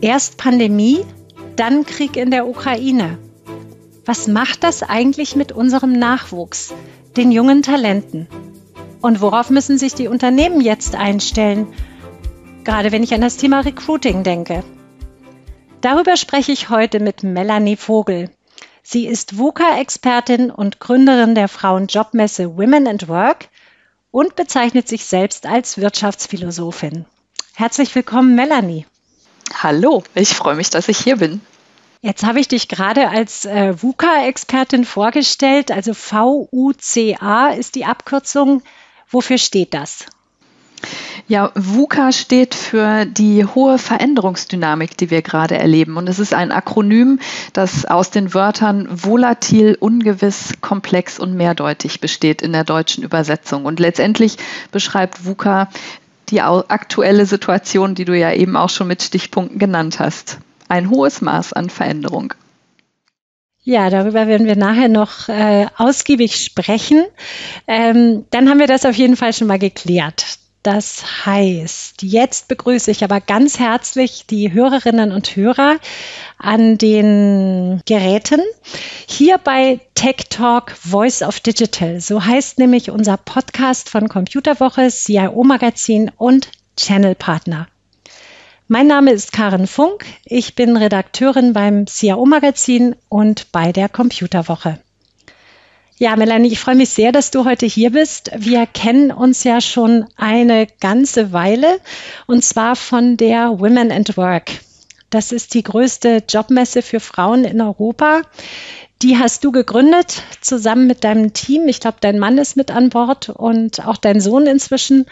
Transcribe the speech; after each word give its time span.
Erst 0.00 0.36
Pandemie, 0.36 1.04
dann 1.56 1.84
Krieg 1.84 2.16
in 2.16 2.30
der 2.30 2.46
Ukraine. 2.46 3.18
Was 4.04 4.28
macht 4.28 4.62
das 4.62 4.84
eigentlich 4.84 5.34
mit 5.34 5.50
unserem 5.50 5.92
Nachwuchs, 5.92 6.72
den 7.16 7.32
jungen 7.32 7.62
Talenten? 7.62 8.28
Und 9.00 9.20
worauf 9.20 9.50
müssen 9.50 9.78
sich 9.78 9.94
die 9.94 10.06
Unternehmen 10.06 10.60
jetzt 10.60 10.94
einstellen? 10.94 11.66
Gerade 12.62 12.92
wenn 12.92 13.02
ich 13.02 13.14
an 13.14 13.20
das 13.20 13.36
Thema 13.36 13.60
Recruiting 13.60 14.22
denke. 14.22 14.62
Darüber 15.80 16.16
spreche 16.16 16.52
ich 16.52 16.70
heute 16.70 17.00
mit 17.00 17.22
Melanie 17.22 17.76
Vogel. 17.76 18.30
Sie 18.82 19.06
ist 19.06 19.38
VUCA-Expertin 19.38 20.50
und 20.52 20.78
Gründerin 20.78 21.34
der 21.34 21.48
Frauenjobmesse 21.48 22.56
Women 22.56 22.86
and 22.86 23.08
Work 23.08 23.48
und 24.10 24.36
bezeichnet 24.36 24.88
sich 24.88 25.04
selbst 25.04 25.46
als 25.46 25.78
Wirtschaftsphilosophin. 25.78 27.06
Herzlich 27.54 27.94
willkommen, 27.94 28.34
Melanie. 28.34 28.86
Hallo, 29.62 30.02
ich 30.14 30.30
freue 30.30 30.56
mich, 30.56 30.70
dass 30.70 30.88
ich 30.88 30.98
hier 30.98 31.16
bin. 31.16 31.40
Jetzt 32.02 32.24
habe 32.24 32.40
ich 32.40 32.48
dich 32.48 32.68
gerade 32.68 33.08
als 33.08 33.44
äh, 33.46 33.74
VUCA-Expertin 33.80 34.84
vorgestellt. 34.84 35.70
Also 35.70 35.92
VUCA 35.92 37.48
ist 37.50 37.74
die 37.74 37.84
Abkürzung. 37.84 38.62
Wofür 39.08 39.38
steht 39.38 39.74
das? 39.74 40.06
Ja, 41.28 41.50
VUCA 41.54 42.12
steht 42.12 42.54
für 42.54 43.04
die 43.04 43.44
hohe 43.44 43.78
Veränderungsdynamik, 43.78 44.96
die 44.96 45.10
wir 45.10 45.22
gerade 45.22 45.58
erleben. 45.58 45.96
Und 45.96 46.08
es 46.08 46.20
ist 46.20 46.34
ein 46.34 46.52
Akronym, 46.52 47.18
das 47.52 47.84
aus 47.84 48.10
den 48.10 48.32
Wörtern 48.32 48.86
volatil, 48.90 49.76
ungewiss, 49.78 50.54
komplex 50.60 51.18
und 51.18 51.34
mehrdeutig 51.34 52.00
besteht 52.00 52.42
in 52.42 52.52
der 52.52 52.64
deutschen 52.64 53.02
Übersetzung. 53.02 53.64
Und 53.64 53.80
letztendlich 53.80 54.36
beschreibt 54.70 55.24
VUCA 55.24 55.68
die 56.28 56.40
aktuelle 56.40 57.26
Situation, 57.26 57.94
die 57.94 58.04
du 58.04 58.16
ja 58.16 58.32
eben 58.32 58.56
auch 58.56 58.70
schon 58.70 58.88
mit 58.88 59.02
Stichpunkten 59.02 59.58
genannt 59.58 59.98
hast. 59.98 60.38
Ein 60.68 60.90
hohes 60.90 61.20
Maß 61.20 61.52
an 61.52 61.70
Veränderung. 61.70 62.34
Ja, 63.62 63.90
darüber 63.90 64.28
werden 64.28 64.46
wir 64.46 64.54
nachher 64.54 64.88
noch 64.88 65.28
äh, 65.28 65.66
ausgiebig 65.76 66.36
sprechen. 66.36 67.04
Ähm, 67.66 68.24
dann 68.30 68.48
haben 68.48 68.60
wir 68.60 68.68
das 68.68 68.84
auf 68.84 68.94
jeden 68.94 69.16
Fall 69.16 69.32
schon 69.32 69.48
mal 69.48 69.58
geklärt. 69.58 70.38
Das 70.66 71.24
heißt, 71.24 72.02
jetzt 72.02 72.48
begrüße 72.48 72.90
ich 72.90 73.04
aber 73.04 73.20
ganz 73.20 73.60
herzlich 73.60 74.26
die 74.26 74.52
Hörerinnen 74.52 75.12
und 75.12 75.36
Hörer 75.36 75.76
an 76.38 76.76
den 76.76 77.82
Geräten. 77.86 78.40
Hier 79.06 79.38
bei 79.38 79.78
Tech 79.94 80.26
Talk 80.28 80.72
Voice 80.72 81.22
of 81.22 81.38
Digital. 81.38 82.00
So 82.00 82.24
heißt 82.24 82.58
nämlich 82.58 82.90
unser 82.90 83.16
Podcast 83.16 83.88
von 83.88 84.08
Computerwoche, 84.08 84.88
CIO 84.88 85.44
Magazin 85.44 86.10
und 86.16 86.48
Channel 86.76 87.14
Partner. 87.14 87.68
Mein 88.66 88.88
Name 88.88 89.12
ist 89.12 89.30
Karen 89.30 89.68
Funk. 89.68 90.04
Ich 90.24 90.56
bin 90.56 90.76
Redakteurin 90.76 91.52
beim 91.52 91.86
CIO 91.86 92.26
Magazin 92.26 92.96
und 93.08 93.52
bei 93.52 93.70
der 93.70 93.88
Computerwoche. 93.88 94.80
Ja, 95.98 96.14
Melanie, 96.14 96.48
ich 96.48 96.60
freue 96.60 96.74
mich 96.74 96.90
sehr, 96.90 97.10
dass 97.10 97.30
du 97.30 97.46
heute 97.46 97.64
hier 97.64 97.90
bist. 97.90 98.30
Wir 98.36 98.66
kennen 98.66 99.10
uns 99.10 99.44
ja 99.44 99.62
schon 99.62 100.04
eine 100.16 100.66
ganze 100.66 101.32
Weile 101.32 101.80
und 102.26 102.44
zwar 102.44 102.76
von 102.76 103.16
der 103.16 103.58
Women 103.60 103.90
and 103.90 104.14
Work. 104.18 104.50
Das 105.08 105.32
ist 105.32 105.54
die 105.54 105.62
größte 105.62 106.22
Jobmesse 106.28 106.82
für 106.82 107.00
Frauen 107.00 107.44
in 107.44 107.62
Europa. 107.62 108.20
Die 109.00 109.16
hast 109.16 109.42
du 109.42 109.52
gegründet 109.52 110.22
zusammen 110.42 110.86
mit 110.86 111.02
deinem 111.02 111.32
Team. 111.32 111.66
Ich 111.66 111.80
glaube, 111.80 111.96
dein 112.00 112.18
Mann 112.18 112.36
ist 112.36 112.58
mit 112.58 112.70
an 112.70 112.90
Bord 112.90 113.30
und 113.30 113.86
auch 113.86 113.96
dein 113.96 114.20
Sohn 114.20 114.46
inzwischen. 114.46 115.06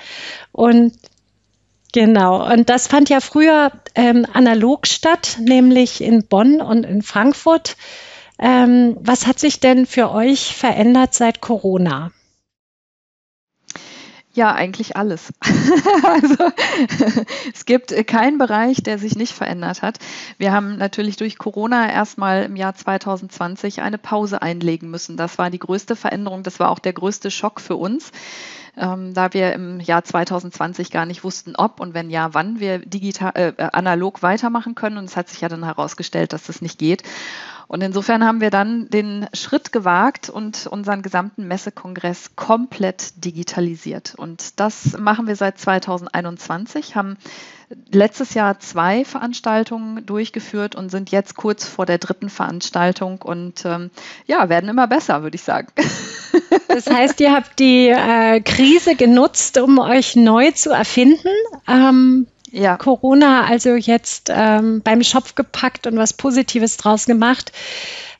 Und 0.52 0.92
Genau, 1.94 2.44
und 2.52 2.70
das 2.70 2.88
fand 2.88 3.08
ja 3.08 3.20
früher 3.20 3.70
ähm, 3.94 4.26
analog 4.32 4.88
statt, 4.88 5.36
nämlich 5.40 6.00
in 6.00 6.26
Bonn 6.26 6.60
und 6.60 6.82
in 6.82 7.02
Frankfurt. 7.02 7.76
Ähm, 8.38 8.96
was 9.00 9.26
hat 9.26 9.38
sich 9.38 9.60
denn 9.60 9.86
für 9.86 10.10
euch 10.10 10.54
verändert 10.54 11.14
seit 11.14 11.40
Corona? 11.40 12.10
Ja, 14.32 14.52
eigentlich 14.52 14.96
alles. 14.96 15.32
also 16.02 16.50
es 17.54 17.64
gibt 17.66 17.94
keinen 18.08 18.36
Bereich, 18.36 18.82
der 18.82 18.98
sich 18.98 19.14
nicht 19.14 19.32
verändert 19.32 19.82
hat. 19.82 19.98
Wir 20.38 20.50
haben 20.50 20.76
natürlich 20.76 21.16
durch 21.16 21.38
Corona 21.38 21.88
erstmal 21.92 22.42
im 22.42 22.56
Jahr 22.56 22.74
2020 22.74 23.80
eine 23.80 23.96
Pause 23.96 24.42
einlegen 24.42 24.90
müssen. 24.90 25.16
Das 25.16 25.38
war 25.38 25.50
die 25.50 25.60
größte 25.60 25.94
Veränderung, 25.94 26.42
das 26.42 26.58
war 26.58 26.70
auch 26.70 26.80
der 26.80 26.94
größte 26.94 27.30
Schock 27.30 27.60
für 27.60 27.76
uns 27.76 28.10
ähm, 28.76 29.14
da 29.14 29.32
wir 29.32 29.52
im 29.52 29.80
Jahr 29.80 30.04
2020 30.04 30.90
gar 30.90 31.06
nicht 31.06 31.24
wussten, 31.24 31.54
ob 31.56 31.80
und 31.80 31.94
wenn 31.94 32.10
ja, 32.10 32.34
wann 32.34 32.60
wir 32.60 32.78
digital, 32.78 33.32
äh, 33.34 33.62
analog 33.72 34.22
weitermachen 34.22 34.74
können. 34.74 34.98
Und 34.98 35.04
es 35.04 35.16
hat 35.16 35.28
sich 35.28 35.40
ja 35.40 35.48
dann 35.48 35.64
herausgestellt, 35.64 36.32
dass 36.32 36.44
das 36.44 36.60
nicht 36.60 36.78
geht. 36.78 37.02
Und 37.68 37.82
insofern 37.82 38.24
haben 38.24 38.40
wir 38.40 38.50
dann 38.50 38.88
den 38.90 39.26
Schritt 39.32 39.72
gewagt 39.72 40.30
und 40.30 40.66
unseren 40.66 41.02
gesamten 41.02 41.48
Messekongress 41.48 42.36
komplett 42.36 43.24
digitalisiert. 43.24 44.14
Und 44.14 44.60
das 44.60 44.96
machen 44.98 45.26
wir 45.26 45.36
seit 45.36 45.58
2021, 45.58 46.96
haben 46.96 47.16
letztes 47.90 48.34
Jahr 48.34 48.60
zwei 48.60 49.04
Veranstaltungen 49.04 50.04
durchgeführt 50.04 50.74
und 50.74 50.90
sind 50.90 51.10
jetzt 51.10 51.34
kurz 51.36 51.66
vor 51.66 51.86
der 51.86 51.98
dritten 51.98 52.28
Veranstaltung 52.28 53.22
und 53.22 53.64
ähm, 53.64 53.90
ja, 54.26 54.48
werden 54.48 54.68
immer 54.68 54.86
besser, 54.86 55.22
würde 55.22 55.36
ich 55.36 55.42
sagen. 55.42 55.68
Das 56.66 56.90
heißt, 56.90 57.20
ihr 57.20 57.32
habt 57.32 57.60
die 57.60 57.88
äh, 57.88 58.40
Krise 58.40 58.96
genutzt, 58.96 59.58
um 59.58 59.78
euch 59.78 60.16
neu 60.16 60.50
zu 60.50 60.70
erfinden. 60.70 61.28
Ähm, 61.68 62.26
ja. 62.54 62.76
Corona 62.76 63.44
also 63.44 63.74
jetzt 63.74 64.30
ähm, 64.32 64.82
beim 64.82 65.02
Schopf 65.02 65.34
gepackt 65.34 65.86
und 65.86 65.96
was 65.96 66.12
Positives 66.12 66.76
draus 66.76 67.06
gemacht. 67.06 67.52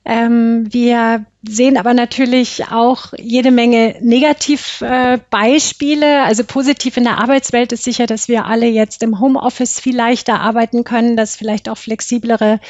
Ähm, 0.04 0.66
wir 0.70 1.24
sehen 1.42 1.78
aber 1.78 1.94
natürlich 1.94 2.66
auch 2.70 3.14
jede 3.16 3.50
Menge 3.50 3.96
Negativbeispiele. 4.00 6.06
Äh, 6.06 6.24
also 6.24 6.44
positiv 6.44 6.98
in 6.98 7.04
der 7.04 7.18
Arbeitswelt 7.18 7.72
ist 7.72 7.84
sicher, 7.84 8.06
dass 8.06 8.28
wir 8.28 8.44
alle 8.44 8.66
jetzt 8.66 9.02
im 9.02 9.18
Homeoffice 9.18 9.80
viel 9.80 9.96
leichter 9.96 10.40
arbeiten 10.40 10.84
können, 10.84 11.16
dass 11.16 11.36
vielleicht 11.36 11.70
auch 11.70 11.78
flexiblere 11.78 12.60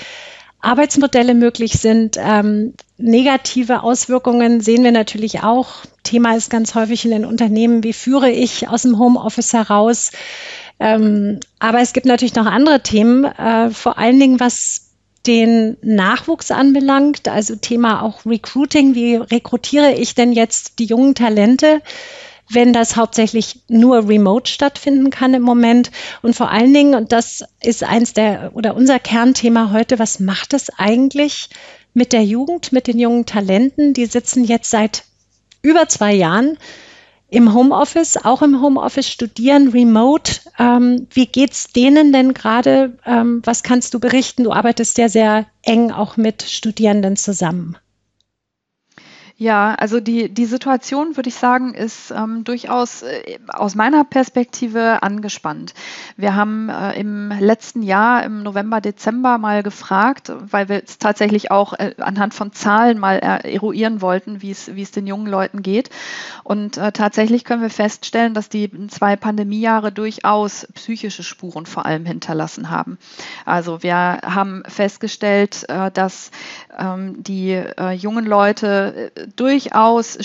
Arbeitsmodelle 0.61 1.35
möglich 1.35 1.73
sind. 1.73 2.17
Ähm, 2.19 2.75
negative 2.99 3.83
Auswirkungen 3.83 4.61
sehen 4.61 4.85
wir 4.85 4.93
natürlich 4.93 5.43
auch. 5.43 5.85
Thema 6.05 6.37
ist 6.37 6.51
ganz 6.51 6.75
häufig 6.75 7.05
in 7.05 7.11
den 7.11 7.25
Unternehmen, 7.25 7.83
wie 7.83 7.93
führe 7.93 8.31
ich 8.31 8.69
aus 8.69 8.83
dem 8.83 8.99
Homeoffice 8.99 9.53
heraus? 9.53 10.13
Ähm, 10.81 11.41
aber 11.59 11.81
es 11.81 11.93
gibt 11.93 12.07
natürlich 12.07 12.35
noch 12.35 12.47
andere 12.47 12.83
Themen, 12.83 13.25
äh, 13.25 13.71
vor 13.71 13.99
allen 13.99 14.19
Dingen 14.19 14.41
was 14.41 14.91
den 15.27 15.77
Nachwuchs 15.83 16.51
anbelangt, 16.51 17.29
also 17.29 17.57
Thema 17.57 18.03
auch 18.03 18.27
Recruiting, 18.27 18.95
wie 18.95 19.17
rekrutiere 19.17 19.95
ich 19.95 20.15
denn 20.15 20.33
jetzt 20.33 20.79
die 20.79 20.85
jungen 20.85 21.15
Talente, 21.15 21.81
wenn 22.51 22.75
das 22.75 22.97
hauptsächlich 22.97 23.63
nur 23.69 24.07
remote 24.09 24.51
stattfinden 24.51 25.09
kann 25.11 25.33
im 25.33 25.43
Moment? 25.43 25.91
Und 26.21 26.37
vor 26.37 26.51
allen 26.51 26.75
Dingen, 26.75 26.95
und 26.95 27.13
das 27.13 27.45
ist 27.63 27.85
eins 27.85 28.13
der 28.13 28.51
oder 28.55 28.77
unser 28.77 28.99
Kernthema 28.99 29.71
heute, 29.73 29.99
was 29.99 30.21
macht 30.21 30.53
es 30.53 30.69
eigentlich 30.77 31.49
mit 31.95 32.13
der 32.13 32.25
Jugend, 32.25 32.73
mit 32.73 32.87
den 32.87 32.99
jungen 32.99 33.25
Talenten? 33.25 33.95
Die 33.95 34.07
sitzen 34.07 34.45
jetzt 34.45 34.69
seit 34.69 35.05
über 35.63 35.89
zwei 35.89 36.13
Jahren 36.13 36.59
im 37.35 37.53
Homeoffice, 37.53 38.17
auch 38.25 38.43
im 38.43 38.63
Homeoffice 38.63 39.09
studieren, 39.09 39.69
remote. 39.69 40.41
Ähm, 40.59 41.09
wie 41.13 41.27
geht's 41.27 41.73
denen 41.73 42.13
denn 42.13 42.33
gerade? 42.33 42.97
Ähm, 43.05 43.43
was 43.45 43.65
kannst 43.65 43.93
du 43.93 43.99
berichten? 43.99 44.45
Du 44.45 44.53
arbeitest 44.53 44.99
ja 44.99 45.09
sehr 45.09 45.47
eng 45.63 45.91
auch 45.91 46.17
mit 46.17 46.43
Studierenden 46.43 47.17
zusammen. 47.17 47.77
Ja, 49.37 49.75
also 49.75 49.99
die, 49.99 50.33
die 50.33 50.45
Situation, 50.45 51.17
würde 51.17 51.29
ich 51.29 51.35
sagen, 51.35 51.75
ist 51.75 52.13
ähm, 52.13 52.45
durchaus 52.45 53.03
äh, 53.03 53.39
aus 53.49 53.75
meiner 53.75 54.05
Perspektive 54.05 55.03
angespannt. 55.03 55.75
Wir 56.17 56.37
haben 56.37 56.69
äh, 56.69 56.93
im 57.01 57.33
letzten 57.41 57.83
Jahr, 57.83 58.23
im 58.23 58.45
November, 58.45 58.81
Dezember 58.81 59.39
mal 59.39 59.65
gefragt, 59.65 60.31
weil 60.39 60.69
wir 60.69 60.85
es 60.85 60.99
tatsächlich 60.99 61.51
auch 61.51 61.73
äh, 61.73 61.97
anhand 61.99 62.33
von 62.33 62.53
Zahlen 62.53 63.01
mal 63.01 63.17
äh, 63.17 63.55
eruieren 63.55 64.01
wollten, 64.01 64.41
wie 64.41 64.53
es, 64.53 64.93
den 64.93 65.09
jungen 65.09 65.27
Leuten 65.27 65.63
geht. 65.63 65.91
Und 66.45 66.77
äh, 66.77 66.93
tatsächlich 66.93 67.43
können 67.43 67.63
wir 67.63 67.71
feststellen, 67.71 68.35
dass 68.35 68.49
die 68.49 68.71
zwei 68.87 69.17
Pandemiejahre 69.17 69.91
durchaus 69.91 70.69
psychische 70.75 71.25
Spuren 71.25 71.67
vor 71.67 71.87
allem 71.87 72.07
hinterlassen 72.07 72.71
haben. 72.71 72.99
Also 73.45 73.83
wir 73.83 73.97
haben 73.97 74.63
festgestellt, 74.69 75.69
äh, 75.69 75.91
dass 75.91 76.31
ähm, 76.79 77.21
die 77.21 77.61
jungen 77.97 78.27
Leute 78.27 79.13
durchaus 79.37 80.19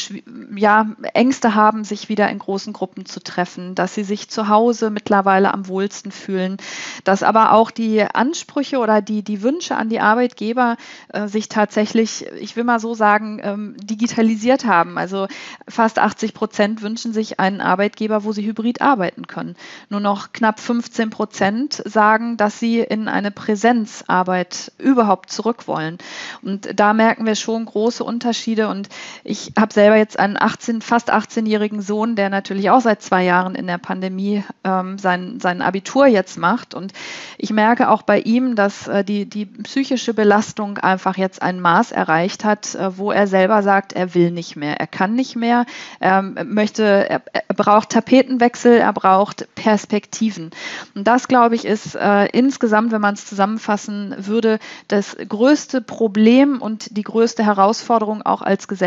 ja, 0.55 0.87
Ängste 1.13 1.55
haben, 1.55 1.83
sich 1.83 2.09
wieder 2.09 2.29
in 2.29 2.39
großen 2.39 2.73
Gruppen 2.73 3.05
zu 3.05 3.19
treffen, 3.21 3.75
dass 3.75 3.95
sie 3.95 4.03
sich 4.03 4.29
zu 4.29 4.47
Hause 4.49 4.89
mittlerweile 4.89 5.53
am 5.53 5.67
wohlsten 5.67 6.11
fühlen, 6.11 6.57
dass 7.03 7.23
aber 7.23 7.53
auch 7.53 7.71
die 7.71 8.01
Ansprüche 8.01 8.79
oder 8.79 9.01
die, 9.01 9.23
die 9.23 9.41
Wünsche 9.41 9.75
an 9.75 9.89
die 9.89 9.99
Arbeitgeber 9.99 10.77
äh, 11.09 11.27
sich 11.27 11.49
tatsächlich, 11.49 12.25
ich 12.39 12.55
will 12.55 12.63
mal 12.63 12.79
so 12.79 12.93
sagen, 12.93 13.39
ähm, 13.43 13.75
digitalisiert 13.77 14.65
haben. 14.65 14.97
Also 14.97 15.27
fast 15.67 15.99
80 15.99 16.33
Prozent 16.33 16.81
wünschen 16.81 17.13
sich 17.13 17.39
einen 17.39 17.61
Arbeitgeber, 17.61 18.23
wo 18.23 18.31
sie 18.31 18.45
hybrid 18.45 18.81
arbeiten 18.81 19.27
können. 19.27 19.55
Nur 19.89 19.99
noch 19.99 20.33
knapp 20.33 20.59
15 20.59 21.09
Prozent 21.09 21.81
sagen, 21.85 22.37
dass 22.37 22.59
sie 22.59 22.79
in 22.79 23.07
eine 23.07 23.31
Präsenzarbeit 23.31 24.71
überhaupt 24.77 25.31
zurück 25.31 25.67
wollen. 25.67 25.97
Und 26.41 26.69
da 26.75 26.93
merken 26.93 27.25
wir 27.25 27.35
schon 27.35 27.65
große 27.65 28.03
Unterschiede. 28.03 28.67
Und 28.67 28.88
ich 29.23 29.53
habe 29.57 29.73
selber 29.73 29.95
jetzt 29.95 30.19
einen 30.19 30.37
18, 30.39 30.81
fast 30.81 31.11
18-jährigen 31.11 31.81
Sohn, 31.81 32.15
der 32.15 32.29
natürlich 32.29 32.69
auch 32.69 32.81
seit 32.81 33.01
zwei 33.01 33.23
Jahren 33.23 33.55
in 33.55 33.67
der 33.67 33.77
Pandemie 33.77 34.43
ähm, 34.63 34.97
sein, 34.97 35.39
sein 35.39 35.61
Abitur 35.61 36.07
jetzt 36.07 36.37
macht. 36.37 36.73
Und 36.73 36.93
ich 37.37 37.51
merke 37.51 37.89
auch 37.89 38.01
bei 38.01 38.19
ihm, 38.19 38.55
dass 38.55 38.87
äh, 38.87 39.03
die, 39.03 39.25
die 39.25 39.45
psychische 39.45 40.13
Belastung 40.13 40.77
einfach 40.77 41.17
jetzt 41.17 41.41
ein 41.41 41.59
Maß 41.59 41.91
erreicht 41.91 42.43
hat, 42.43 42.75
äh, 42.75 42.97
wo 42.97 43.11
er 43.11 43.27
selber 43.27 43.63
sagt, 43.63 43.93
er 43.93 44.13
will 44.15 44.31
nicht 44.31 44.55
mehr, 44.55 44.79
er 44.79 44.87
kann 44.87 45.13
nicht 45.13 45.35
mehr, 45.35 45.65
er 45.99 46.21
möchte, 46.21 46.83
er, 47.09 47.21
er 47.33 47.55
braucht 47.55 47.89
Tapetenwechsel, 47.89 48.77
er 48.77 48.93
braucht 48.93 49.47
Perspektiven. 49.55 50.51
Und 50.95 51.07
das, 51.07 51.27
glaube 51.27 51.55
ich, 51.55 51.65
ist 51.65 51.95
äh, 51.95 52.25
insgesamt, 52.27 52.91
wenn 52.91 53.01
man 53.01 53.13
es 53.13 53.25
zusammenfassen 53.25 54.15
würde, 54.17 54.59
das 54.87 55.15
größte 55.17 55.81
Problem 55.81 56.61
und 56.61 56.97
die 56.97 57.03
größte 57.03 57.45
Herausforderung 57.45 58.21
auch 58.21 58.41
als 58.41 58.67
Gesellschaft. 58.67 58.78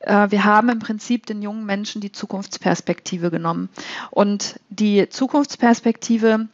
Äh, 0.00 0.30
wir 0.30 0.44
haben 0.44 0.68
im 0.68 0.78
Prinzip 0.78 1.26
den 1.26 1.42
jungen 1.42 1.66
Menschen 1.66 2.00
die 2.00 2.12
Zukunftsperspektive 2.12 3.30
genommen. 3.30 3.68
Und 4.10 4.60
die 4.68 5.08
Zukunftsperspektive 5.08 6.48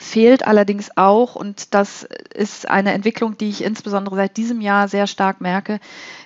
fehlt 0.00 0.46
allerdings 0.46 0.96
auch, 0.96 1.36
und 1.36 1.74
das 1.74 2.04
ist 2.34 2.68
eine 2.68 2.92
Entwicklung, 2.92 3.36
die 3.36 3.50
ich 3.50 3.62
insbesondere 3.62 4.16
seit 4.16 4.36
diesem 4.36 4.60
Jahr 4.60 4.88
sehr 4.88 5.06
stark 5.06 5.40
merke, 5.40 5.80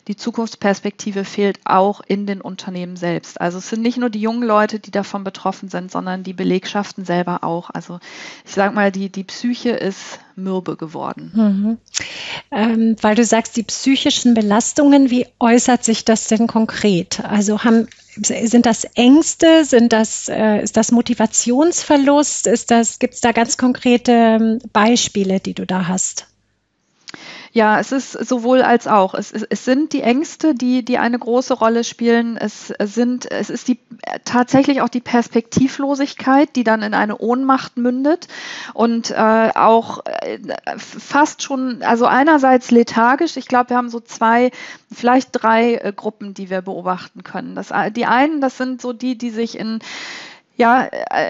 die 0.08 0.16
Zukunftsperspektive 0.16 1.24
fehlt 1.24 1.58
auch 1.64 2.00
in 2.06 2.26
den 2.26 2.40
Unternehmen 2.40 2.96
selbst. 2.96 3.40
Also 3.40 3.58
es 3.58 3.68
sind 3.68 3.82
nicht 3.82 3.98
nur 3.98 4.10
die 4.10 4.20
jungen 4.20 4.42
Leute, 4.42 4.78
die 4.78 4.90
davon 4.92 5.24
betroffen 5.24 5.68
sind, 5.68 5.90
sondern 5.90 6.22
die 6.22 6.32
Belegschaften 6.32 7.04
selber 7.04 7.42
auch. 7.42 7.70
Also 7.70 7.98
ich 8.44 8.52
sage 8.52 8.74
mal, 8.74 8.92
die, 8.92 9.10
die 9.10 9.24
Psyche 9.24 9.70
ist 9.70 10.20
mürbe 10.36 10.76
geworden. 10.76 11.32
Mhm. 11.34 11.78
Ähm, 12.50 12.96
weil 13.00 13.16
du 13.16 13.24
sagst, 13.24 13.56
die 13.56 13.64
psychischen 13.64 14.34
Belastungen, 14.34 15.10
wie 15.10 15.26
äußert 15.40 15.82
sich 15.82 16.04
das 16.04 16.28
denn 16.28 16.46
konkret? 16.46 17.24
Also 17.24 17.64
haben 17.64 17.88
sind 18.22 18.64
das 18.64 18.84
Ängste? 18.94 19.64
Sind 19.64 19.92
das, 19.92 20.28
äh, 20.28 20.62
ist 20.62 20.76
das 20.76 20.90
Motivationsverlust? 20.90 22.44
Gibt 22.98 23.14
es 23.14 23.20
da 23.20 23.32
ganz 23.32 23.56
konkrete 23.58 24.12
ähm, 24.12 24.58
Beispiele, 24.72 25.40
die 25.40 25.54
du 25.54 25.66
da 25.66 25.88
hast? 25.88 26.26
Ja, 27.56 27.80
es 27.80 27.90
ist 27.90 28.12
sowohl 28.12 28.60
als 28.60 28.86
auch. 28.86 29.14
Es, 29.14 29.32
es, 29.32 29.42
es, 29.42 29.64
sind 29.64 29.94
die 29.94 30.02
Ängste, 30.02 30.54
die, 30.54 30.84
die 30.84 30.98
eine 30.98 31.18
große 31.18 31.54
Rolle 31.54 31.84
spielen. 31.84 32.36
Es 32.36 32.68
sind, 32.68 33.30
es 33.30 33.48
ist 33.48 33.68
die, 33.68 33.78
tatsächlich 34.26 34.82
auch 34.82 34.90
die 34.90 35.00
Perspektivlosigkeit, 35.00 36.54
die 36.54 36.64
dann 36.64 36.82
in 36.82 36.92
eine 36.92 37.16
Ohnmacht 37.16 37.78
mündet 37.78 38.28
und 38.74 39.10
äh, 39.10 39.52
auch 39.54 40.04
äh, 40.04 40.38
fast 40.76 41.42
schon, 41.42 41.82
also 41.82 42.04
einerseits 42.04 42.70
lethargisch. 42.70 43.38
Ich 43.38 43.48
glaube, 43.48 43.70
wir 43.70 43.78
haben 43.78 43.88
so 43.88 44.00
zwei, 44.00 44.50
vielleicht 44.92 45.30
drei 45.32 45.76
äh, 45.76 45.94
Gruppen, 45.96 46.34
die 46.34 46.50
wir 46.50 46.60
beobachten 46.60 47.24
können. 47.24 47.54
Das, 47.54 47.72
die 47.92 48.04
einen, 48.04 48.42
das 48.42 48.58
sind 48.58 48.82
so 48.82 48.92
die, 48.92 49.16
die 49.16 49.30
sich 49.30 49.58
in 49.58 49.78
ja, 50.56 50.84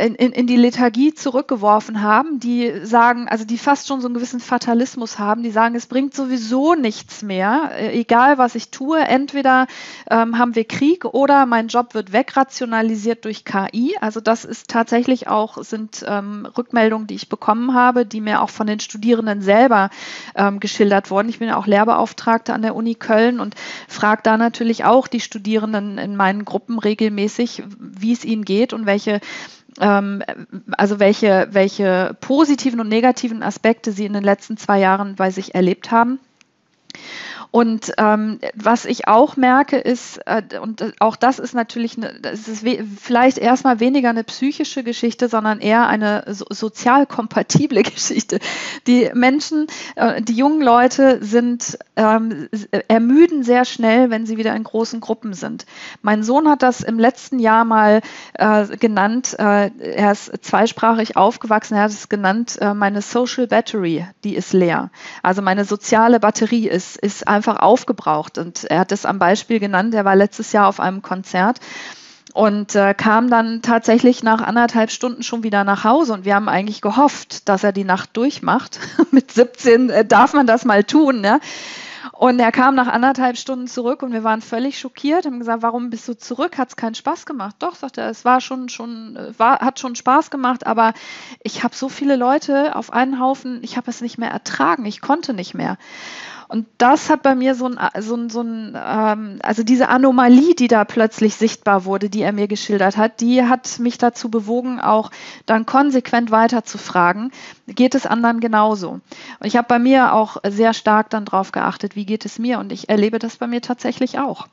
in, 0.05 0.15
in 0.15 0.47
die 0.47 0.57
Lethargie 0.57 1.13
zurückgeworfen 1.13 2.01
haben, 2.01 2.39
die 2.39 2.73
sagen, 2.85 3.27
also 3.29 3.45
die 3.45 3.59
fast 3.59 3.89
schon 3.89 4.01
so 4.01 4.07
einen 4.07 4.15
gewissen 4.15 4.39
Fatalismus 4.39 5.19
haben, 5.19 5.43
die 5.43 5.51
sagen, 5.51 5.75
es 5.75 5.87
bringt 5.87 6.15
sowieso 6.15 6.77
nichts 6.77 7.23
mehr, 7.23 7.73
äh, 7.77 7.99
egal 7.99 8.39
was 8.39 8.55
ich 8.55 8.71
tue, 8.71 9.01
entweder 9.01 9.67
ähm, 10.09 10.39
haben 10.39 10.55
wir 10.55 10.65
Krieg 10.65 11.05
oder 11.05 11.45
mein 11.45 11.67
Job 11.67 11.95
wird 11.95 12.13
wegrationalisiert 12.13 13.25
durch 13.25 13.45
KI. 13.45 13.97
Also 14.01 14.21
das 14.21 14.45
ist 14.45 14.69
tatsächlich 14.69 15.27
auch, 15.27 15.61
sind 15.65 16.05
ähm, 16.07 16.47
Rückmeldungen, 16.57 17.09
die 17.09 17.17
ich 17.17 17.29
bekommen 17.29 17.75
habe, 17.75 18.07
die 18.07 18.21
mir 18.21 18.43
auch 18.43 18.51
von 18.51 18.69
den 18.69 18.79
Studierenden 18.79 19.43
selber 19.43 19.91
ähm, 20.37 20.61
geschildert 20.61 21.11
wurden. 21.11 21.29
Ich 21.29 21.41
bin 21.41 21.49
ja 21.49 21.57
auch 21.57 21.67
Lehrbeauftragte 21.67 22.55
an 22.55 22.63
der 22.63 22.77
Uni 22.77 22.95
Köln 22.95 23.41
und 23.41 23.57
frage 23.89 24.21
da 24.23 24.37
natürlich 24.37 24.85
auch 24.85 25.09
die 25.09 25.21
Studierenden 25.21 25.99
in 25.99 26.15
meinen 26.15 26.45
Gruppen 26.45 26.79
regelmäßig, 26.79 27.65
wie 27.81 28.13
es 28.13 28.25
ihnen 28.25 28.45
geht 28.45 28.73
und 28.73 28.87
welche 28.87 29.16
ähm, 29.81 30.23
also 30.73 30.99
welche, 30.99 31.49
welche 31.51 32.17
positiven 32.21 32.81
und 32.81 32.89
negativen 32.89 33.43
Aspekte 33.43 33.93
Sie 33.93 34.07
in 34.07 34.13
den 34.13 34.25
letzten 34.25 34.57
zwei 34.57 34.79
Jahren 34.79 35.17
bei 35.17 35.31
sich 35.31 35.55
erlebt 35.55 35.91
haben. 35.91 36.19
Und 37.57 37.95
ähm, 37.97 38.39
was 38.55 38.85
ich 38.85 39.09
auch 39.09 39.39
merke, 39.39 39.79
ist, 39.79 40.19
äh, 40.27 40.43
und 40.61 40.93
auch 41.01 41.17
das 41.17 41.39
ist 41.39 41.55
natürlich, 41.55 41.97
eine, 41.97 42.21
das 42.21 42.49
ist 42.49 42.67
vielleicht 43.01 43.39
erstmal 43.39 43.81
weniger 43.81 44.11
eine 44.11 44.25
psychische 44.25 44.85
Geschichte, 44.85 45.31
sondern 45.31 45.61
eher 45.61 45.87
eine 45.87 46.25
so, 46.29 46.45
sozial 46.51 47.07
kompatible 47.07 47.83
Geschichte. 47.95 48.41
Die 48.87 49.11
Menschen, 49.15 49.69
äh, 49.95 50.21
die 50.21 50.35
jungen 50.35 50.61
Leute 50.61 51.25
sind, 51.25 51.79
ähm, 51.97 52.51
ermüden 52.89 53.43
sehr 53.43 53.65
schnell, 53.65 54.11
wenn 54.11 54.27
sie 54.27 54.37
wieder 54.37 54.55
in 54.55 54.63
großen 54.63 55.01
Gruppen 55.01 55.33
sind. 55.33 55.65
Mein 56.03 56.23
Sohn 56.25 56.51
hat 56.51 56.63
das 56.63 56.83
im 56.83 56.99
letzten 56.99 57.39
Jahr 57.39 57.65
mal 57.65 58.03
äh, 58.35 58.67
genannt, 58.77 59.35
äh, 59.39 59.71
er 59.79 60.13
ist 60.13 60.45
zweisprachig 60.45 61.17
aufgewachsen, 61.17 61.77
er 61.77 61.85
hat 61.85 61.91
es 61.91 62.11
genannt, 62.11 62.59
äh, 62.61 62.75
meine 62.75 63.01
Social 63.01 63.47
Battery, 63.47 64.05
die 64.25 64.37
ist 64.37 64.53
leer. 64.53 64.91
Also 65.23 65.41
meine 65.41 65.65
soziale 65.65 66.21
Batterie 66.21 66.69
ist, 66.69 66.99
ist 66.99 67.27
einfach 67.27 67.46
einfach 67.47 67.63
aufgebraucht. 67.63 68.39
Und 68.39 68.65
er 68.65 68.81
hat 68.81 68.93
es 68.93 69.07
am 69.07 69.19
Beispiel 69.19 69.61
genannt, 69.61 69.95
er 69.95 70.05
war 70.05 70.17
letztes 70.17 70.53
Jahr 70.53 70.69
auf 70.69 70.81
einem 70.81 71.03
Konzert 71.03 71.61
und 72.35 72.75
äh, 72.75 72.93
kam 72.93 73.31
dann 73.31 73.63
tatsächlich 73.63 74.23
nach 74.23 74.43
anderthalb 74.43 74.91
Stunden 74.91 75.23
schon 75.23 75.43
wieder 75.43 75.65
nach 75.65 75.85
Hause. 75.85 76.13
Und 76.13 76.25
wir 76.25 76.35
haben 76.35 76.49
eigentlich 76.49 76.83
gehofft, 76.83 77.49
dass 77.49 77.65
er 77.65 77.73
die 77.73 77.85
Nacht 77.85 78.17
durchmacht. 78.17 78.79
Mit 79.11 79.33
17 79.33 79.91
äh, 79.91 80.05
darf 80.05 80.35
man 80.35 80.47
das 80.47 80.65
mal 80.65 80.85
tun. 80.85 81.21
Ne? 81.21 81.41
Und 82.13 82.41
er 82.41 82.51
kam 82.51 82.75
nach 82.75 82.87
anderthalb 82.87 83.37
Stunden 83.37 83.67
zurück 83.67 84.03
und 84.03 84.13
wir 84.13 84.25
waren 84.25 84.41
völlig 84.41 84.79
schockiert, 84.79 85.27
haben 85.27 85.39
gesagt, 85.39 85.63
warum 85.63 85.91
bist 85.91 86.09
du 86.09 86.17
zurück? 86.17 86.57
Hat 86.57 86.71
es 86.71 86.77
keinen 86.77 86.95
Spaß 86.95 87.27
gemacht? 87.27 87.57
Doch, 87.59 87.75
sagte 87.75 88.01
er, 88.01 88.09
es 88.09 88.25
war 88.25 88.41
schon, 88.41 88.71
schon, 88.71 89.19
war, 89.37 89.61
hat 89.61 89.81
schon 89.81 89.95
Spaß 89.97 90.31
gemacht, 90.31 90.67
aber 90.67 90.95
ich 91.43 91.63
habe 91.63 91.75
so 91.75 91.91
viele 91.91 92.17
Leute 92.17 92.75
auf 92.75 92.91
einen 92.91 93.21
Haufen, 93.21 93.59
ich 93.63 93.77
habe 93.77 93.91
es 93.91 94.01
nicht 94.01 94.17
mehr 94.17 94.31
ertragen, 94.31 94.87
ich 94.87 95.03
konnte 95.03 95.35
nicht 95.35 95.53
mehr. 95.53 95.77
Und 96.49 96.67
das 96.79 97.11
hat 97.11 97.23
bei 97.23 97.35
mir 97.35 97.55
so 97.55 97.67
ein, 97.69 97.79
so 98.01 98.15
ein, 98.15 98.31
so 98.31 98.41
ein 98.41 98.77
ähm, 98.77 99.39
also 99.43 99.63
diese 99.63 99.89
Anomalie, 99.89 100.55
die 100.55 100.69
da 100.69 100.85
plötzlich 100.85 101.35
sichtbar 101.35 101.85
wurde, 101.85 102.09
die 102.09 102.23
er 102.23 102.33
mir 102.33 102.47
geschildert 102.47 102.97
hat, 102.97 103.21
die 103.21 103.43
hat 103.43 103.79
mich 103.81 103.99
dazu 103.99 104.31
bewogen, 104.31 104.81
auch 104.81 105.11
dann 105.47 105.67
konsequent 105.67 106.31
weiter 106.31 106.65
zu 106.65 106.79
fragen, 106.79 107.33
geht 107.67 107.95
es 107.95 108.07
anderen 108.07 108.41
genauso? 108.41 109.01
Und 109.41 109.47
ich 109.47 109.57
habe 109.57 109.69
bei 109.69 109.79
mir 109.79 110.13
auch 110.13 110.37
sehr 110.49 110.73
stark 110.73 111.11
dann 111.11 111.25
drauf 111.25 111.53
geachtet, 111.53 111.97
wie 111.97 112.07
geht 112.07 112.25
es 112.25 112.39
mir? 112.39 112.59
Und 112.59 112.73
ich 112.73 112.89
erlebe 112.89 113.19
das 113.19 113.37
bei 113.37 113.47
mir 113.47 113.61
tatsächlich 113.61 114.19
auch. 114.19 114.47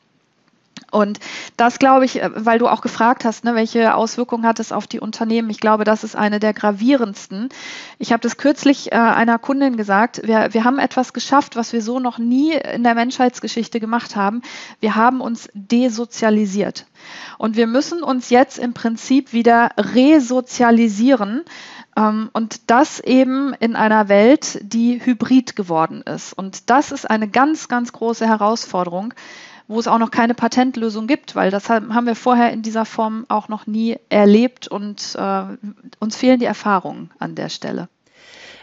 Und 0.92 1.20
das 1.58 1.80
glaube 1.80 2.06
ich, 2.06 2.22
äh, 2.22 2.30
weil 2.34 2.60
du 2.60 2.68
auch 2.68 2.82
gefragt 2.82 3.26
hast, 3.26 3.44
ne, 3.44 3.56
welche 3.56 3.96
Auswirkungen 3.96 4.46
hat 4.46 4.60
es 4.60 4.72
auf 4.72 4.86
die 4.88 5.00
Unternehmen? 5.00 5.50
Ich 5.50 5.60
glaube, 5.60 5.84
das 5.84 6.04
ist 6.04 6.16
eine 6.16 6.40
der 6.40 6.54
gravierendsten. 6.54 7.50
Ich 7.98 8.12
habe 8.12 8.22
das 8.22 8.38
kürzlich 8.38 8.92
äh, 8.92 8.96
einer 8.96 9.40
Kundin 9.40 9.76
gesagt. 9.76 10.22
Wir, 10.24 10.54
wir 10.54 10.64
haben 10.64 10.80
etwas 10.80 11.14
geschafft, 11.14 11.56
was 11.56 11.74
wir 11.74 11.82
so 11.82 12.00
noch 12.00 12.20
nie 12.20 12.54
in 12.54 12.84
der 12.84 12.96
Menschheitsgeschichte 12.96 13.80
gemacht 13.80 14.16
haben. 14.16 14.42
Wir 14.80 14.96
haben 14.96 15.20
uns 15.20 15.50
desozialisiert. 15.54 16.86
Und 17.38 17.56
wir 17.56 17.68
müssen 17.68 18.04
uns 18.04 18.30
jetzt 18.30 18.60
im 18.60 18.74
Prinzip 18.74 19.34
wieder 19.34 19.72
resozialisieren. 19.78 21.44
Ähm, 21.98 22.30
und 22.34 22.70
das 22.70 23.00
eben 23.00 23.54
in 23.60 23.76
einer 23.76 24.10
Welt, 24.10 24.60
die 24.62 25.04
hybrid 25.04 25.56
geworden 25.56 26.02
ist. 26.04 26.34
Und 26.34 26.70
das 26.70 26.92
ist 26.92 27.10
eine 27.10 27.28
ganz, 27.28 27.68
ganz 27.68 27.94
große 27.94 28.28
Herausforderung 28.28 29.14
wo 29.68 29.80
es 29.80 29.88
auch 29.88 29.98
noch 29.98 30.12
keine 30.12 30.34
Patentlösung 30.34 31.08
gibt, 31.08 31.36
weil 31.36 31.52
das 31.52 31.70
haben 31.70 32.06
wir 32.06 32.16
vorher 32.16 32.52
in 32.52 32.62
dieser 32.62 32.86
Form 32.86 33.26
auch 33.30 33.48
noch 33.48 33.68
nie 33.68 33.98
erlebt 34.10 34.68
und 34.68 35.16
äh, 35.16 35.44
uns 36.00 36.16
fehlen 36.16 36.40
die 36.40 36.46
Erfahrungen 36.46 37.12
an 37.20 37.36
der 37.36 37.50
Stelle. 37.50 37.90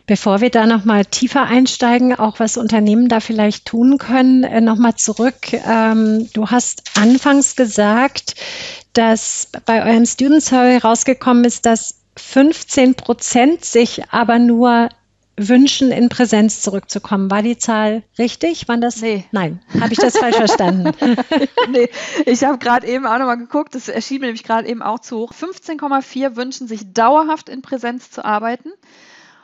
Bevor 0.07 0.41
wir 0.41 0.51
da 0.51 0.67
noch 0.67 0.85
mal 0.85 1.05
tiefer 1.05 1.45
einsteigen, 1.45 2.19
auch 2.19 2.41
was 2.41 2.57
Unternehmen 2.57 3.09
da 3.09 3.21
vielleicht 3.21 3.67
tun 3.67 3.99
können, 3.99 4.43
äh, 4.43 4.61
noch 4.61 4.77
mal 4.77 4.97
zurück. 4.97 5.53
Ähm, 5.53 6.29
du 6.33 6.49
hast 6.49 6.99
anfangs 6.99 7.55
gesagt, 7.55 8.35
dass 8.93 9.51
bei 9.67 9.85
eurem 9.85 10.07
Student 10.07 10.43
Survey 10.43 10.79
rausgekommen 10.79 11.45
ist, 11.45 11.65
dass 11.67 12.01
15 12.17 12.95
Prozent 12.97 13.65
sich 13.65 14.03
aber 14.11 14.39
nur 14.39 14.89
wünschen, 15.49 15.91
in 15.91 16.09
Präsenz 16.09 16.61
zurückzukommen. 16.61 17.31
War 17.31 17.43
die 17.43 17.59
Zahl 17.59 18.03
richtig? 18.19 18.69
Waren 18.69 18.81
das? 18.81 19.01
Nee. 19.01 19.25
Nein, 19.33 19.61
habe 19.81 19.93
ich 19.93 19.99
das 19.99 20.17
falsch 20.19 20.37
verstanden? 20.37 20.93
nee, 21.71 21.89
ich 22.27 22.45
habe 22.45 22.59
gerade 22.59 22.87
eben 22.87 23.07
auch 23.07 23.19
nochmal 23.19 23.39
geguckt, 23.39 23.75
das 23.75 23.89
erschien 23.89 24.21
mir 24.21 24.27
nämlich 24.27 24.45
gerade 24.45 24.69
eben 24.69 24.83
auch 24.83 25.01
zu 25.01 25.19
hoch. 25.19 25.33
15,4 25.33 26.37
wünschen 26.37 26.69
sich 26.69 26.93
dauerhaft 26.93 27.49
in 27.49 27.63
Präsenz 27.63 28.11
zu 28.11 28.25
arbeiten 28.25 28.71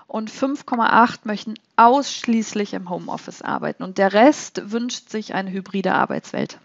und 0.07 0.31
5,8 0.31 1.21
möchten 1.25 1.55
ausschließlich 1.77 2.75
im 2.75 2.91
Homeoffice 2.91 3.43
arbeiten 3.43 3.83
und 3.83 3.99
der 3.99 4.13
Rest 4.13 4.71
wünscht 4.71 5.11
sich 5.11 5.35
eine 5.35 5.51
hybride 5.51 5.95
Arbeitswelt. 5.95 6.59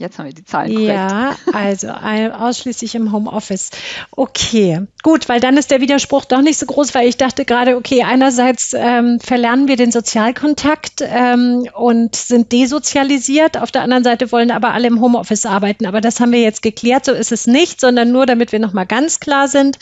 Jetzt 0.00 0.16
haben 0.16 0.26
wir 0.26 0.32
die 0.32 0.44
Zahlen 0.44 0.72
korrekt. 0.72 0.90
Ja, 0.90 1.36
also 1.52 1.88
ausschließlich 1.88 2.94
im 2.94 3.10
Homeoffice. 3.10 3.70
Okay, 4.12 4.86
gut, 5.02 5.28
weil 5.28 5.40
dann 5.40 5.56
ist 5.56 5.72
der 5.72 5.80
Widerspruch 5.80 6.24
doch 6.24 6.40
nicht 6.40 6.56
so 6.56 6.66
groß, 6.66 6.94
weil 6.94 7.08
ich 7.08 7.16
dachte 7.16 7.44
gerade, 7.44 7.76
okay, 7.76 8.04
einerseits 8.04 8.74
ähm, 8.74 9.18
verlernen 9.18 9.66
wir 9.66 9.74
den 9.74 9.90
Sozialkontakt 9.90 11.02
ähm, 11.02 11.68
und 11.74 12.14
sind 12.14 12.52
desozialisiert, 12.52 13.58
auf 13.58 13.72
der 13.72 13.82
anderen 13.82 14.04
Seite 14.04 14.30
wollen 14.30 14.52
aber 14.52 14.72
alle 14.72 14.86
im 14.86 15.00
Homeoffice 15.00 15.46
arbeiten. 15.46 15.84
Aber 15.84 16.00
das 16.00 16.20
haben 16.20 16.30
wir 16.30 16.42
jetzt 16.42 16.62
geklärt, 16.62 17.04
so 17.04 17.12
ist 17.12 17.32
es 17.32 17.48
nicht, 17.48 17.80
sondern 17.80 18.12
nur, 18.12 18.24
damit 18.24 18.52
wir 18.52 18.60
nochmal 18.60 18.86
ganz 18.86 19.18
klar 19.18 19.48
sind, 19.48 19.80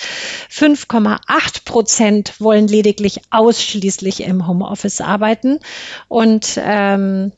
5,8 0.50 1.66
Prozent 1.66 2.40
wollen 2.40 2.68
lediglich 2.68 3.20
ausschließlich 3.32 4.22
im 4.22 4.48
Homeoffice 4.48 5.02
arbeiten 5.02 5.60
und 6.08 6.58
ähm, 6.64 7.32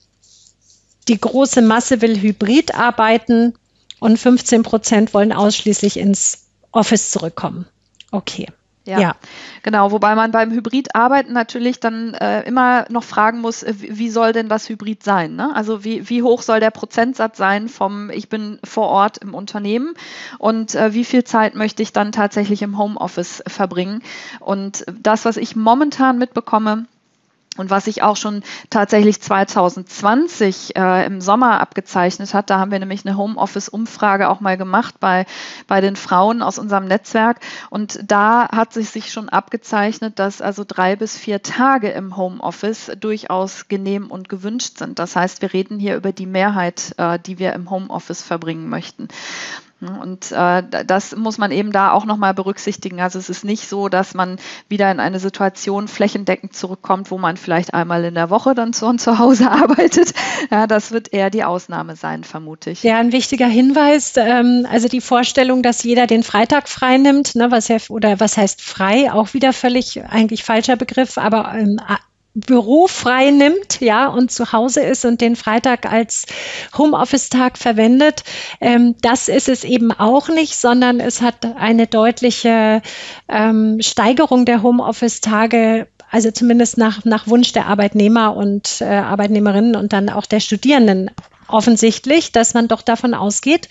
die 1.09 1.21
große 1.21 1.63
Masse 1.63 2.01
will 2.03 2.21
hybrid 2.21 2.75
arbeiten 2.75 3.55
und 4.01 4.19
15 4.19 4.63
Prozent 4.63 5.15
wollen 5.15 5.33
ausschließlich 5.33 5.99
ins 5.99 6.47
Office 6.73 7.11
zurückkommen. 7.11 7.67
Okay. 8.11 8.47
Ja, 8.89 9.01
ja, 9.01 9.17
genau. 9.63 9.93
Wobei 9.93 10.15
man 10.15 10.31
beim 10.31 10.51
Hybrid-Arbeiten 10.51 11.35
natürlich 11.35 11.79
dann 11.79 12.15
äh, 12.15 12.41
immer 12.45 12.87
noch 12.89 13.05
fragen 13.05 13.43
muss, 13.43 13.63
äh, 13.63 13.75
wie 13.77 14.09
soll 14.09 14.33
denn 14.33 14.49
das 14.49 14.67
Hybrid 14.71 15.03
sein? 15.03 15.37
Ne? 15.37 15.55
Also 15.55 15.85
wie, 15.85 16.09
wie 16.09 16.23
hoch 16.23 16.41
soll 16.41 16.59
der 16.59 16.71
Prozentsatz 16.71 17.37
sein 17.37 17.69
vom 17.69 18.09
Ich 18.09 18.31
bin 18.31 18.59
vor 18.65 18.89
Ort 18.89 19.19
im 19.19 19.35
Unternehmen 19.35 19.93
und 20.39 20.75
äh, 20.75 20.95
wie 20.95 21.05
viel 21.05 21.23
Zeit 21.23 21.55
möchte 21.55 21.83
ich 21.83 21.93
dann 21.93 22.13
tatsächlich 22.13 22.63
im 22.63 22.79
Homeoffice 22.79 23.43
verbringen? 23.47 24.03
Und 24.41 24.87
das, 24.99 25.27
was 25.27 25.37
ich 25.37 25.55
momentan 25.55 26.17
mitbekomme, 26.17 26.87
und 27.59 27.71
was 27.71 27.85
sich 27.85 28.03
auch 28.03 28.17
schon 28.17 28.43
tatsächlich 28.71 29.21
2020 29.21 30.77
äh, 30.77 31.07
im 31.07 31.21
Sommer 31.21 31.61
abgezeichnet 31.61 32.35
hat, 32.35 32.51
da 32.51 32.59
haben 32.59 32.71
wir 32.71 32.79
nämlich 32.79 33.05
eine 33.07 33.17
Homeoffice-Umfrage 33.17 34.29
auch 34.29 34.41
mal 34.41 34.57
gemacht 34.57 34.97
bei, 35.01 35.27
bei 35.67 35.81
den 35.81 35.97
Frauen 35.97 36.43
aus 36.43 36.59
unserem 36.59 36.87
Netzwerk. 36.87 37.41
Und 37.71 38.01
da 38.07 38.49
hat 38.51 38.73
sich 38.73 38.91
sich 38.91 39.13
schon 39.13 39.29
abgezeichnet, 39.29 40.19
dass 40.19 40.41
also 40.41 40.65
drei 40.67 40.97
bis 40.97 41.17
vier 41.17 41.43
Tage 41.43 41.91
im 41.91 42.17
Homeoffice 42.17 42.93
durchaus 42.99 43.69
genehm 43.69 44.11
und 44.11 44.29
gewünscht 44.29 44.79
sind. 44.79 44.99
Das 44.99 45.17
heißt, 45.17 45.43
wir 45.43 45.53
reden 45.53 45.79
hier 45.79 45.97
über 45.97 46.13
die 46.13 46.27
Mehrheit, 46.27 46.95
äh, 46.97 47.19
die 47.19 47.39
wir 47.39 47.53
im 47.53 47.71
Homeoffice 47.71 48.23
verbringen 48.23 48.69
möchten. 48.69 49.09
Und 49.81 50.33
äh, 50.33 50.63
das 50.85 51.15
muss 51.15 51.39
man 51.39 51.53
eben 51.53 51.71
da 51.71 51.93
auch 51.93 52.05
nochmal 52.05 52.35
berücksichtigen. 52.35 53.01
Also 53.01 53.19
es 53.21 53.29
ist 53.29 53.45
nicht 53.45 53.69
so, 53.69 53.89
dass 53.89 54.13
man 54.13 54.39
wieder 54.69 54.91
in 54.91 54.99
eine 54.99 55.21
Situation 55.21 55.87
flächendeckend 55.87 56.53
zurückkommt, 56.55 57.13
wo 57.13 57.19
man 57.19 57.37
vielleicht 57.37 57.75
einmal 57.75 58.05
in 58.05 58.15
der 58.15 58.29
Woche 58.29 58.57
dann 58.57 58.73
zu, 58.73 58.93
zu 58.95 59.19
Hause 59.19 59.51
arbeitet. 59.51 60.15
Ja, 60.51 60.67
das 60.67 60.91
wird 60.91 61.13
eher 61.13 61.31
die 61.31 61.45
Ausnahme 61.45 61.95
sein, 61.95 62.25
vermute 62.25 62.71
ich. 62.71 62.83
Ja, 62.83 62.99
ein 62.99 63.13
wichtiger 63.13 63.47
Hinweis, 63.47 64.15
ähm, 64.17 64.67
also 64.69 64.89
die 64.89 65.01
Vorstellung, 65.01 65.63
dass 65.63 65.85
jeder 65.85 66.09
den 66.09 66.25
Freitag 66.25 66.69
frei 66.69 66.99
nimmt, 66.99 67.37
ne, 67.37 67.51
was 67.51 67.69
oder 67.91 68.19
was 68.19 68.37
heißt 68.37 68.63
frei, 68.63 69.13
auch 69.13 69.35
wieder 69.35 69.53
völlig 69.53 70.03
eigentlich 70.03 70.43
falscher 70.43 70.77
Begriff, 70.77 71.19
aber 71.19 71.55
ähm, 71.55 71.79
Büro 72.41 72.87
frei 72.87 73.31
nimmt, 73.31 73.81
ja, 73.81 74.09
und 74.09 74.31
zu 74.31 74.53
Hause 74.53 74.81
ist 74.81 75.05
und 75.05 75.21
den 75.21 75.37
Freitag 75.37 75.91
als 75.91 76.27
Homeoffice-Tag 76.77 77.59
verwendet. 77.59 78.23
Ähm, 78.61 78.95
das 79.01 79.29
ist 79.29 79.49
es 79.49 79.65
eben 79.65 79.93
auch 79.93 80.29
nicht, 80.29 80.57
sondern 80.57 81.01
es 81.01 81.21
hat 81.21 81.45
eine 81.57 81.87
deutliche 81.87 82.83
ähm, 83.29 83.79
Steigerung 83.81 84.45
der 84.45 84.63
Homeoffice-Tage 84.63 85.89
also 86.11 86.31
zumindest 86.31 86.79
nach, 86.79 87.05
nach 87.05 87.27
Wunsch 87.27 87.53
der 87.53 87.67
Arbeitnehmer 87.67 88.35
und 88.35 88.81
äh, 88.81 88.87
Arbeitnehmerinnen 88.87 89.77
und 89.77 89.93
dann 89.93 90.09
auch 90.09 90.25
der 90.25 90.41
Studierenden 90.41 91.11
offensichtlich, 91.49 92.33
dass 92.33 92.55
man 92.55 92.69
doch 92.69 92.83
davon 92.83 93.15
ausgeht, 93.15 93.69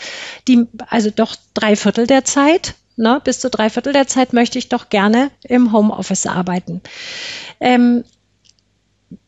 die, 0.48 0.68
also 0.90 1.10
doch 1.10 1.36
drei 1.54 1.76
Viertel 1.76 2.06
der 2.06 2.26
Zeit, 2.26 2.76
ne, 2.96 3.22
bis 3.24 3.40
zu 3.40 3.50
drei 3.50 3.70
Viertel 3.70 3.94
der 3.94 4.08
Zeit 4.08 4.34
möchte 4.34 4.60
ich 4.60 4.70
doch 4.70 4.90
gerne 4.90 5.32
im 5.44 5.72
Homeoffice 5.72 6.26
arbeiten. 6.26 6.82
Ähm, 7.60 8.04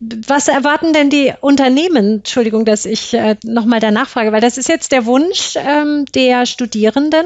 was 0.01 0.49
erwarten 0.49 0.91
denn 0.91 1.09
die 1.09 1.33
Unternehmen? 1.39 2.17
Entschuldigung, 2.17 2.65
dass 2.65 2.85
ich 2.85 3.13
äh, 3.13 3.37
nochmal 3.43 3.79
danach 3.79 4.09
frage, 4.09 4.31
weil 4.31 4.41
das 4.41 4.57
ist 4.57 4.67
jetzt 4.67 4.91
der 4.91 5.05
Wunsch 5.05 5.55
ähm, 5.55 6.05
der 6.13 6.45
Studierenden. 6.45 7.25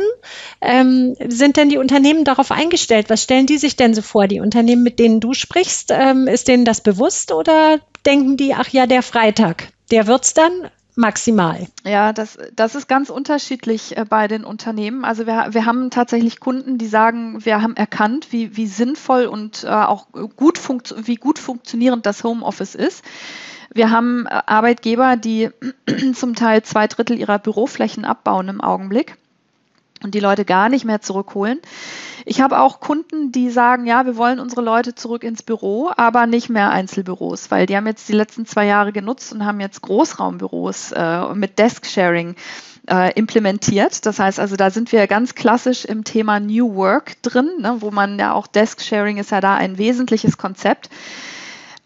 Ähm, 0.62 1.16
sind 1.28 1.58
denn 1.58 1.70
die 1.70 1.78
Unternehmen 1.78 2.26
darauf 2.26 2.52
eingestellt? 2.52 3.10
Was 3.10 3.24
stellen 3.24 3.48
die 3.48 3.58
sich 3.58 3.76
denn 3.76 3.96
so 3.96 4.04
vor? 4.04 4.28
Die 4.28 4.40
Unternehmen, 4.40 4.84
mit 4.84 5.00
denen 5.00 5.20
du 5.20 5.34
sprichst, 5.34 5.90
ähm, 5.92 6.28
ist 6.28 6.48
denen 6.48 6.66
das 6.66 6.82
bewusst 6.82 7.32
oder 7.32 7.80
denken 8.06 8.38
die, 8.38 8.54
ach 8.54 8.70
ja, 8.70 8.86
der 8.86 9.02
Freitag, 9.02 9.70
der 9.90 10.06
wird's 10.06 10.36
dann? 10.36 10.52
Maximal? 10.96 11.68
Ja, 11.84 12.14
das, 12.14 12.38
das 12.56 12.76
ist 12.76 12.88
ganz 12.88 13.10
unterschiedlich 13.10 13.98
äh, 13.98 14.06
bei 14.08 14.28
den 14.28 14.44
Unternehmen. 14.44 15.06
Also 15.06 15.26
wir, 15.26 15.48
wir 15.52 15.66
haben 15.66 15.90
tatsächlich 15.90 16.40
Kunden, 16.40 16.78
die 16.78 16.88
sagen, 16.88 17.44
wir 17.46 17.62
haben 17.62 17.76
erkannt, 17.76 18.28
wie, 18.32 18.56
wie 18.56 18.68
sinnvoll 18.68 19.26
und 19.26 19.64
äh, 19.64 19.68
auch 19.68 20.08
gut 20.36 20.60
wie 21.06 21.16
gut 21.16 21.40
funktionierend 21.40 22.06
das 22.06 22.24
Homeoffice 22.24 22.76
ist. 22.76 23.04
Wir 23.74 23.92
haben 23.92 24.26
äh, 24.28 24.42
Arbeitgeber, 24.46 25.16
die 25.18 25.50
zum 26.14 26.36
Teil 26.36 26.64
zwei 26.64 26.88
Drittel 26.88 27.18
ihrer 27.20 27.40
Büroflächen 27.40 28.06
abbauen 28.06 28.48
im 28.50 28.62
Augenblick 28.62 29.18
und 30.04 30.14
die 30.14 30.20
Leute 30.20 30.46
gar 30.46 30.70
nicht 30.70 30.86
mehr 30.86 31.02
zurückholen. 31.02 31.60
Ich 32.26 32.40
habe 32.42 32.60
auch 32.60 32.80
Kunden, 32.80 33.32
die 33.32 33.50
sagen, 33.50 33.86
ja, 33.86 34.06
wir 34.06 34.16
wollen 34.16 34.40
unsere 34.40 34.62
Leute 34.62 34.96
zurück 34.96 35.24
ins 35.24 35.44
Büro, 35.44 35.92
aber 35.96 36.26
nicht 36.26 36.50
mehr 36.50 36.70
Einzelbüros, 36.70 37.52
weil 37.52 37.66
die 37.66 37.76
haben 37.76 37.88
jetzt 37.88 38.08
die 38.08 38.14
letzten 38.14 38.46
zwei 38.46 38.66
Jahre 38.66 38.94
genutzt 38.94 39.34
und 39.34 39.46
haben 39.46 39.60
jetzt 39.60 39.82
Großraumbüros 39.82 40.94
äh, 40.94 41.34
mit 41.34 41.60
Desk-Sharing 41.60 42.36
äh, 42.90 43.14
implementiert. 43.14 44.06
Das 44.06 44.20
heißt 44.20 44.40
also, 44.40 44.56
da 44.56 44.70
sind 44.70 44.92
wir 44.92 45.08
ganz 45.08 45.36
klassisch 45.36 45.86
im 45.86 46.04
Thema 46.04 46.40
New 46.40 46.76
Work 46.76 47.22
drin, 47.22 47.50
ne, 47.60 47.78
wo 47.80 47.92
man 47.92 48.20
ja 48.20 48.34
auch 48.34 48.48
Desk-Sharing 48.48 49.18
ist 49.18 49.32
ja 49.32 49.42
da 49.42 49.56
ein 49.56 49.78
wesentliches 49.78 50.38
Konzept. 50.38 50.90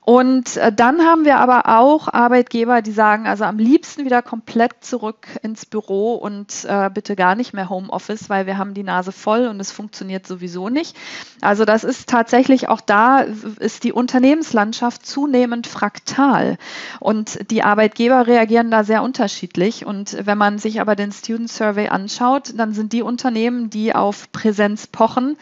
Und 0.10 0.56
äh, 0.56 0.72
dann 0.72 1.02
haben 1.02 1.26
wir 1.26 1.38
aber 1.38 1.80
auch 1.80 2.08
Arbeitgeber, 2.08 2.82
die 2.82 2.94
sagen, 2.94 3.28
also 3.28 3.44
am 3.44 3.58
liebsten 3.58 4.06
wieder 4.06 4.22
komplett 4.22 4.72
zurück 4.80 5.28
ins 5.44 5.66
Büro 5.66 6.14
und 6.14 6.64
äh, 6.64 6.90
bitte 6.90 7.18
gar 7.18 7.36
nicht 7.36 7.54
mehr 7.54 7.70
Homeoffice, 7.70 8.30
weil 8.30 8.46
wir 8.46 8.58
haben 8.58 8.74
die 8.74 8.84
Nase 8.84 9.12
voll 9.12 9.48
und 9.48 9.60
es 9.60 9.74
funktioniert 9.74 10.26
sowieso 10.26 10.70
nicht. 10.70 10.96
Also 11.42 11.66
das 11.66 11.84
ist 11.84 12.08
tatsächlich 12.08 12.70
auch 12.70 12.80
da, 12.80 13.20
ist 13.60 13.84
die 13.84 13.92
Unternehmenslandschaft 13.92 15.06
zunehmend 15.06 15.68
fraktal 15.68 16.58
und 17.02 17.52
die 17.52 17.64
Arbeitgeber 17.64 18.28
reagieren 18.28 18.72
da 18.72 18.86
sehr 18.86 19.04
unterschiedlich. 19.04 19.86
Und 19.86 20.26
wenn 20.26 20.38
man 20.38 20.58
sich 20.58 20.80
aber 20.80 20.96
den 20.96 21.12
Student 21.12 21.52
Survey 21.52 21.90
anschaut, 21.90 22.54
dann 22.56 22.72
sind 22.72 22.94
die 22.94 23.02
Unternehmen, 23.02 23.70
die 23.70 23.94
auf 23.94 24.32
Präsenz 24.32 24.88
pochen, 24.88 25.36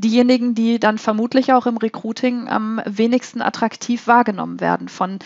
diejenigen, 0.00 0.54
die 0.54 0.78
dann 0.78 0.98
vermutlich 0.98 1.52
auch 1.52 1.66
im 1.66 1.76
Recruiting 1.76 2.48
am 2.48 2.80
wenigsten 2.84 3.42
attraktiv 3.42 4.06
wahrgenommen 4.06 4.60
werden 4.60 4.88
von 4.88 5.18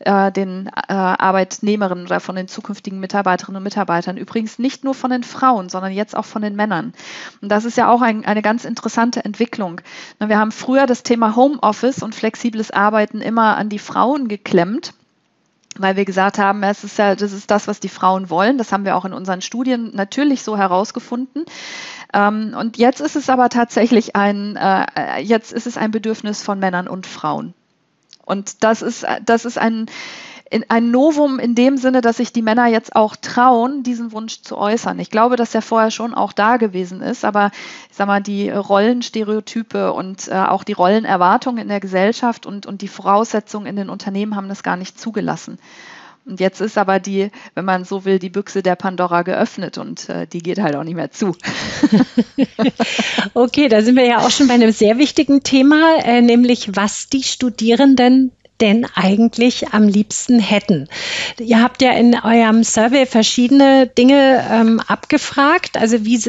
äh, 0.00 0.32
den 0.32 0.68
äh, 0.68 0.92
Arbeitnehmerinnen 0.92 2.06
oder 2.06 2.20
von 2.20 2.36
den 2.36 2.48
zukünftigen 2.48 3.00
Mitarbeiterinnen 3.00 3.58
und 3.58 3.64
Mitarbeitern. 3.64 4.16
Übrigens 4.16 4.58
nicht 4.58 4.84
nur 4.84 4.94
von 4.94 5.10
den 5.10 5.22
Frauen, 5.22 5.68
sondern 5.68 5.92
jetzt 5.92 6.16
auch 6.16 6.24
von 6.24 6.42
den 6.42 6.56
Männern. 6.56 6.92
Und 7.40 7.50
das 7.50 7.64
ist 7.64 7.76
ja 7.76 7.90
auch 7.90 8.02
ein, 8.02 8.24
eine 8.24 8.42
ganz 8.42 8.64
interessante 8.64 9.24
Entwicklung. 9.24 9.80
Wir 10.18 10.38
haben 10.38 10.52
früher 10.52 10.86
das 10.86 11.02
Thema 11.02 11.36
Homeoffice 11.36 12.02
und 12.02 12.14
flexibles 12.14 12.70
Arbeiten 12.70 13.20
immer 13.20 13.56
an 13.56 13.68
die 13.68 13.78
Frauen 13.78 14.28
geklemmt 14.28 14.94
weil 15.78 15.96
wir 15.96 16.04
gesagt 16.04 16.38
haben, 16.38 16.62
es 16.62 16.84
ist 16.84 16.98
ja, 16.98 17.14
das 17.14 17.32
ist 17.32 17.50
das, 17.50 17.66
was 17.66 17.80
die 17.80 17.88
Frauen 17.88 18.30
wollen. 18.30 18.58
Das 18.58 18.72
haben 18.72 18.84
wir 18.84 18.96
auch 18.96 19.04
in 19.04 19.12
unseren 19.12 19.40
Studien 19.40 19.90
natürlich 19.94 20.42
so 20.42 20.56
herausgefunden. 20.56 21.44
Ähm, 22.12 22.54
und 22.58 22.76
jetzt 22.76 23.00
ist 23.00 23.16
es 23.16 23.30
aber 23.30 23.48
tatsächlich 23.48 24.14
ein, 24.14 24.56
äh, 24.56 25.20
jetzt 25.20 25.52
ist 25.52 25.66
es 25.66 25.76
ein 25.76 25.90
Bedürfnis 25.90 26.42
von 26.42 26.58
Männern 26.58 26.88
und 26.88 27.06
Frauen. 27.06 27.54
Und 28.24 28.62
das 28.62 28.82
ist, 28.82 29.06
das 29.24 29.44
ist 29.44 29.58
ein, 29.58 29.86
ein 30.68 30.90
Novum 30.90 31.38
in 31.38 31.54
dem 31.54 31.76
Sinne, 31.76 32.00
dass 32.00 32.18
sich 32.18 32.32
die 32.32 32.42
Männer 32.42 32.66
jetzt 32.66 32.94
auch 32.94 33.16
trauen, 33.16 33.82
diesen 33.82 34.12
Wunsch 34.12 34.42
zu 34.42 34.58
äußern. 34.58 34.98
Ich 34.98 35.10
glaube, 35.10 35.36
dass 35.36 35.54
er 35.54 35.62
vorher 35.62 35.90
schon 35.90 36.14
auch 36.14 36.32
da 36.32 36.58
gewesen 36.58 37.00
ist, 37.00 37.24
aber 37.24 37.50
ich 37.90 37.96
sag 37.96 38.06
mal, 38.06 38.20
die 38.20 38.50
Rollenstereotype 38.50 39.92
und 39.92 40.28
äh, 40.28 40.34
auch 40.34 40.64
die 40.64 40.72
Rollenerwartungen 40.72 41.62
in 41.62 41.68
der 41.68 41.80
Gesellschaft 41.80 42.44
und, 42.46 42.66
und 42.66 42.82
die 42.82 42.88
Voraussetzungen 42.88 43.66
in 43.66 43.76
den 43.76 43.88
Unternehmen 43.88 44.36
haben 44.36 44.48
das 44.48 44.62
gar 44.62 44.76
nicht 44.76 45.00
zugelassen. 45.00 45.58
Und 46.24 46.38
jetzt 46.38 46.60
ist 46.60 46.78
aber 46.78 47.00
die, 47.00 47.30
wenn 47.54 47.64
man 47.64 47.84
so 47.84 48.04
will, 48.04 48.20
die 48.20 48.30
Büchse 48.30 48.62
der 48.62 48.76
Pandora 48.76 49.22
geöffnet 49.22 49.76
und 49.76 50.08
äh, 50.08 50.26
die 50.26 50.38
geht 50.38 50.60
halt 50.60 50.76
auch 50.76 50.84
nicht 50.84 50.94
mehr 50.94 51.10
zu. 51.10 51.34
okay, 53.34 53.68
da 53.68 53.82
sind 53.82 53.96
wir 53.96 54.06
ja 54.06 54.18
auch 54.18 54.30
schon 54.30 54.46
bei 54.46 54.54
einem 54.54 54.70
sehr 54.70 54.98
wichtigen 54.98 55.42
Thema, 55.42 55.96
äh, 56.04 56.20
nämlich 56.20 56.76
was 56.76 57.08
die 57.08 57.24
Studierenden 57.24 58.30
denn 58.62 58.86
eigentlich 58.94 59.72
am 59.72 59.88
liebsten 59.88 60.38
hätten. 60.38 60.88
Ihr 61.40 61.60
habt 61.60 61.82
ja 61.82 61.90
in 61.92 62.14
eurem 62.14 62.62
Survey 62.62 63.06
verschiedene 63.06 63.88
Dinge 63.88 64.44
ähm, 64.50 64.80
abgefragt. 64.86 65.76
Also 65.76 66.04
wie, 66.04 66.20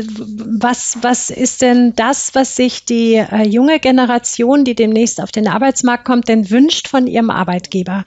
was, 0.59 0.97
was 1.01 1.29
ist 1.29 1.61
denn 1.61 1.93
das, 1.95 2.33
was 2.33 2.55
sich 2.55 2.85
die 2.85 3.15
äh, 3.15 3.47
junge 3.47 3.79
Generation, 3.79 4.65
die 4.65 4.73
demnächst 4.73 5.21
auf 5.21 5.31
den 5.31 5.47
Arbeitsmarkt 5.47 6.05
kommt, 6.05 6.27
denn 6.27 6.49
wünscht 6.49 6.87
von 6.87 7.05
ihrem 7.05 7.29
Arbeitgeber? 7.29 8.03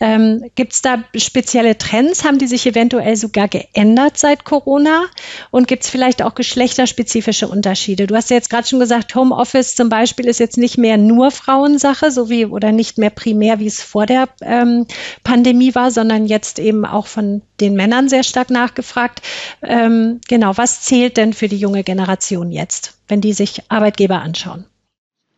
Ähm, 0.00 0.42
Gibt 0.54 0.72
es 0.72 0.80
da 0.80 1.04
spezielle 1.14 1.76
Trends? 1.76 2.24
Haben 2.24 2.38
die 2.38 2.46
sich 2.46 2.66
eventuell 2.66 3.16
sogar 3.16 3.48
geändert 3.48 4.16
seit 4.16 4.44
Corona? 4.44 5.04
Und 5.50 5.68
gibt 5.68 5.84
es 5.84 5.90
vielleicht 5.90 6.22
auch 6.22 6.34
geschlechterspezifische 6.34 7.46
Unterschiede? 7.46 8.06
Du 8.06 8.14
hast 8.14 8.30
ja 8.30 8.36
jetzt 8.36 8.48
gerade 8.48 8.66
schon 8.66 8.80
gesagt, 8.80 9.14
Homeoffice 9.14 9.74
zum 9.74 9.90
Beispiel 9.90 10.26
ist 10.26 10.40
jetzt 10.40 10.56
nicht 10.56 10.78
mehr 10.78 10.96
nur 10.96 11.30
Frauensache, 11.30 12.10
so 12.10 12.30
wie 12.30 12.46
oder 12.46 12.72
nicht 12.72 12.96
mehr 12.96 13.10
primär 13.10 13.58
wie 13.58 13.65
wie 13.66 13.68
es 13.68 13.82
vor 13.82 14.06
der 14.06 14.28
ähm, 14.42 14.86
Pandemie 15.24 15.74
war, 15.74 15.90
sondern 15.90 16.26
jetzt 16.26 16.60
eben 16.60 16.86
auch 16.86 17.08
von 17.08 17.42
den 17.60 17.74
Männern 17.74 18.08
sehr 18.08 18.22
stark 18.22 18.48
nachgefragt. 18.48 19.22
Ähm, 19.60 20.20
genau, 20.28 20.56
was 20.56 20.82
zählt 20.82 21.16
denn 21.16 21.32
für 21.32 21.48
die 21.48 21.58
junge 21.58 21.82
Generation 21.82 22.52
jetzt, 22.52 22.96
wenn 23.08 23.20
die 23.20 23.32
sich 23.32 23.64
Arbeitgeber 23.68 24.20
anschauen? 24.20 24.66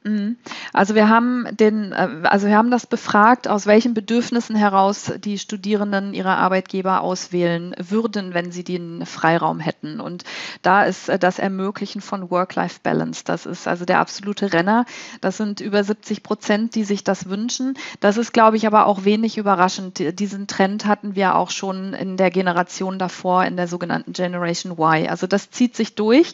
Mhm. 0.08 0.36
Also 0.72 0.94
wir 0.94 1.08
haben 1.08 1.46
den, 1.52 1.92
äh, 1.92 2.08
also 2.24 2.46
wir 2.46 2.56
haben 2.56 2.70
das 2.70 2.86
befragt, 2.86 3.46
aus 3.46 3.66
welchen 3.66 3.94
Bedürfnissen 3.94 4.56
heraus 4.56 5.12
die 5.18 5.38
Studierenden 5.38 6.14
ihre 6.14 6.36
Arbeitgeber 6.36 7.02
auswählen 7.02 7.74
würden, 7.78 8.32
wenn 8.32 8.50
sie 8.50 8.64
den 8.64 9.04
Freiraum 9.04 9.60
hätten. 9.60 10.00
Und 10.00 10.24
da 10.62 10.84
ist 10.84 11.08
äh, 11.08 11.18
das 11.18 11.38
Ermöglichen 11.38 12.00
von 12.00 12.30
Work-Life-Balance. 12.30 13.22
Das 13.24 13.44
ist 13.44 13.68
also 13.68 13.84
der 13.84 14.00
absolute 14.00 14.52
Renner. 14.52 14.86
Das 15.20 15.36
sind 15.36 15.60
über 15.60 15.84
70 15.84 16.22
Prozent, 16.22 16.74
die 16.74 16.84
sich 16.84 17.04
das 17.04 17.28
wünschen. 17.28 17.76
Das 18.00 18.16
ist, 18.16 18.32
glaube 18.32 18.56
ich, 18.56 18.66
aber 18.66 18.86
auch 18.86 19.04
wenig 19.04 19.36
überraschend. 19.36 20.18
Diesen 20.18 20.46
Trend 20.46 20.86
hatten 20.86 21.14
wir 21.14 21.34
auch 21.34 21.50
schon 21.50 21.92
in 21.92 22.16
der 22.16 22.30
Generation 22.30 22.98
davor, 22.98 23.44
in 23.44 23.56
der 23.56 23.68
sogenannten 23.68 24.12
Generation 24.12 24.72
Y. 24.72 25.08
Also 25.08 25.26
das 25.26 25.50
zieht 25.50 25.76
sich 25.76 25.94
durch. 25.94 26.32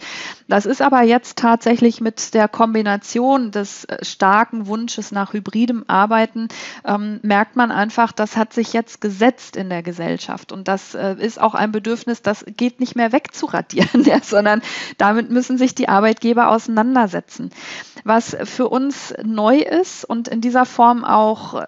Das 0.48 0.66
ist 0.66 0.80
aber 0.80 1.02
jetzt 1.02 1.38
tatsächlich 1.38 2.00
mit 2.00 2.34
der 2.34 2.48
Kombination 2.48 3.50
des 3.50 3.63
äh, 3.64 4.04
starken 4.04 4.66
Wunsches 4.66 5.12
nach 5.12 5.32
hybridem 5.32 5.84
Arbeiten 5.88 6.48
ähm, 6.84 7.20
merkt 7.22 7.56
man 7.56 7.70
einfach, 7.70 8.12
das 8.12 8.36
hat 8.36 8.52
sich 8.52 8.72
jetzt 8.72 9.00
gesetzt 9.00 9.56
in 9.56 9.68
der 9.68 9.82
Gesellschaft. 9.82 10.52
Und 10.52 10.68
das 10.68 10.94
äh, 10.94 11.16
ist 11.18 11.40
auch 11.40 11.54
ein 11.54 11.72
Bedürfnis, 11.72 12.22
das 12.22 12.44
geht 12.56 12.80
nicht 12.80 12.96
mehr 12.96 13.12
wegzuradieren, 13.12 14.02
ja, 14.04 14.20
sondern 14.22 14.62
damit 14.98 15.30
müssen 15.30 15.58
sich 15.58 15.74
die 15.74 15.88
Arbeitgeber 15.88 16.48
auseinandersetzen. 16.48 17.50
Was 18.04 18.36
für 18.44 18.68
uns 18.68 19.14
neu 19.24 19.58
ist 19.58 20.04
und 20.04 20.28
in 20.28 20.40
dieser 20.40 20.66
Form 20.66 21.04
auch 21.04 21.54
äh, 21.54 21.66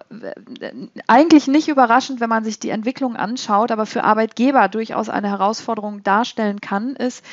eigentlich 1.07 1.47
nicht 1.47 1.67
überraschend, 1.67 2.19
wenn 2.19 2.29
man 2.29 2.43
sich 2.43 2.59
die 2.59 2.69
Entwicklung 2.69 3.15
anschaut, 3.15 3.71
aber 3.71 3.85
für 3.85 4.03
Arbeitgeber 4.03 4.67
durchaus 4.67 5.09
eine 5.09 5.29
Herausforderung 5.29 6.03
darstellen 6.03 6.61
kann, 6.61 6.95
ist, 6.95 7.23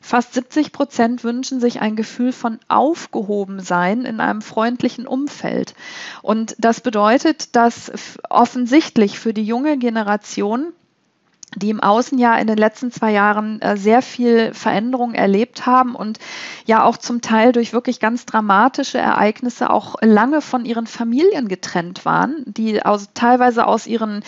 Fast 0.00 0.34
70 0.34 0.72
Prozent 0.72 1.24
wünschen 1.24 1.60
sich 1.60 1.80
ein 1.80 1.94
Gefühl 1.94 2.32
von 2.32 2.58
Aufgehobensein 2.68 4.04
in 4.04 4.20
einem 4.20 4.42
freundlichen 4.42 5.06
Umfeld. 5.06 5.74
Und 6.22 6.56
das 6.58 6.80
bedeutet, 6.80 7.54
dass 7.54 7.92
offensichtlich 8.28 9.18
für 9.18 9.34
die 9.34 9.44
junge 9.44 9.76
Generation 9.78 10.72
die 11.56 11.70
im 11.70 11.80
Außen 11.80 12.18
ja 12.18 12.36
in 12.36 12.46
den 12.46 12.56
letzten 12.56 12.92
zwei 12.92 13.10
Jahren 13.10 13.60
äh, 13.60 13.76
sehr 13.76 14.02
viel 14.02 14.54
Veränderung 14.54 15.14
erlebt 15.14 15.66
haben 15.66 15.94
und 15.94 16.18
ja 16.64 16.84
auch 16.84 16.96
zum 16.96 17.20
Teil 17.22 17.52
durch 17.52 17.72
wirklich 17.72 17.98
ganz 17.98 18.24
dramatische 18.24 18.98
Ereignisse 18.98 19.70
auch 19.70 19.96
lange 20.00 20.42
von 20.42 20.64
ihren 20.64 20.86
Familien 20.86 21.48
getrennt 21.48 22.04
waren, 22.04 22.44
die 22.46 22.84
aus, 22.84 23.10
teilweise 23.14 23.66
aus 23.66 23.86
ihren 23.86 24.22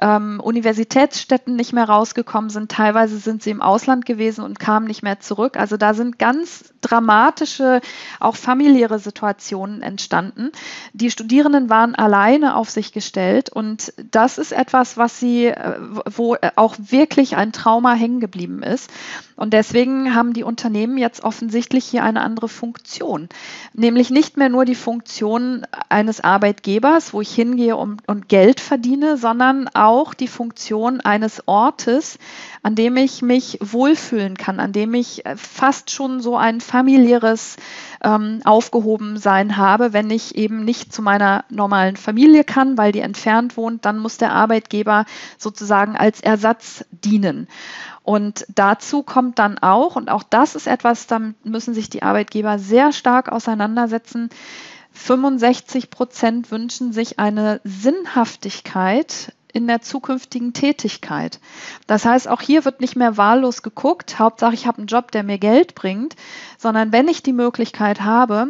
ähm, 0.00 0.40
Universitätsstädten 0.40 1.56
nicht 1.56 1.72
mehr 1.72 1.88
rausgekommen 1.88 2.50
sind, 2.50 2.70
teilweise 2.70 3.18
sind 3.18 3.42
sie 3.42 3.50
im 3.50 3.62
Ausland 3.62 4.06
gewesen 4.06 4.44
und 4.44 4.60
kamen 4.60 4.86
nicht 4.86 5.02
mehr 5.02 5.18
zurück. 5.18 5.56
Also 5.56 5.76
da 5.76 5.94
sind 5.94 6.18
ganz 6.18 6.72
dramatische, 6.80 7.80
auch 8.20 8.36
familiäre 8.36 8.98
Situationen 8.98 9.82
entstanden. 9.82 10.52
Die 10.92 11.10
Studierenden 11.10 11.68
waren 11.68 11.94
alleine 11.94 12.54
auf 12.54 12.70
sich 12.70 12.92
gestellt 12.92 13.50
und 13.50 13.92
das 14.10 14.38
ist 14.38 14.52
etwas, 14.52 14.96
was 14.96 15.18
sie, 15.18 15.46
äh, 15.46 15.76
wo 16.06 16.36
auch 16.56 16.67
auch 16.68 16.76
wirklich 16.78 17.36
ein 17.36 17.52
Trauma 17.52 17.94
hängen 17.94 18.20
geblieben 18.20 18.62
ist. 18.62 18.90
Und 19.36 19.54
deswegen 19.54 20.14
haben 20.14 20.34
die 20.34 20.42
Unternehmen 20.42 20.98
jetzt 20.98 21.22
offensichtlich 21.22 21.84
hier 21.86 22.02
eine 22.02 22.20
andere 22.22 22.48
Funktion, 22.48 23.28
nämlich 23.72 24.10
nicht 24.10 24.36
mehr 24.36 24.48
nur 24.48 24.64
die 24.64 24.74
Funktion 24.74 25.64
eines 25.88 26.20
Arbeitgebers, 26.20 27.14
wo 27.14 27.20
ich 27.20 27.32
hingehe 27.32 27.76
und, 27.76 28.06
und 28.06 28.28
Geld 28.28 28.60
verdiene, 28.60 29.16
sondern 29.16 29.68
auch 29.72 30.12
die 30.12 30.28
Funktion 30.28 31.00
eines 31.00 31.46
Ortes, 31.46 32.18
an 32.62 32.74
dem 32.74 32.96
ich 32.96 33.22
mich 33.22 33.58
wohlfühlen 33.62 34.36
kann, 34.36 34.58
an 34.58 34.72
dem 34.72 34.92
ich 34.92 35.24
äh, 35.24 35.36
fast 35.36 35.92
schon 35.92 36.20
so 36.20 36.36
ein 36.36 36.60
familiäres 36.60 37.56
ähm, 38.02 38.40
Aufgehobensein 38.44 39.56
habe. 39.56 39.92
Wenn 39.92 40.10
ich 40.10 40.34
eben 40.34 40.64
nicht 40.64 40.92
zu 40.92 41.00
meiner 41.00 41.44
normalen 41.48 41.96
Familie 41.96 42.42
kann, 42.42 42.76
weil 42.76 42.90
die 42.90 43.00
entfernt 43.00 43.56
wohnt, 43.56 43.84
dann 43.84 43.98
muss 43.98 44.18
der 44.18 44.32
Arbeitgeber 44.32 45.04
sozusagen 45.38 45.96
als 45.96 46.20
Ersatz 46.20 46.57
dienen. 46.90 47.48
Und 48.02 48.46
dazu 48.54 49.02
kommt 49.02 49.38
dann 49.38 49.58
auch, 49.58 49.96
und 49.96 50.10
auch 50.10 50.22
das 50.22 50.54
ist 50.54 50.66
etwas, 50.66 51.06
damit 51.06 51.44
müssen 51.44 51.74
sich 51.74 51.90
die 51.90 52.02
Arbeitgeber 52.02 52.58
sehr 52.58 52.92
stark 52.92 53.30
auseinandersetzen, 53.30 54.30
65 54.92 55.90
Prozent 55.90 56.50
wünschen 56.50 56.92
sich 56.92 57.18
eine 57.18 57.60
Sinnhaftigkeit 57.64 59.32
in 59.52 59.66
der 59.66 59.80
zukünftigen 59.80 60.52
Tätigkeit. 60.52 61.40
Das 61.86 62.04
heißt, 62.04 62.28
auch 62.28 62.40
hier 62.40 62.64
wird 62.64 62.80
nicht 62.80 62.96
mehr 62.96 63.16
wahllos 63.16 63.62
geguckt, 63.62 64.18
Hauptsache 64.18 64.54
ich 64.54 64.66
habe 64.66 64.78
einen 64.78 64.86
Job, 64.86 65.10
der 65.12 65.22
mir 65.22 65.38
Geld 65.38 65.74
bringt, 65.74 66.16
sondern 66.58 66.92
wenn 66.92 67.08
ich 67.08 67.22
die 67.22 67.32
Möglichkeit 67.32 68.02
habe, 68.02 68.48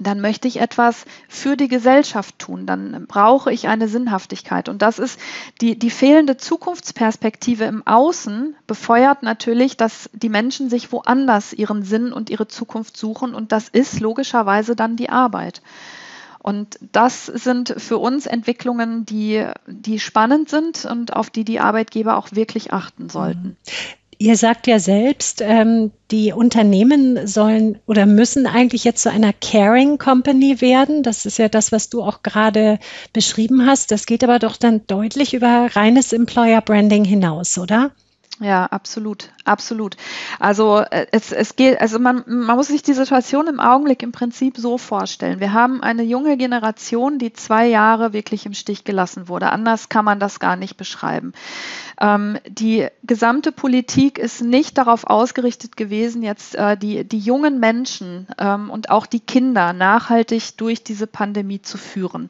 dann 0.00 0.20
möchte 0.20 0.48
ich 0.48 0.60
etwas 0.60 1.04
für 1.28 1.56
die 1.56 1.68
Gesellschaft 1.68 2.38
tun, 2.38 2.66
dann 2.66 3.06
brauche 3.06 3.52
ich 3.52 3.68
eine 3.68 3.88
Sinnhaftigkeit. 3.88 4.68
Und 4.68 4.82
das 4.82 4.98
ist 4.98 5.18
die, 5.60 5.78
die 5.78 5.90
fehlende 5.90 6.36
Zukunftsperspektive 6.36 7.64
im 7.64 7.86
Außen, 7.86 8.56
befeuert 8.66 9.22
natürlich, 9.22 9.76
dass 9.76 10.10
die 10.12 10.28
Menschen 10.28 10.70
sich 10.70 10.92
woanders 10.92 11.52
ihren 11.52 11.82
Sinn 11.82 12.12
und 12.12 12.30
ihre 12.30 12.48
Zukunft 12.48 12.96
suchen. 12.96 13.34
Und 13.34 13.52
das 13.52 13.68
ist 13.68 14.00
logischerweise 14.00 14.76
dann 14.76 14.96
die 14.96 15.10
Arbeit. 15.10 15.62
Und 16.40 16.78
das 16.92 17.26
sind 17.26 17.74
für 17.76 17.98
uns 17.98 18.26
Entwicklungen, 18.26 19.04
die, 19.04 19.44
die 19.66 19.98
spannend 19.98 20.48
sind 20.48 20.84
und 20.84 21.14
auf 21.14 21.30
die 21.30 21.44
die 21.44 21.60
Arbeitgeber 21.60 22.16
auch 22.16 22.28
wirklich 22.32 22.72
achten 22.72 23.08
sollten. 23.08 23.56
Ihr 24.20 24.36
sagt 24.36 24.66
ja 24.66 24.80
selbst, 24.80 25.40
ähm, 25.42 25.92
die 26.10 26.32
Unternehmen 26.32 27.28
sollen 27.28 27.78
oder 27.86 28.04
müssen 28.04 28.48
eigentlich 28.48 28.82
jetzt 28.82 29.02
zu 29.02 29.10
einer 29.10 29.32
Caring 29.32 29.96
Company 29.96 30.60
werden. 30.60 31.04
Das 31.04 31.24
ist 31.24 31.38
ja 31.38 31.48
das, 31.48 31.70
was 31.70 31.88
du 31.88 32.02
auch 32.02 32.22
gerade 32.24 32.80
beschrieben 33.12 33.64
hast. 33.64 33.92
Das 33.92 34.06
geht 34.06 34.24
aber 34.24 34.40
doch 34.40 34.56
dann 34.56 34.84
deutlich 34.88 35.34
über 35.34 35.68
reines 35.72 36.12
Employer 36.12 36.60
Branding 36.60 37.04
hinaus, 37.04 37.58
oder? 37.58 37.92
Ja, 38.40 38.66
absolut, 38.66 39.30
absolut. 39.44 39.96
Also 40.38 40.78
äh, 40.78 41.06
es, 41.10 41.32
es 41.32 41.56
geht, 41.56 41.80
also 41.80 41.98
man, 41.98 42.22
man 42.26 42.56
muss 42.56 42.68
sich 42.68 42.84
die 42.84 42.92
Situation 42.92 43.48
im 43.48 43.58
Augenblick 43.58 44.00
im 44.04 44.12
Prinzip 44.12 44.56
so 44.56 44.78
vorstellen. 44.78 45.40
Wir 45.40 45.52
haben 45.52 45.82
eine 45.82 46.04
junge 46.04 46.36
Generation, 46.36 47.18
die 47.18 47.32
zwei 47.32 47.66
Jahre 47.66 48.12
wirklich 48.12 48.46
im 48.46 48.54
Stich 48.54 48.84
gelassen 48.84 49.26
wurde. 49.26 49.50
Anders 49.50 49.88
kann 49.88 50.04
man 50.04 50.20
das 50.20 50.38
gar 50.38 50.54
nicht 50.54 50.76
beschreiben. 50.76 51.32
Ähm, 52.00 52.38
die 52.48 52.86
gesamte 53.02 53.50
Politik 53.50 54.18
ist 54.18 54.40
nicht 54.40 54.78
darauf 54.78 55.02
ausgerichtet 55.04 55.76
gewesen, 55.76 56.22
jetzt 56.22 56.54
äh, 56.54 56.76
die, 56.76 57.02
die 57.02 57.18
jungen 57.18 57.58
Menschen 57.58 58.28
ähm, 58.38 58.70
und 58.70 58.90
auch 58.90 59.06
die 59.06 59.18
Kinder 59.18 59.72
nachhaltig 59.72 60.56
durch 60.58 60.84
diese 60.84 61.08
Pandemie 61.08 61.60
zu 61.60 61.76
führen. 61.76 62.28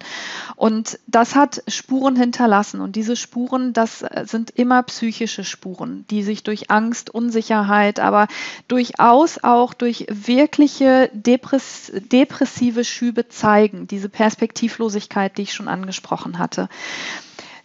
Und 0.56 0.98
das 1.06 1.34
hat 1.34 1.62
Spuren 1.68 2.16
hinterlassen. 2.16 2.80
Und 2.80 2.96
diese 2.96 3.14
Spuren, 3.14 3.74
das 3.74 4.00
äh, 4.00 4.24
sind 4.26 4.50
immer 4.50 4.82
psychische 4.84 5.44
Spuren 5.44 5.97
die 6.10 6.22
sich 6.22 6.42
durch 6.42 6.70
Angst, 6.70 7.10
Unsicherheit, 7.10 8.00
aber 8.00 8.28
durchaus 8.68 9.42
auch 9.42 9.74
durch 9.74 10.06
wirkliche 10.08 11.10
Depress 11.12 11.92
depressive 11.94 12.84
Schübe 12.84 13.28
zeigen, 13.28 13.86
diese 13.86 14.08
Perspektivlosigkeit, 14.08 15.36
die 15.38 15.42
ich 15.42 15.54
schon 15.54 15.68
angesprochen 15.68 16.38
hatte. 16.38 16.68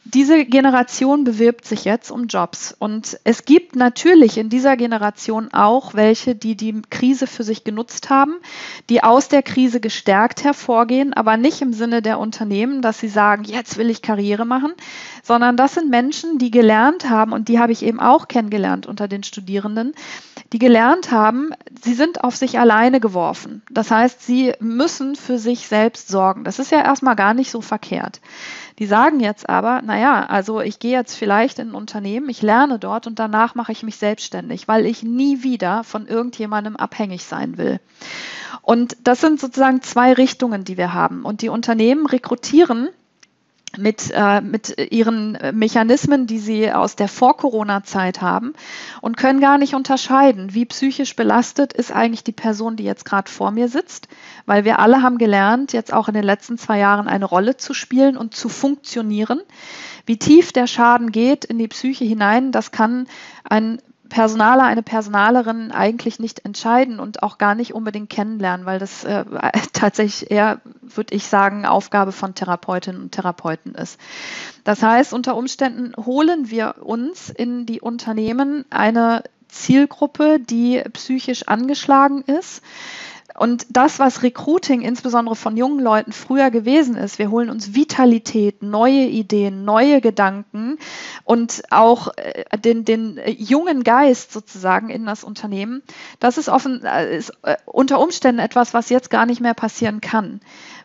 Diese 0.06 0.46
Generation 0.46 1.24
bewirbt 1.24 1.66
sich 1.66 1.86
jetzt 1.86 2.12
um 2.12 2.28
Jobs. 2.28 2.76
Und 2.78 3.18
es 3.24 3.46
gibt 3.46 3.76
natürlich 3.76 4.38
in 4.38 4.50
dieser 4.50 4.76
Generation 4.76 5.54
auch 5.54 5.94
welche, 5.94 6.36
die 6.36 6.56
die 6.56 6.82
Krise 6.90 7.26
für 7.26 7.44
sich 7.44 7.64
genutzt 7.64 8.10
haben, 8.10 8.36
die 8.90 9.02
aus 9.02 9.30
der 9.30 9.44
Krise 9.44 9.80
gestärkt 9.80 10.44
hervorgehen, 10.44 11.14
aber 11.14 11.38
nicht 11.38 11.62
im 11.62 11.72
Sinne 11.72 12.02
der 12.02 12.20
Unternehmen, 12.20 12.82
dass 12.82 13.00
sie 13.00 13.08
sagen, 13.08 13.44
jetzt 13.46 13.78
will 13.78 13.90
ich 13.90 14.02
Karriere 14.02 14.46
machen, 14.46 14.74
sondern 15.24 15.56
das 15.56 15.76
sind 15.76 15.90
Menschen, 15.90 16.38
die 16.38 16.52
gelernt 16.52 17.10
haben, 17.10 17.32
und 17.32 17.48
die 17.48 17.60
habe 17.60 17.72
ich 17.72 17.84
eben 17.84 18.02
auch 18.02 18.28
kennengelernt 18.28 18.86
unter 18.86 19.08
den 19.08 19.24
Studierenden, 19.24 19.94
die 20.54 20.60
gelernt 20.60 21.12
haben, 21.12 21.50
sie 21.82 21.96
sind 21.96 22.24
auf 22.24 22.36
sich 22.36 22.60
alleine 22.60 23.00
geworfen. 23.00 23.64
Das 23.72 23.90
heißt, 23.90 24.22
sie 24.22 24.54
müssen 24.60 25.16
für 25.16 25.40
sich 25.40 25.68
selbst 25.68 26.10
sorgen. 26.10 26.44
Das 26.44 26.60
ist 26.60 26.72
ja 26.72 26.84
erstmal 26.84 27.16
gar 27.16 27.34
nicht 27.34 27.50
so 27.50 27.60
verkehrt. 27.60 28.22
Die 28.78 28.86
sagen 28.86 29.20
jetzt 29.20 29.50
aber, 29.50 29.82
naja, 29.82 30.28
also 30.28 30.62
ich 30.62 30.78
gehe 30.78 30.92
jetzt 30.92 31.16
vielleicht 31.16 31.58
in 31.58 31.70
ein 31.70 31.76
Unternehmen, 31.76 32.30
ich 32.30 32.44
lerne 32.44 32.78
dort 32.78 33.08
und 33.08 33.18
danach 33.18 33.56
mache 33.56 33.72
ich 33.72 33.82
mich 33.82 33.98
selbstständig, 33.98 34.68
weil 34.68 34.86
ich 34.86 35.02
nie 35.02 35.42
wieder 35.42 35.84
von 35.84 36.08
irgendjemandem 36.08 36.76
abhängig 36.76 37.26
sein 37.26 37.58
will. 37.58 37.80
Und 38.62 38.96
das 39.04 39.22
sind 39.22 39.40
sozusagen 39.40 39.82
zwei 39.82 40.14
Richtungen, 40.14 40.64
die 40.66 40.78
wir 40.78 40.94
haben. 40.94 41.24
Und 41.24 41.42
die 41.42 41.50
Unternehmen 41.50 42.06
rekrutieren 42.06 42.90
mit, 43.78 44.12
äh, 44.14 44.42
mit 44.42 44.92
ihren 44.92 45.38
Mechanismen, 45.54 46.28
die 46.28 46.40
sie 46.40 46.72
aus 46.72 46.96
der 46.96 47.08
Vor-Corona-Zeit 47.08 48.22
haben 48.22 48.54
und 49.02 49.18
können 49.18 49.40
gar 49.40 49.58
nicht 49.58 49.74
unterscheiden, 49.74 50.54
wie 50.54 50.66
psychisch 50.66 51.16
belastet 51.16 51.74
ist 51.74 51.92
eigentlich 51.92 52.24
die 52.24 52.32
Person, 52.32 52.76
die 52.76 52.84
jetzt 52.84 53.06
gerade 53.06 53.30
vor 53.30 53.52
mir 53.52 53.68
sitzt, 53.68 54.08
weil 54.46 54.64
wir 54.64 54.80
alle 54.80 55.02
haben 55.02 55.18
gelernt, 55.18 55.74
jetzt 55.74 55.94
auch 55.94 56.08
in 56.08 56.14
den 56.14 56.24
letzten 56.24 56.58
zwei 56.58 56.78
Jahren 56.78 57.08
eine 57.08 57.26
Rolle 57.26 57.58
zu 57.58 57.74
spielen 57.74 58.18
und 58.18 58.36
zu 58.36 58.50
funktionieren. 58.50 59.42
Wie 60.06 60.18
tief 60.18 60.52
der 60.52 60.68
Schaden 60.68 61.12
geht 61.12 61.46
in 61.46 61.58
die 61.58 61.68
Psyche 61.68 62.06
hinein, 62.06 62.52
das 62.52 62.72
kann 62.72 63.08
ein 63.44 63.82
Personaler, 64.14 64.66
eine 64.66 64.84
Personalerin 64.84 65.72
eigentlich 65.72 66.20
nicht 66.20 66.46
entscheiden 66.46 67.00
und 67.00 67.24
auch 67.24 67.40
gar 67.40 67.56
nicht 67.56 67.74
unbedingt 67.74 68.12
kennenlernen, 68.12 68.64
weil 68.68 68.78
das 68.78 69.04
äh, 69.06 69.26
tatsächlich 69.74 70.30
eher, 70.30 70.62
würde 70.82 71.16
ich 71.16 71.26
sagen, 71.26 71.66
Aufgabe 71.66 72.12
von 72.12 72.36
Therapeutinnen 72.36 73.02
und 73.02 73.12
Therapeuten 73.12 73.74
ist. 73.74 74.00
Das 74.64 74.84
heißt, 74.84 75.16
unter 75.16 75.36
Umständen 75.36 75.94
holen 76.06 76.52
wir 76.52 76.76
uns 76.84 77.32
in 77.32 77.66
die 77.66 77.82
Unternehmen 77.82 78.66
eine 78.70 79.24
Zielgruppe, 79.48 80.40
die 80.40 80.84
psychisch 80.94 81.48
angeschlagen 81.48 82.22
ist 82.22 82.62
und 83.38 83.66
das, 83.70 84.00
was 84.00 84.22
Recruiting 84.22 84.82
insbesondere 84.82 85.36
von 85.36 85.58
jungen 85.58 85.80
Leuten 85.80 86.12
früher 86.12 86.52
gewesen 86.52 86.96
ist, 86.96 87.18
wir 87.18 87.32
holen 87.32 87.50
uns 87.50 87.74
Vitalität, 87.74 88.62
neue 88.62 89.06
Ideen, 89.06 89.66
neue 89.66 90.02
Gedanken 90.02 90.78
und 91.24 91.64
auch 91.72 92.10
äh, 92.18 92.44
den, 92.60 92.86
den 92.86 93.20
jungen 93.26 93.84
Geist 93.84 94.32
sozusagen 94.32 94.90
in 94.90 95.06
das 95.06 95.24
Unternehmen, 95.24 95.82
das 96.20 96.38
ist, 96.38 96.50
offen, 96.50 96.84
äh, 96.84 97.18
ist 97.18 97.32
äh, 97.42 97.58
unter 97.66 98.00
Umständen 98.00 98.40
etwas, 98.40 98.74
was 98.74 98.90
jetzt 98.90 99.10
gar 99.10 99.26
nicht 99.26 99.42
mehr 99.42 99.56
passieren 99.56 100.00
kann 100.00 100.40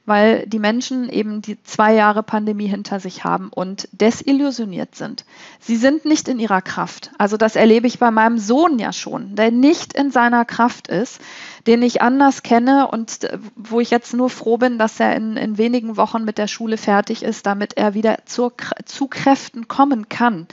weil 0.08 0.46
die 0.46 0.58
Menschen 0.58 1.08
eben 1.10 1.42
die 1.42 1.62
zwei 1.62 1.94
Jahre 1.94 2.22
Pandemie 2.22 2.66
hinter 2.66 2.98
sich 2.98 3.24
haben 3.24 3.50
und 3.50 3.88
desillusioniert 3.92 4.94
sind. 4.94 5.26
Sie 5.60 5.76
sind 5.76 6.06
nicht 6.06 6.28
in 6.28 6.38
ihrer 6.38 6.62
Kraft. 6.62 7.10
Also 7.18 7.36
das 7.36 7.56
erlebe 7.56 7.86
ich 7.86 7.98
bei 7.98 8.10
meinem 8.10 8.38
Sohn 8.38 8.78
ja 8.78 8.92
schon, 8.92 9.36
der 9.36 9.50
nicht 9.50 9.92
in 9.92 10.10
seiner 10.10 10.46
Kraft 10.46 10.88
ist, 10.88 11.20
den 11.66 11.82
ich 11.82 12.00
anders 12.00 12.42
kenne 12.42 12.88
und 12.88 13.24
äh, 13.24 13.38
wo 13.54 13.80
ich 13.80 13.90
jetzt 13.90 14.14
nur 14.14 14.30
froh 14.30 14.56
bin, 14.56 14.78
dass 14.78 14.98
er 14.98 15.14
in, 15.14 15.36
in 15.36 15.58
wenigen 15.58 15.98
Wochen 15.98 16.24
mit 16.24 16.38
der 16.38 16.46
Schule 16.46 16.78
fertig 16.78 17.22
ist, 17.22 17.44
damit 17.44 17.76
er 17.76 17.92
wieder 17.92 18.18
zur, 18.24 18.54
zu 18.86 19.08
Kräften 19.08 19.68
kommen 19.68 20.08
kann. 20.08 20.46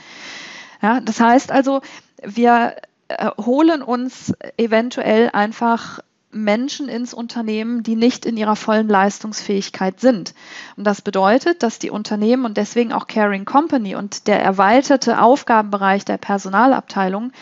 Ja, 0.82 1.00
das 1.00 1.18
heißt 1.18 1.50
also, 1.50 1.80
wir 2.22 2.76
äh, 3.08 3.30
holen 3.38 3.82
uns 3.82 4.34
eventuell 4.58 5.30
einfach 5.32 6.00
Menschen 6.36 6.88
ins 6.88 7.14
Unternehmen, 7.14 7.82
die 7.82 7.96
nicht 7.96 8.26
in 8.26 8.36
ihrer 8.36 8.56
vollen 8.56 8.88
Leistungsfähigkeit 8.88 10.00
sind. 10.00 10.34
Und 10.76 10.84
das 10.84 11.02
bedeutet, 11.02 11.62
dass 11.62 11.78
die 11.78 11.90
Unternehmen 11.90 12.44
und 12.44 12.56
deswegen 12.56 12.92
auch 12.92 13.06
Caring 13.06 13.44
Company 13.44 13.94
und 13.94 14.26
der 14.26 14.42
erweiterte 14.42 15.20
Aufgabenbereich 15.20 16.04
der 16.04 16.18
Personalabteilung, 16.18 17.32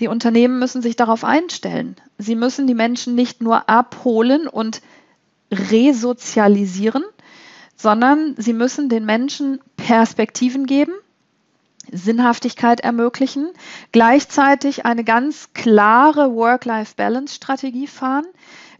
die 0.00 0.08
Unternehmen 0.08 0.58
müssen 0.58 0.82
sich 0.82 0.96
darauf 0.96 1.24
einstellen. 1.24 1.96
Sie 2.18 2.34
müssen 2.34 2.66
die 2.66 2.74
Menschen 2.74 3.14
nicht 3.14 3.40
nur 3.40 3.68
abholen 3.68 4.46
und 4.46 4.82
resozialisieren, 5.50 7.04
sondern 7.76 8.34
sie 8.36 8.52
müssen 8.52 8.88
den 8.88 9.04
Menschen 9.04 9.60
Perspektiven 9.76 10.66
geben, 10.66 10.92
Sinnhaftigkeit 11.92 12.80
ermöglichen, 12.80 13.50
gleichzeitig 13.92 14.84
eine 14.84 15.04
ganz 15.04 15.52
klare 15.54 16.34
Work-Life-Balance-Strategie 16.34 17.86
fahren, 17.86 18.26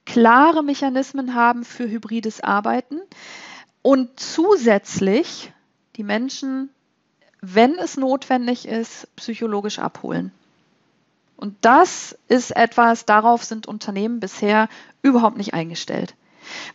klare 0.04 0.62
Mechanismen 0.62 1.34
haben 1.34 1.64
für 1.64 1.88
hybrides 1.88 2.40
Arbeiten 2.40 3.00
und 3.82 4.18
zusätzlich 4.18 5.52
die 5.96 6.04
Menschen, 6.04 6.70
wenn 7.40 7.74
es 7.74 7.96
notwendig 7.96 8.66
ist, 8.66 9.14
psychologisch 9.16 9.78
abholen. 9.78 10.32
Und 11.36 11.54
das 11.60 12.16
ist 12.28 12.56
etwas, 12.56 13.04
darauf 13.04 13.44
sind 13.44 13.66
Unternehmen 13.66 14.20
bisher 14.20 14.68
überhaupt 15.02 15.36
nicht 15.36 15.54
eingestellt. 15.54 16.14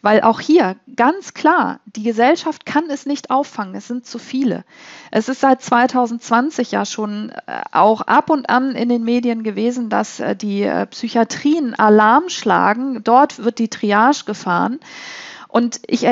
Weil 0.02 0.22
auch 0.22 0.40
hier 0.40 0.76
ganz 0.96 1.34
klar, 1.34 1.80
die 1.86 2.04
Gesellschaft 2.04 2.66
kann 2.66 2.90
es 2.90 3.06
nicht 3.06 3.30
auffangen, 3.30 3.76
es 3.76 3.88
sind 3.88 4.06
zu 4.06 4.20
viele. 4.20 4.64
Es 5.12 5.30
ist 5.30 5.42
seit 5.42 5.62
2020 5.62 6.72
ja 6.72 6.86
schon 6.86 7.30
äh, 7.30 7.62
auch 7.72 8.02
ab 8.02 8.30
und 8.30 8.50
an 8.50 8.76
in 8.76 8.90
den 8.90 9.04
Medien 9.04 9.44
gewesen, 9.44 9.90
dass 9.90 10.20
äh, 10.20 10.36
die 10.36 10.64
äh, 10.64 10.86
Psychiatrien 10.88 11.76
Alarm 11.76 12.30
schlagen. 12.30 13.04
Dort 13.04 13.44
wird 13.44 13.60
die 13.60 13.70
Triage 13.70 14.24
gefahren. 14.26 14.80
Und 15.48 15.82
ich, 15.88 16.08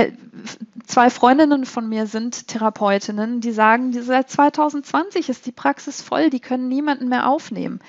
zwei 0.85 1.09
Freundinnen 1.09 1.65
von 1.65 1.87
mir 1.87 2.07
sind 2.07 2.49
Therapeutinnen, 2.49 3.39
die 3.39 3.53
sagen, 3.53 3.93
seit 4.03 4.29
2020 4.29 5.29
ist 5.29 5.45
die 5.45 5.53
Praxis 5.53 6.01
voll, 6.01 6.29
die 6.29 6.41
können 6.41 6.67
niemanden 6.67 7.07
mehr 7.07 7.29
aufnehmen. 7.29 7.79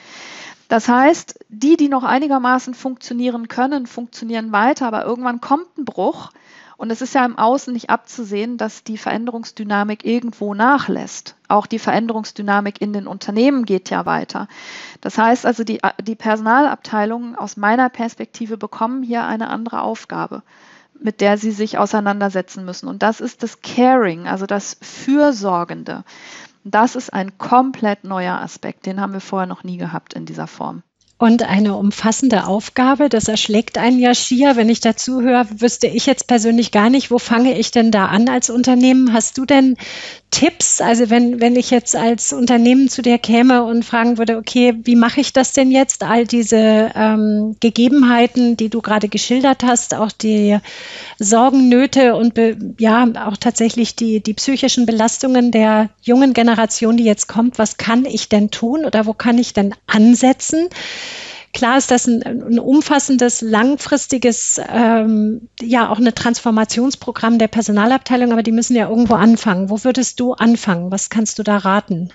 Das 0.71 0.87
heißt, 0.87 1.41
die, 1.49 1.77
die 1.77 1.89
noch 1.89 2.05
einigermaßen 2.05 2.75
funktionieren 2.75 3.49
können, 3.49 3.89
funktionieren 3.89 4.53
weiter, 4.53 4.87
aber 4.87 5.05
irgendwann 5.05 5.41
kommt 5.41 5.77
ein 5.77 5.85
Bruch. 5.85 6.31
Und 6.77 6.93
es 6.93 7.03
ist 7.03 7.13
ja 7.13 7.25
im 7.25 7.37
Außen 7.37 7.73
nicht 7.73 7.91
abzusehen, 7.91 8.57
dass 8.57 8.85
die 8.85 8.97
Veränderungsdynamik 8.97 10.05
irgendwo 10.05 10.55
nachlässt. 10.55 11.35
Auch 11.49 11.67
die 11.67 11.81
Veränderungsdynamik 11.81 12.81
in 12.81 12.93
den 12.93 13.09
Unternehmen 13.09 13.65
geht 13.65 13.91
ja 13.91 14.07
weiter. 14.07 14.47
Das 15.01 15.19
heißt 15.19 15.45
also, 15.45 15.65
die, 15.65 15.81
die 16.05 16.15
Personalabteilungen 16.15 17.35
aus 17.35 17.57
meiner 17.57 17.89
Perspektive 17.89 18.57
bekommen 18.57 19.03
hier 19.03 19.25
eine 19.25 19.49
andere 19.49 19.83
Aufgabe, 19.83 20.45
mit 20.95 21.21
der 21.21 21.37
sie 21.37 21.51
sich 21.51 21.79
auseinandersetzen 21.79 22.65
müssen. 22.65 22.89
Und 22.89 23.03
das 23.03 23.21
ist 23.21 23.43
das 23.43 23.61
Caring, 23.61 24.29
also 24.29 24.47
das 24.47 24.77
Fürsorgende. 24.81 26.05
Das 26.65 26.95
ist 26.95 27.13
ein 27.13 27.39
komplett 27.39 28.05
neuer 28.05 28.41
Aspekt, 28.41 28.87
den 28.87 29.01
haben 29.01 29.13
wir 29.13 29.21
vorher 29.21 29.47
noch 29.47 29.65
nie 29.65 29.79
gehabt 29.79 30.15
in 30.15 30.27
dieser 30.27 30.47
Form. 30.47 30.83
Und 31.21 31.43
eine 31.43 31.77
umfassende 31.77 32.47
Aufgabe, 32.47 33.11
das 33.11 33.29
erschlägt 33.29 33.77
einen 33.77 33.99
ja 33.99 34.15
schier. 34.15 34.57
Wenn 34.57 34.71
ich 34.71 34.81
dazu 34.81 35.21
höre, 35.21 35.47
wüsste 35.55 35.87
ich 35.87 36.07
jetzt 36.07 36.27
persönlich 36.27 36.73
gar 36.73 36.89
nicht, 36.89 37.11
wo 37.11 37.19
fange 37.19 37.59
ich 37.59 37.71
denn 37.71 37.91
da 37.91 38.07
an 38.07 38.31
als 38.31 38.49
Unternehmen? 38.49 39.13
Hast 39.13 39.37
du 39.37 39.45
denn 39.45 39.77
Tipps? 40.31 40.81
Also 40.81 41.11
wenn, 41.11 41.39
wenn 41.39 41.57
ich 41.57 41.71
jetzt 41.71 41.95
als 41.95 42.33
Unternehmen 42.33 42.89
zu 42.89 43.03
dir 43.03 43.19
käme 43.19 43.65
und 43.65 43.85
fragen 43.85 44.17
würde, 44.17 44.39
okay, 44.39 44.75
wie 44.85 44.97
mache 44.97 45.21
ich 45.21 45.35
das 45.35 45.53
denn 45.53 45.71
jetzt? 45.71 46.05
All 46.05 46.27
diese 46.27 46.91
ähm, 46.95 47.55
Gegebenheiten, 47.61 48.57
die 48.57 48.71
du 48.71 48.81
gerade 48.81 49.09
geschildert 49.09 49.63
hast, 49.63 49.93
auch 49.93 50.13
die 50.13 50.57
Sorgen, 51.19 51.69
Nöte 51.69 52.17
und 52.17 52.33
be, 52.33 52.57
ja, 52.79 53.07
auch 53.27 53.37
tatsächlich 53.37 53.95
die, 53.95 54.23
die 54.23 54.33
psychischen 54.33 54.87
Belastungen 54.87 55.51
der 55.51 55.91
jungen 56.01 56.33
Generation, 56.33 56.97
die 56.97 57.05
jetzt 57.05 57.29
kommt, 57.29 57.59
was 57.59 57.77
kann 57.77 58.07
ich 58.07 58.31
denn 58.31 58.51
tun 58.51 58.87
oder 58.87 59.05
wo 59.05 59.13
kann 59.13 59.37
ich 59.37 59.53
denn 59.53 59.75
ansetzen? 59.87 60.71
Klar 61.53 61.79
ist 61.79 61.91
das 61.91 62.07
ein, 62.07 62.23
ein 62.23 62.59
umfassendes, 62.59 63.41
langfristiges, 63.43 64.61
ähm, 64.69 65.49
ja 65.61 65.91
auch 65.91 65.99
ein 65.99 66.15
Transformationsprogramm 66.15 67.39
der 67.39 67.49
Personalabteilung, 67.49 68.33
aber 68.33 68.43
die 68.43 68.53
müssen 68.53 68.77
ja 68.77 68.89
irgendwo 68.89 69.15
anfangen. 69.15 69.69
Wo 69.69 69.83
würdest 69.83 70.21
du 70.21 70.35
anfangen? 70.35 70.93
Was 70.93 71.11
kannst 71.11 71.39
du 71.39 71.43
da 71.43 71.57
raten? 71.57 72.13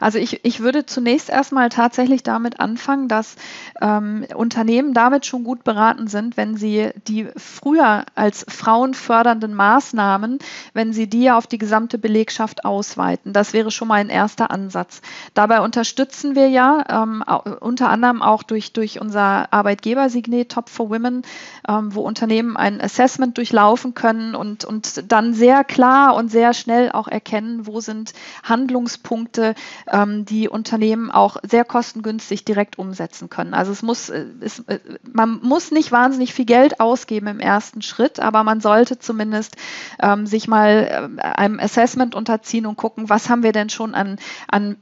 Also 0.00 0.18
ich, 0.18 0.44
ich 0.44 0.60
würde 0.60 0.86
zunächst 0.86 1.28
erstmal 1.28 1.68
tatsächlich 1.68 2.22
damit 2.22 2.60
anfangen, 2.60 3.08
dass 3.08 3.36
ähm, 3.80 4.26
Unternehmen 4.34 4.94
damit 4.94 5.26
schon 5.26 5.44
gut 5.44 5.64
beraten 5.64 6.08
sind, 6.08 6.36
wenn 6.36 6.56
sie 6.56 6.90
die 7.06 7.28
früher 7.36 8.04
als 8.14 8.44
frauenfördernden 8.48 9.54
Maßnahmen, 9.54 10.38
wenn 10.72 10.92
sie 10.92 11.08
die 11.08 11.30
auf 11.30 11.46
die 11.46 11.58
gesamte 11.58 11.98
Belegschaft 11.98 12.64
ausweiten. 12.64 13.32
Das 13.32 13.52
wäre 13.52 13.70
schon 13.70 13.88
mal 13.88 14.00
ein 14.00 14.10
erster 14.10 14.50
Ansatz. 14.50 15.00
Dabei 15.34 15.60
unterstützen 15.60 16.34
wir 16.34 16.48
ja 16.48 17.04
ähm, 17.04 17.22
unter 17.60 17.88
anderem 17.88 18.22
auch 18.22 18.42
durch, 18.42 18.72
durch 18.72 19.00
unser 19.00 19.52
Arbeitgebersignet 19.52 20.50
Top 20.50 20.68
for 20.68 20.90
Women, 20.90 21.22
ähm, 21.68 21.94
wo 21.94 22.02
Unternehmen 22.02 22.56
ein 22.56 22.80
Assessment 22.80 23.36
durchlaufen 23.38 23.94
können 23.94 24.34
und, 24.34 24.64
und 24.64 25.10
dann 25.10 25.34
sehr 25.34 25.64
klar 25.64 26.14
und 26.14 26.30
sehr 26.30 26.54
schnell 26.54 26.90
auch 26.92 27.08
erkennen, 27.08 27.66
wo 27.66 27.80
sind 27.80 28.12
Handlungspunkte, 28.42 29.54
ähm, 29.90 30.24
die 30.24 30.48
Unternehmen 30.48 31.10
auch 31.10 31.36
sehr 31.42 31.64
kostengünstig 31.64 32.44
direkt 32.44 32.78
umsetzen 32.78 33.30
können. 33.30 33.54
Also 33.54 33.72
es 33.72 33.82
muss, 33.82 34.08
äh, 34.08 34.26
es, 34.40 34.60
äh, 34.60 34.78
man 35.12 35.40
muss 35.42 35.70
nicht 35.70 35.92
wahnsinnig 35.92 36.34
viel 36.34 36.44
Geld 36.46 36.80
ausgeben 36.80 37.26
im 37.26 37.40
ersten 37.40 37.82
Schritt, 37.82 38.20
aber 38.20 38.44
man 38.44 38.60
sollte 38.60 38.98
zumindest 38.98 39.56
ähm, 40.00 40.26
sich 40.26 40.48
mal 40.48 41.18
äh, 41.18 41.22
einem 41.22 41.60
Assessment 41.60 42.14
unterziehen 42.14 42.66
und 42.66 42.76
gucken, 42.76 43.08
was 43.08 43.28
haben 43.28 43.42
wir 43.42 43.52
denn 43.52 43.70
schon 43.70 43.94
an, 43.94 44.18
an 44.48 44.76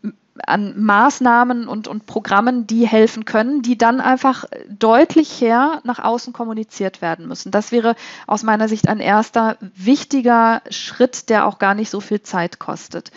an 0.46 0.80
Maßnahmen 0.82 1.68
und, 1.68 1.88
und 1.88 2.06
Programmen, 2.06 2.66
die 2.66 2.86
helfen 2.86 3.24
können, 3.24 3.60
die 3.60 3.76
dann 3.76 4.00
einfach 4.00 4.44
deutlich 4.68 5.40
her 5.40 5.80
nach 5.84 5.98
außen 5.98 6.32
kommuniziert 6.32 7.02
werden 7.02 7.28
müssen. 7.28 7.50
Das 7.50 7.70
wäre 7.70 7.96
aus 8.26 8.42
meiner 8.42 8.68
Sicht 8.68 8.88
ein 8.88 9.00
erster 9.00 9.58
wichtiger 9.60 10.62
Schritt, 10.70 11.28
der 11.28 11.46
auch 11.46 11.58
gar 11.58 11.74
nicht 11.74 11.90
so 11.90 12.00
viel 12.00 12.22
Zeit 12.22 12.58
kostet. 12.58 13.10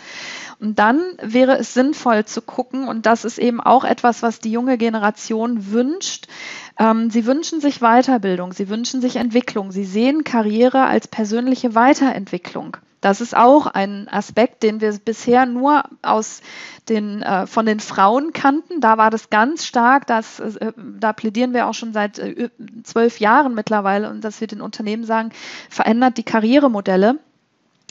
Und 0.60 0.78
dann 0.78 1.00
wäre 1.22 1.56
es 1.58 1.74
sinnvoll 1.74 2.24
zu 2.24 2.42
gucken, 2.42 2.88
und 2.88 3.06
das 3.06 3.24
ist 3.24 3.38
eben 3.38 3.60
auch 3.60 3.84
etwas, 3.84 4.22
was 4.22 4.40
die 4.40 4.52
junge 4.52 4.78
Generation 4.78 5.70
wünscht. 5.72 6.28
Ähm, 6.78 7.10
sie 7.10 7.26
wünschen 7.26 7.60
sich 7.60 7.80
Weiterbildung, 7.80 8.52
sie 8.52 8.68
wünschen 8.68 9.00
sich 9.00 9.16
Entwicklung, 9.16 9.72
sie 9.72 9.84
sehen 9.84 10.24
Karriere 10.24 10.84
als 10.84 11.08
persönliche 11.08 11.74
Weiterentwicklung. 11.74 12.76
Das 13.06 13.20
ist 13.20 13.36
auch 13.36 13.68
ein 13.68 14.08
Aspekt, 14.08 14.64
den 14.64 14.80
wir 14.80 14.90
bisher 14.98 15.46
nur 15.46 15.84
aus 16.02 16.40
den, 16.88 17.22
äh, 17.22 17.46
von 17.46 17.64
den 17.64 17.78
Frauen 17.78 18.32
kannten. 18.32 18.80
Da 18.80 18.98
war 18.98 19.10
das 19.10 19.30
ganz 19.30 19.64
stark. 19.64 20.08
Das, 20.08 20.40
äh, 20.40 20.72
da 20.76 21.12
plädieren 21.12 21.54
wir 21.54 21.68
auch 21.68 21.74
schon 21.74 21.92
seit 21.92 22.18
äh, 22.18 22.50
zwölf 22.82 23.20
Jahren 23.20 23.54
mittlerweile 23.54 24.10
und 24.10 24.24
dass 24.24 24.40
wir 24.40 24.48
den 24.48 24.60
Unternehmen 24.60 25.04
sagen, 25.04 25.30
verändert 25.70 26.16
die 26.18 26.24
Karrieremodelle. 26.24 27.20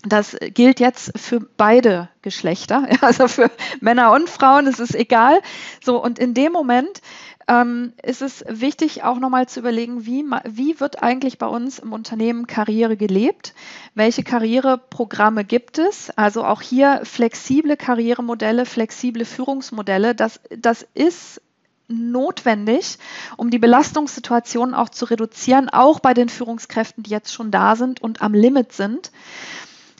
Das 0.04 0.36
gilt 0.54 0.82
jetzt 0.82 1.17
für 1.17 1.39
beide 1.39 2.10
Geschlechter, 2.21 2.86
also 3.01 3.30
für 3.30 3.49
Männer 3.80 4.12
und 4.12 4.30
Frauen, 4.30 4.67
es 4.67 4.82
ist 4.82 4.95
egal. 4.95 5.39
So, 5.82 6.04
und 6.04 6.19
in 6.19 6.34
dem 6.34 6.51
Moment 6.51 7.01
ähm, 7.47 7.93
ist 8.01 8.21
es 8.21 8.43
wichtig, 8.47 9.03
auch 9.03 9.19
nochmal 9.19 9.47
zu 9.47 9.60
überlegen, 9.60 10.05
wie, 10.05 10.25
wie 10.45 10.79
wird 10.79 11.03
eigentlich 11.03 11.38
bei 11.38 11.47
uns 11.47 11.79
im 11.79 11.93
Unternehmen 11.93 12.47
Karriere 12.47 12.97
gelebt? 12.97 13.53
Welche 13.93 14.23
Karriereprogramme 14.23 15.45
gibt 15.45 15.77
es? 15.77 16.10
Also 16.17 16.43
auch 16.43 16.62
hier 16.62 17.01
flexible 17.03 17.77
Karrieremodelle, 17.77 18.65
flexible 18.65 19.25
Führungsmodelle. 19.25 20.15
Das, 20.15 20.39
das 20.58 20.88
ist 20.95 21.41
notwendig, 21.88 22.97
um 23.38 23.51
die 23.51 23.60
Belastungssituation 23.60 24.73
auch 24.73 24.89
zu 24.89 25.05
reduzieren, 25.05 25.69
auch 25.69 25.99
bei 25.99 26.15
den 26.15 26.29
Führungskräften, 26.29 27.03
die 27.03 27.12
jetzt 27.12 27.31
schon 27.31 27.51
da 27.51 27.75
sind 27.75 28.01
und 28.01 28.23
am 28.23 28.34
Limit 28.34 28.73
sind. 28.73 29.12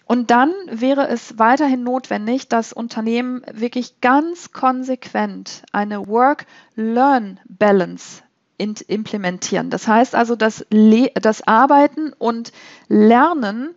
Und 0.06 0.30
dann 0.30 0.54
wäre 0.70 1.08
es 1.08 1.40
weiterhin 1.40 1.84
notwendig, 1.84 2.48
dass 2.48 2.74
Unternehmen 2.74 3.42
wirklich 3.52 4.02
ganz 4.02 4.52
konsequent 4.52 5.64
eine 5.72 6.08
Work-Learn-Balance 6.08 8.22
implementieren. 8.58 9.70
Das 9.70 9.88
heißt 9.88 10.16
also, 10.16 10.36
dass 10.36 10.66
das 11.16 11.48
Arbeiten 11.48 12.14
und 12.14 12.52
Lernen 12.88 13.76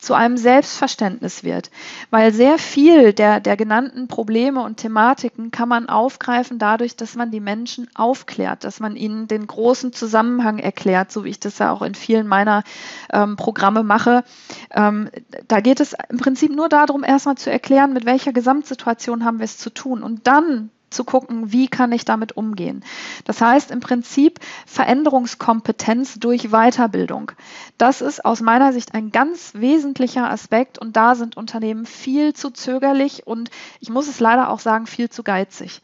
zu 0.00 0.14
einem 0.14 0.36
Selbstverständnis 0.36 1.44
wird. 1.44 1.70
Weil 2.10 2.32
sehr 2.32 2.58
viel 2.58 3.12
der, 3.12 3.40
der 3.40 3.56
genannten 3.56 4.08
Probleme 4.08 4.62
und 4.62 4.78
Thematiken 4.78 5.50
kann 5.50 5.68
man 5.68 5.88
aufgreifen 5.88 6.58
dadurch, 6.58 6.96
dass 6.96 7.14
man 7.14 7.30
die 7.30 7.40
Menschen 7.40 7.88
aufklärt, 7.94 8.64
dass 8.64 8.80
man 8.80 8.96
ihnen 8.96 9.28
den 9.28 9.46
großen 9.46 9.92
Zusammenhang 9.92 10.58
erklärt, 10.58 11.12
so 11.12 11.24
wie 11.24 11.30
ich 11.30 11.40
das 11.40 11.58
ja 11.58 11.72
auch 11.72 11.82
in 11.82 11.94
vielen 11.94 12.26
meiner 12.26 12.64
ähm, 13.12 13.36
Programme 13.36 13.82
mache. 13.82 14.24
Ähm, 14.70 15.10
da 15.48 15.60
geht 15.60 15.80
es 15.80 15.94
im 16.08 16.18
Prinzip 16.18 16.54
nur 16.54 16.68
darum, 16.68 17.04
erstmal 17.04 17.36
zu 17.36 17.50
erklären, 17.50 17.92
mit 17.92 18.06
welcher 18.06 18.32
Gesamtsituation 18.32 19.24
haben 19.24 19.38
wir 19.38 19.44
es 19.44 19.58
zu 19.58 19.70
tun. 19.70 20.02
Und 20.02 20.26
dann 20.26 20.70
zu 20.90 21.04
gucken, 21.04 21.52
wie 21.52 21.68
kann 21.68 21.92
ich 21.92 22.04
damit 22.04 22.36
umgehen. 22.36 22.84
Das 23.24 23.40
heißt 23.40 23.70
im 23.70 23.80
Prinzip 23.80 24.40
Veränderungskompetenz 24.66 26.18
durch 26.18 26.50
Weiterbildung. 26.50 27.32
Das 27.78 28.00
ist 28.00 28.24
aus 28.24 28.40
meiner 28.40 28.72
Sicht 28.72 28.94
ein 28.94 29.10
ganz 29.10 29.52
wesentlicher 29.54 30.30
Aspekt 30.30 30.78
und 30.78 30.96
da 30.96 31.14
sind 31.14 31.36
Unternehmen 31.36 31.86
viel 31.86 32.34
zu 32.34 32.50
zögerlich 32.50 33.26
und 33.26 33.50
ich 33.80 33.88
muss 33.88 34.08
es 34.08 34.20
leider 34.20 34.50
auch 34.50 34.60
sagen, 34.60 34.86
viel 34.86 35.08
zu 35.08 35.22
geizig. 35.22 35.80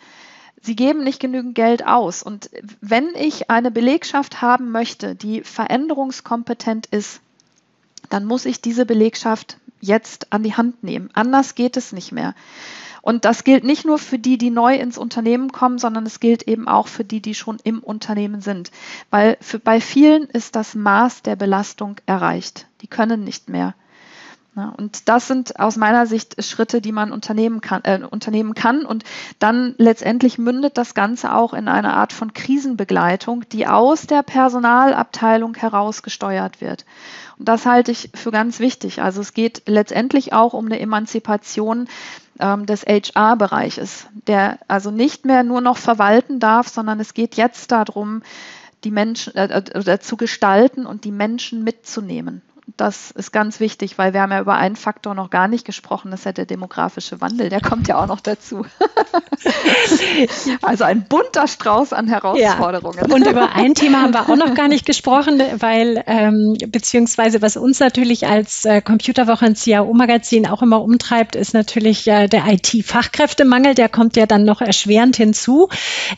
Sie 0.66 0.74
geben 0.74 1.04
nicht 1.04 1.20
genügend 1.20 1.54
Geld 1.54 1.86
aus. 1.86 2.24
Und 2.24 2.50
wenn 2.80 3.14
ich 3.14 3.50
eine 3.50 3.70
Belegschaft 3.70 4.42
haben 4.42 4.72
möchte, 4.72 5.14
die 5.14 5.42
veränderungskompetent 5.42 6.86
ist, 6.86 7.20
dann 8.10 8.24
muss 8.24 8.44
ich 8.46 8.60
diese 8.60 8.84
Belegschaft 8.84 9.58
jetzt 9.80 10.32
an 10.32 10.42
die 10.42 10.54
Hand 10.54 10.82
nehmen. 10.82 11.10
Anders 11.12 11.54
geht 11.54 11.76
es 11.76 11.92
nicht 11.92 12.10
mehr. 12.10 12.34
Und 13.06 13.24
das 13.24 13.44
gilt 13.44 13.62
nicht 13.62 13.84
nur 13.84 14.00
für 14.00 14.18
die, 14.18 14.36
die 14.36 14.50
neu 14.50 14.74
ins 14.74 14.98
Unternehmen 14.98 15.52
kommen, 15.52 15.78
sondern 15.78 16.06
es 16.06 16.18
gilt 16.18 16.42
eben 16.48 16.66
auch 16.66 16.88
für 16.88 17.04
die, 17.04 17.22
die 17.22 17.36
schon 17.36 17.58
im 17.62 17.78
Unternehmen 17.78 18.40
sind. 18.40 18.72
Weil 19.10 19.36
für, 19.40 19.60
bei 19.60 19.80
vielen 19.80 20.24
ist 20.24 20.56
das 20.56 20.74
Maß 20.74 21.22
der 21.22 21.36
Belastung 21.36 21.98
erreicht. 22.06 22.66
Die 22.80 22.88
können 22.88 23.22
nicht 23.22 23.48
mehr. 23.48 23.74
Und 24.76 25.08
das 25.08 25.28
sind 25.28 25.60
aus 25.60 25.76
meiner 25.76 26.06
Sicht 26.06 26.42
Schritte, 26.42 26.80
die 26.80 26.90
man 26.90 27.12
unternehmen 27.12 27.60
kann, 27.60 27.82
äh, 27.84 28.00
unternehmen 28.10 28.54
kann. 28.54 28.84
Und 28.84 29.04
dann 29.38 29.76
letztendlich 29.78 30.36
mündet 30.36 30.76
das 30.76 30.94
Ganze 30.94 31.32
auch 31.32 31.54
in 31.54 31.68
eine 31.68 31.94
Art 31.94 32.12
von 32.12 32.32
Krisenbegleitung, 32.32 33.48
die 33.50 33.68
aus 33.68 34.08
der 34.08 34.24
Personalabteilung 34.24 35.54
heraus 35.54 36.02
gesteuert 36.02 36.60
wird. 36.60 36.84
Und 37.38 37.48
das 37.48 37.66
halte 37.66 37.92
ich 37.92 38.10
für 38.14 38.32
ganz 38.32 38.58
wichtig. 38.58 39.00
Also 39.00 39.20
es 39.20 39.32
geht 39.32 39.62
letztendlich 39.66 40.32
auch 40.32 40.54
um 40.54 40.66
eine 40.66 40.80
Emanzipation 40.80 41.86
ähm, 42.40 42.66
des 42.66 42.82
HR-Bereiches, 42.82 44.06
der 44.26 44.58
also 44.68 44.90
nicht 44.90 45.24
mehr 45.24 45.42
nur 45.42 45.60
noch 45.60 45.76
verwalten 45.76 46.40
darf, 46.40 46.68
sondern 46.68 47.00
es 47.00 47.14
geht 47.14 47.36
jetzt 47.36 47.72
darum, 47.72 48.22
die 48.84 48.90
Menschen 48.90 49.34
äh, 49.34 49.46
äh, 49.46 49.98
zu 49.98 50.16
gestalten 50.16 50.86
und 50.86 51.04
die 51.04 51.12
Menschen 51.12 51.64
mitzunehmen 51.64 52.42
das 52.76 53.12
ist 53.12 53.32
ganz 53.32 53.60
wichtig, 53.60 53.96
weil 53.96 54.12
wir 54.12 54.22
haben 54.22 54.32
ja 54.32 54.40
über 54.40 54.54
einen 54.54 54.74
Faktor 54.74 55.14
noch 55.14 55.30
gar 55.30 55.46
nicht 55.46 55.64
gesprochen, 55.64 56.10
das 56.10 56.20
ist 56.20 56.24
ja 56.26 56.32
der 56.32 56.46
demografische 56.46 57.20
Wandel, 57.20 57.48
der 57.48 57.60
kommt 57.60 57.86
ja 57.86 58.02
auch 58.02 58.08
noch 58.08 58.20
dazu. 58.20 58.66
also 60.62 60.84
ein 60.84 61.04
bunter 61.04 61.46
Strauß 61.46 61.92
an 61.92 62.08
Herausforderungen. 62.08 62.98
Ja. 63.08 63.14
Und 63.14 63.26
über 63.26 63.52
ein 63.52 63.74
Thema 63.74 64.02
haben 64.02 64.12
wir 64.12 64.22
auch 64.22 64.36
noch 64.36 64.54
gar 64.54 64.66
nicht 64.66 64.84
gesprochen, 64.84 65.40
weil 65.58 66.02
ähm, 66.06 66.56
beziehungsweise 66.68 67.40
was 67.40 67.56
uns 67.56 67.78
natürlich 67.78 68.26
als 68.26 68.64
äh, 68.64 68.80
Computerwoche 68.80 69.46
und 69.46 69.58
CAO-Magazin 69.62 70.48
auch 70.48 70.62
immer 70.62 70.82
umtreibt, 70.82 71.36
ist 71.36 71.54
natürlich 71.54 72.08
äh, 72.08 72.26
der 72.26 72.46
IT-Fachkräftemangel, 72.48 73.74
der 73.74 73.88
kommt 73.88 74.16
ja 74.16 74.26
dann 74.26 74.44
noch 74.44 74.60
erschwerend 74.60 75.16
hinzu. 75.16 75.68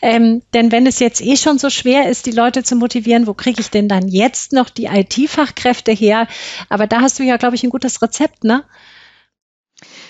Ähm, 0.01 0.41
denn 0.55 0.71
wenn 0.71 0.87
es 0.87 0.99
jetzt 0.99 1.21
eh 1.21 1.37
schon 1.37 1.59
so 1.59 1.69
schwer 1.69 2.09
ist, 2.09 2.25
die 2.25 2.31
Leute 2.31 2.63
zu 2.63 2.75
motivieren, 2.75 3.27
wo 3.27 3.35
kriege 3.35 3.61
ich 3.61 3.69
denn 3.69 3.87
dann 3.87 4.07
jetzt 4.07 4.51
noch 4.51 4.71
die 4.71 4.85
IT-Fachkräfte 4.85 5.91
her? 5.91 6.27
Aber 6.69 6.87
da 6.87 7.01
hast 7.01 7.19
du 7.19 7.23
ja, 7.23 7.37
glaube 7.37 7.55
ich, 7.55 7.63
ein 7.63 7.69
gutes 7.69 8.01
Rezept, 8.01 8.43
ne? 8.43 8.63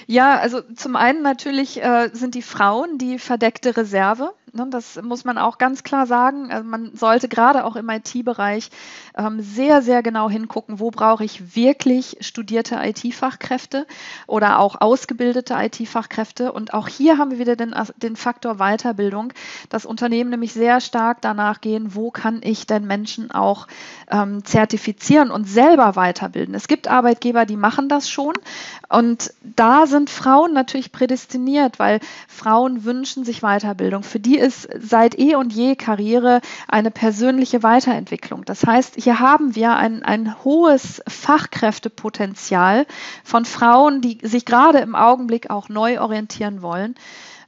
Ja, 0.08 0.40
also 0.40 0.62
zum 0.62 0.96
einen 0.96 1.22
natürlich 1.22 1.82
äh, 1.84 2.10
sind 2.14 2.34
die 2.34 2.42
Frauen 2.42 2.98
die 2.98 3.20
verdeckte 3.20 3.78
Reserve. 3.78 4.34
Ne, 4.52 4.68
das 4.70 5.00
muss 5.02 5.26
man 5.26 5.38
auch 5.38 5.58
ganz 5.58 5.84
klar 5.84 6.08
sagen. 6.08 6.52
Also 6.52 6.64
man 6.68 6.96
sollte 6.96 7.28
gerade 7.28 7.66
auch 7.66 7.76
im 7.76 7.90
IT-Bereich 7.90 8.70
ähm, 9.16 9.42
sehr, 9.42 9.82
sehr 9.82 10.02
genau 10.02 10.30
hingucken, 10.30 10.80
wo 10.80 10.90
brauche 10.90 11.24
ich 11.24 11.56
wirklich 11.56 12.18
studierte 12.22 12.80
IT-Fachkräfte 12.82 13.86
oder 14.26 14.60
auch 14.60 14.82
ausgebildete 14.82 15.54
IT-Fachkräfte. 15.56 16.52
Und 16.52 16.74
auch 16.74 16.88
hier 16.88 17.18
haben 17.18 17.32
wir 17.32 17.40
wieder 17.40 17.56
den, 17.56 17.76
den 17.98 18.16
Faktor 18.16 18.56
Weiterbildung, 18.56 19.34
dass 19.70 19.86
Unternehmen 19.86 20.32
nämlich 20.32 20.54
sehr 20.54 20.82
stark 20.82 21.22
danach 21.22 21.62
gehen, 21.62 21.94
wo 21.94 22.10
kann 22.10 22.42
ich 22.44 22.66
denn 22.66 22.88
Menschen 22.88 23.32
auch 23.32 23.68
ähm, 24.10 24.44
zertifizieren 24.46 25.30
und 25.30 25.46
selber 25.48 25.96
weiterbilden. 25.96 26.56
Es 26.56 26.68
gibt 26.68 26.88
Arbeitgeber, 26.88 27.46
die 27.46 27.58
machen 27.58 27.90
das 27.90 28.10
schon. 28.10 28.34
Und 28.90 29.32
da 29.44 29.86
sind 29.86 30.10
Frauen 30.10 30.54
natürlich 30.54 30.92
prädestiniert, 30.92 31.78
weil 31.78 32.00
Frauen 32.28 32.84
wünschen 32.84 33.24
sich 33.24 33.42
Weiterbildung. 33.42 34.02
Für 34.02 34.20
die 34.20 34.39
ist 34.40 34.68
seit 34.80 35.20
eh 35.20 35.36
und 35.36 35.54
je 35.54 35.76
Karriere 35.76 36.42
eine 36.68 36.92
persönliche 36.92 37.62
Weiterentwicklung. 37.64 38.46
Das 38.46 38.66
heißt, 38.66 38.96
hier 38.96 39.20
haben 39.20 39.56
wir 39.56 39.76
ein, 39.76 40.04
ein 40.04 40.44
hohes 40.44 41.02
Fachkräftepotenzial 41.08 42.86
von 43.24 43.46
Frauen, 43.46 44.02
die 44.02 44.18
sich 44.24 44.46
gerade 44.46 44.80
im 44.80 44.96
Augenblick 44.96 45.50
auch 45.50 45.70
neu 45.70 46.02
orientieren 46.02 46.62
wollen. 46.62 46.96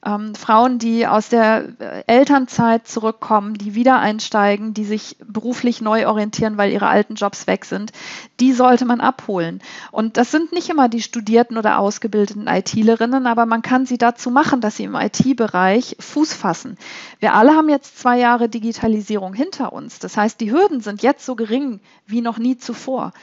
Ähm, 0.04 0.34
Frauen, 0.34 0.80
die 0.80 1.06
aus 1.06 1.30
der 1.30 1.66
äh, 1.80 2.04
Elternzeit 2.08 2.88
zurückkommen, 2.88 3.54
die 3.54 3.76
wieder 3.76 4.00
einsteigen, 4.00 4.74
die 4.74 4.86
sich 4.86 5.18
beruflich 5.24 5.82
neu 5.82 6.08
orientieren, 6.08 6.58
weil 6.58 6.72
ihre 6.72 6.88
alten 6.88 7.16
Jobs 7.16 7.46
weg 7.48 7.66
sind, 7.66 7.92
die 8.40 8.54
sollte 8.54 8.86
man 8.86 9.00
abholen. 9.00 9.62
Und 9.92 10.18
das 10.18 10.32
sind 10.32 10.54
nicht 10.54 10.70
immer 10.70 10.90
die 10.90 11.02
studierten 11.02 11.58
oder 11.58 11.78
ausgebildeten 11.78 12.48
ITlerinnen, 12.48 13.28
aber 13.28 13.46
man 13.46 13.62
kann 13.62 13.86
sie 13.86 13.98
dazu 13.98 14.32
machen, 14.32 14.62
dass 14.62 14.78
sie 14.78 14.86
im 14.86 14.96
IT-Bereich 14.96 15.96
Fuß 16.00 16.34
fassen. 16.34 16.78
Wir 17.20 17.36
alle 17.36 17.52
haben 17.52 17.70
jetzt 17.70 18.00
zwei 18.00 18.18
Jahre 18.18 18.50
Digitalisierung 18.50 19.34
hinter 19.34 19.72
uns. 19.72 20.00
Das 20.00 20.18
heißt, 20.18 20.42
die 20.42 20.52
Hürden 20.52 20.82
sind 20.82 21.04
jetzt 21.04 21.26
so 21.26 21.36
gering 21.36 21.80
wie 22.08 22.22
noch 22.22 22.40
nie 22.40 22.58
zuvor. 22.58 23.14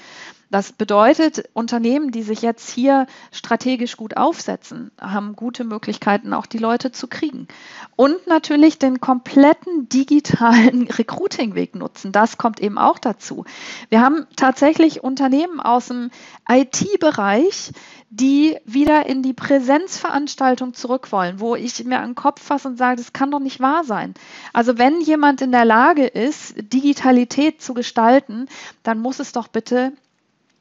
Das 0.50 0.72
bedeutet, 0.72 1.44
Unternehmen, 1.52 2.10
die 2.10 2.22
sich 2.22 2.40
jetzt 2.40 2.70
hier 2.70 3.06
strategisch 3.32 3.98
gut 3.98 4.16
aufsetzen, 4.16 4.90
haben 4.98 5.36
gute 5.36 5.62
Möglichkeiten, 5.64 6.32
auch 6.32 6.46
die 6.46 6.58
Leute 6.58 6.90
zu 6.90 7.06
kriegen. 7.06 7.48
Und 7.96 8.26
natürlich 8.26 8.78
den 8.78 9.00
kompletten 9.00 9.90
digitalen 9.90 10.88
Recruiting-Weg 10.88 11.74
nutzen. 11.74 12.12
Das 12.12 12.38
kommt 12.38 12.60
eben 12.60 12.78
auch 12.78 12.98
dazu. 12.98 13.44
Wir 13.90 14.00
haben 14.00 14.26
tatsächlich 14.36 15.04
Unternehmen 15.04 15.60
aus 15.60 15.88
dem 15.88 16.10
IT-Bereich, 16.48 17.72
die 18.08 18.56
wieder 18.64 19.04
in 19.04 19.22
die 19.22 19.34
Präsenzveranstaltung 19.34 20.72
zurück 20.72 21.12
wollen, 21.12 21.40
wo 21.40 21.56
ich 21.56 21.84
mir 21.84 21.98
an 21.98 22.10
den 22.10 22.14
Kopf 22.14 22.42
fasse 22.42 22.68
und 22.68 22.78
sage, 22.78 22.96
das 22.96 23.12
kann 23.12 23.30
doch 23.30 23.40
nicht 23.40 23.60
wahr 23.60 23.84
sein. 23.84 24.14
Also 24.54 24.78
wenn 24.78 25.02
jemand 25.02 25.42
in 25.42 25.52
der 25.52 25.66
Lage 25.66 26.06
ist, 26.06 26.54
Digitalität 26.56 27.60
zu 27.60 27.74
gestalten, 27.74 28.46
dann 28.82 28.98
muss 28.98 29.18
es 29.18 29.32
doch 29.32 29.48
bitte 29.48 29.92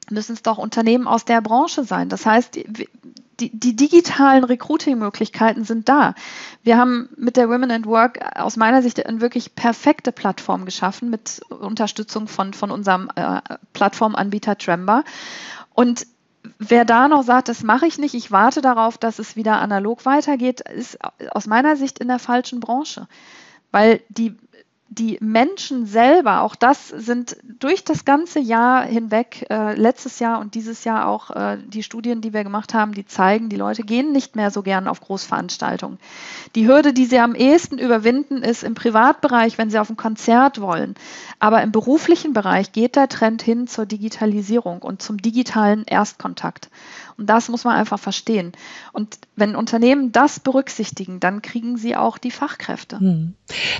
müssen 0.09 0.33
es 0.33 0.41
doch 0.41 0.57
Unternehmen 0.57 1.07
aus 1.07 1.25
der 1.25 1.41
Branche 1.41 1.83
sein. 1.83 2.09
Das 2.09 2.25
heißt, 2.25 2.55
die, 3.39 3.51
die 3.51 3.75
digitalen 3.75 4.43
Recruiting-Möglichkeiten 4.43 5.63
sind 5.63 5.89
da. 5.89 6.15
Wir 6.63 6.77
haben 6.77 7.09
mit 7.17 7.37
der 7.37 7.49
Women 7.49 7.71
at 7.71 7.85
Work 7.85 8.19
aus 8.35 8.57
meiner 8.57 8.81
Sicht 8.81 9.05
eine 9.05 9.21
wirklich 9.21 9.55
perfekte 9.55 10.11
Plattform 10.11 10.65
geschaffen 10.65 11.09
mit 11.09 11.41
Unterstützung 11.49 12.27
von, 12.27 12.53
von 12.53 12.71
unserem 12.71 13.09
äh, 13.15 13.41
Plattformanbieter 13.73 14.57
Trember. 14.57 15.03
Und 15.73 16.07
wer 16.57 16.85
da 16.85 17.07
noch 17.07 17.23
sagt, 17.23 17.49
das 17.49 17.63
mache 17.63 17.85
ich 17.85 17.97
nicht, 17.97 18.15
ich 18.15 18.31
warte 18.31 18.61
darauf, 18.61 18.97
dass 18.97 19.19
es 19.19 19.35
wieder 19.35 19.59
analog 19.59 20.05
weitergeht, 20.05 20.61
ist 20.61 20.97
aus 21.31 21.45
meiner 21.45 21.75
Sicht 21.75 21.99
in 21.99 22.07
der 22.07 22.19
falschen 22.19 22.59
Branche. 22.59 23.07
Weil 23.71 24.01
die 24.09 24.35
die 24.89 25.17
Menschen 25.19 25.85
selber, 25.85 26.41
auch 26.41 26.55
das 26.55 26.87
sind 26.87 27.37
durch 27.59 27.83
das 27.83 28.05
ganze 28.05 28.39
Jahr 28.39 28.83
hinweg, 28.83 29.45
äh, 29.49 29.75
letztes 29.75 30.19
Jahr 30.19 30.39
und 30.39 30.55
dieses 30.55 30.85
Jahr 30.85 31.07
auch 31.07 31.29
äh, 31.31 31.57
die 31.65 31.83
Studien, 31.83 32.21
die 32.21 32.33
wir 32.33 32.43
gemacht 32.43 32.73
haben, 32.73 32.93
die 32.93 33.05
zeigen, 33.05 33.49
die 33.49 33.57
Leute 33.57 33.83
gehen 33.83 34.13
nicht 34.13 34.35
mehr 34.37 34.49
so 34.49 34.61
gern 34.63 34.87
auf 34.87 35.01
Großveranstaltungen. 35.01 35.99
Die 36.55 36.67
Hürde, 36.67 36.93
die 36.93 37.05
sie 37.05 37.19
am 37.19 37.35
ehesten 37.35 37.79
überwinden, 37.79 38.43
ist 38.43 38.63
im 38.63 38.75
Privatbereich, 38.75 39.57
wenn 39.57 39.69
sie 39.69 39.79
auf 39.79 39.89
ein 39.89 39.97
Konzert 39.97 40.61
wollen. 40.61 40.95
Aber 41.39 41.61
im 41.61 41.71
beruflichen 41.71 42.31
Bereich 42.31 42.71
geht 42.71 42.95
der 42.95 43.09
Trend 43.09 43.41
hin 43.41 43.67
zur 43.67 43.85
Digitalisierung 43.85 44.81
und 44.81 45.01
zum 45.01 45.21
digitalen 45.21 45.83
Erstkontakt. 45.83 46.69
Und 47.17 47.27
das 47.27 47.49
muss 47.49 47.63
man 47.63 47.75
einfach 47.75 47.99
verstehen. 47.99 48.51
Und 48.93 49.17
wenn 49.35 49.55
Unternehmen 49.55 50.11
das 50.11 50.39
berücksichtigen, 50.39 51.19
dann 51.19 51.41
kriegen 51.41 51.75
sie 51.75 51.95
auch 51.95 52.19
die 52.19 52.29
Fachkräfte. 52.29 52.99
Hm. 52.99 53.33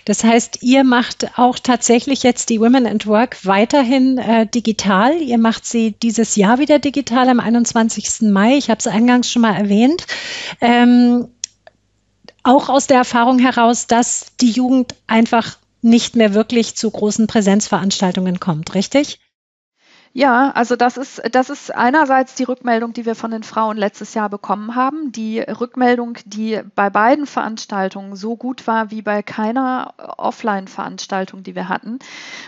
Das 0.05 0.23
heißt, 0.23 0.63
ihr 0.63 0.83
macht 0.83 1.37
auch 1.37 1.59
tatsächlich 1.59 2.23
jetzt 2.23 2.49
die 2.49 2.59
Women 2.59 2.87
at 2.87 3.05
Work 3.05 3.45
weiterhin 3.45 4.17
äh, 4.17 4.47
digital. 4.47 5.15
Ihr 5.21 5.37
macht 5.37 5.65
sie 5.65 5.91
dieses 5.91 6.35
Jahr 6.35 6.57
wieder 6.57 6.79
digital 6.79 7.29
am 7.29 7.39
21. 7.39 8.21
Mai. 8.31 8.57
Ich 8.57 8.71
habe 8.71 8.79
es 8.79 8.87
eingangs 8.87 9.31
schon 9.31 9.43
mal 9.43 9.55
erwähnt. 9.55 10.07
Ähm, 10.59 11.27
auch 12.41 12.69
aus 12.69 12.87
der 12.87 12.97
Erfahrung 12.97 13.37
heraus, 13.37 13.85
dass 13.85 14.31
die 14.41 14.51
Jugend 14.51 14.95
einfach 15.05 15.57
nicht 15.81 16.15
mehr 16.15 16.33
wirklich 16.33 16.75
zu 16.75 16.89
großen 16.89 17.27
Präsenzveranstaltungen 17.27 18.39
kommt, 18.39 18.73
richtig? 18.73 19.19
Ja, 20.13 20.51
also 20.51 20.75
das 20.75 20.97
ist, 20.97 21.21
das 21.31 21.49
ist 21.49 21.73
einerseits 21.73 22.33
die 22.35 22.43
Rückmeldung, 22.43 22.93
die 22.93 23.05
wir 23.05 23.15
von 23.15 23.31
den 23.31 23.43
Frauen 23.43 23.77
letztes 23.77 24.13
Jahr 24.13 24.29
bekommen 24.29 24.75
haben. 24.75 25.11
Die 25.11 25.39
Rückmeldung, 25.39 26.17
die 26.25 26.59
bei 26.75 26.89
beiden 26.89 27.27
Veranstaltungen 27.27 28.15
so 28.15 28.35
gut 28.35 28.65
war 28.65 28.89
wie 28.89 29.01
bei 29.01 29.21
keiner 29.21 29.93
Offline-Veranstaltung, 30.17 31.43
die 31.43 31.55
wir 31.55 31.69
hatten, 31.69 31.99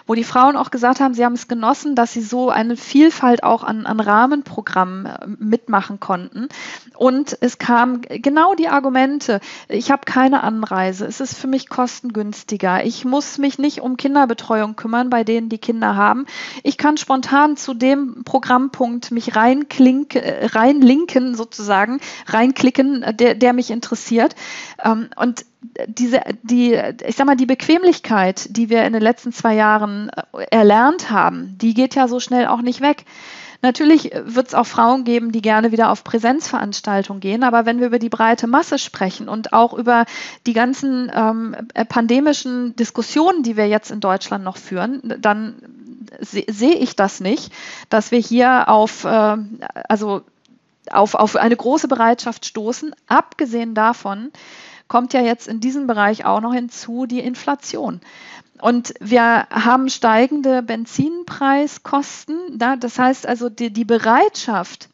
wo 0.08 0.16
die 0.16 0.24
Frauen 0.24 0.56
auch 0.56 0.72
gesagt 0.72 1.00
haben, 1.00 1.14
sie 1.14 1.24
haben 1.24 1.34
es 1.34 1.48
genossen, 1.48 1.96
dass 1.96 2.14
sie 2.14 2.22
so 2.22 2.50
eine 2.50 2.76
Vielfalt 2.76 3.44
auch 3.44 3.64
an, 3.64 3.86
an 3.86 4.00
Rahmenprogrammen 4.00 5.06
äh, 5.06 5.28
mitmachen 5.38 6.00
konnten. 6.00 6.50
Und 6.96 7.38
es 7.42 7.60
kamen 7.60 8.02
genau 8.02 8.56
die 8.56 8.68
Argumente, 8.68 9.42
ich 9.68 9.92
habe 9.92 10.02
keine 10.06 10.44
Anreise, 10.44 11.06
es 11.06 11.20
ist 11.20 11.38
für 11.38 11.48
mich 11.48 11.70
kostengünstiger, 11.70 12.84
ich 12.84 13.06
muss 13.06 13.38
mich 13.38 13.60
nicht 13.60 13.82
um 13.82 13.96
Kinderbetreuung 13.96 14.76
kümmern, 14.76 15.10
bei 15.10 15.24
denen 15.24 15.50
die 15.50 15.60
Kinder 15.60 15.96
haben. 15.96 16.26
Ich 16.64 16.78
kann 16.78 16.98
spontan 16.98 17.49
zu 17.58 17.74
dem 17.74 18.24
Programmpunkt 18.24 19.12
mich 19.12 19.36
äh, 19.36 20.46
reinlinken 20.46 21.36
sozusagen, 21.36 22.00
reinklicken, 22.28 23.04
äh, 23.04 23.14
der, 23.14 23.36
der 23.36 23.54
mich 23.54 23.72
interessiert. 23.72 24.36
Ähm, 24.84 25.10
und 25.16 25.46
diese, 25.88 26.22
die, 26.44 26.80
ich 27.06 27.16
sag 27.16 27.26
mal, 27.26 27.36
die 27.36 27.46
Bequemlichkeit, 27.46 28.56
die 28.56 28.70
wir 28.70 28.84
in 28.86 28.94
den 28.94 29.02
letzten 29.02 29.34
zwei 29.34 29.56
Jahren 29.56 30.10
äh, 30.10 30.46
erlernt 30.52 31.12
haben, 31.12 31.58
die 31.60 31.74
geht 31.74 31.96
ja 31.96 32.08
so 32.08 32.20
schnell 32.20 32.48
auch 32.48 32.62
nicht 32.62 32.82
weg. 32.82 33.06
Natürlich 33.62 34.12
wird 34.14 34.48
es 34.48 34.54
auch 34.54 34.66
Frauen 34.66 35.04
geben, 35.04 35.34
die 35.34 35.42
gerne 35.42 35.74
wieder 35.74 35.92
auf 35.92 36.06
Präsenzveranstaltungen 36.06 37.20
gehen, 37.20 37.44
aber 37.44 37.66
wenn 37.66 37.80
wir 37.80 37.88
über 37.88 38.00
die 38.00 38.08
breite 38.08 38.48
Masse 38.48 38.80
sprechen 38.80 39.28
und 39.28 39.52
auch 39.52 39.74
über 39.74 40.06
die 40.48 40.54
ganzen 40.54 41.12
ähm, 41.14 41.56
pandemischen 41.90 42.76
Diskussionen, 42.78 43.44
die 43.44 43.58
wir 43.58 43.68
jetzt 43.68 43.92
in 43.92 44.00
Deutschland 44.00 44.46
noch 44.46 44.56
führen, 44.56 45.02
dann 45.20 45.56
sehe 46.20 46.76
ich 46.76 46.96
das 46.96 47.20
nicht, 47.20 47.52
dass 47.90 48.12
wir 48.12 48.20
hier 48.20 48.70
auf, 48.70 49.04
äh, 49.04 49.38
also 49.88 50.22
auf, 50.92 51.16
auf 51.16 51.36
eine 51.36 51.56
große 51.56 51.88
Bereitschaft 51.88 52.46
stoßen. 52.46 52.96
Abgesehen 53.08 53.76
davon 53.76 54.32
kommt 54.88 55.14
ja 55.14 55.22
jetzt 55.22 55.48
in 55.48 55.60
diesem 55.60 55.88
Bereich 55.88 56.26
auch 56.26 56.42
noch 56.42 56.54
hinzu 56.54 57.06
die 57.06 57.20
Inflation. 57.20 58.02
Und 58.62 58.94
wir 59.00 59.48
haben 59.50 59.90
steigende 59.90 60.62
Benzinpreiskosten. 60.62 62.58
Das 62.58 63.00
heißt 63.00 63.26
also, 63.26 63.50
die, 63.50 63.72
die 63.72 63.86
Bereitschaft, 63.86 64.90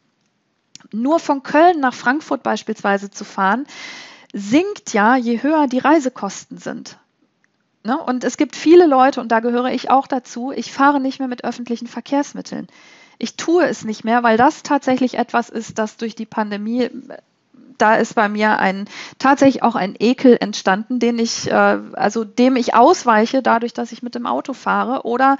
nur 0.92 1.18
von 1.18 1.42
Köln 1.42 1.80
nach 1.80 1.94
Frankfurt 1.94 2.44
beispielsweise 2.44 3.10
zu 3.10 3.24
fahren, 3.24 3.66
sinkt 4.32 4.92
ja, 4.92 5.16
je 5.16 5.42
höher 5.42 5.66
die 5.66 5.78
Reisekosten 5.78 6.58
sind. 6.58 6.98
Ne? 7.86 7.96
Und 7.98 8.24
es 8.24 8.36
gibt 8.36 8.56
viele 8.56 8.86
Leute, 8.86 9.20
und 9.20 9.30
da 9.32 9.40
gehöre 9.40 9.70
ich 9.70 9.90
auch 9.90 10.06
dazu, 10.06 10.52
ich 10.54 10.72
fahre 10.72 11.00
nicht 11.00 11.20
mehr 11.20 11.28
mit 11.28 11.44
öffentlichen 11.44 11.86
Verkehrsmitteln. 11.86 12.66
Ich 13.18 13.36
tue 13.36 13.64
es 13.64 13.84
nicht 13.84 14.04
mehr, 14.04 14.22
weil 14.22 14.36
das 14.36 14.62
tatsächlich 14.62 15.16
etwas 15.16 15.48
ist, 15.48 15.78
das 15.78 15.96
durch 15.96 16.14
die 16.14 16.26
Pandemie, 16.26 16.90
da 17.78 17.94
ist 17.94 18.14
bei 18.14 18.28
mir 18.28 18.58
ein 18.58 18.88
tatsächlich 19.18 19.62
auch 19.62 19.76
ein 19.76 19.94
Ekel 19.98 20.36
entstanden, 20.38 20.98
den 20.98 21.18
ich, 21.18 21.50
äh, 21.50 21.78
also 21.92 22.24
dem 22.24 22.56
ich 22.56 22.74
ausweiche, 22.74 23.40
dadurch, 23.40 23.72
dass 23.72 23.92
ich 23.92 24.02
mit 24.02 24.14
dem 24.14 24.26
Auto 24.26 24.52
fahre 24.52 25.04
oder 25.04 25.38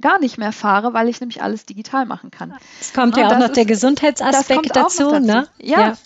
gar 0.00 0.18
nicht 0.18 0.38
mehr 0.38 0.52
fahre, 0.52 0.92
weil 0.92 1.08
ich 1.08 1.20
nämlich 1.20 1.42
alles 1.42 1.64
digital 1.64 2.04
machen 2.04 2.30
kann. 2.30 2.54
Es 2.80 2.92
kommt 2.92 3.16
ja, 3.16 3.28
ja 3.28 3.34
auch 3.34 3.38
noch 3.38 3.46
ist, 3.46 3.56
der 3.56 3.64
Gesundheitsaspekt 3.64 4.74
dazu, 4.74 5.10
dazu, 5.10 5.20
ne? 5.20 5.48
Ja, 5.58 5.80
ja. 5.80 5.96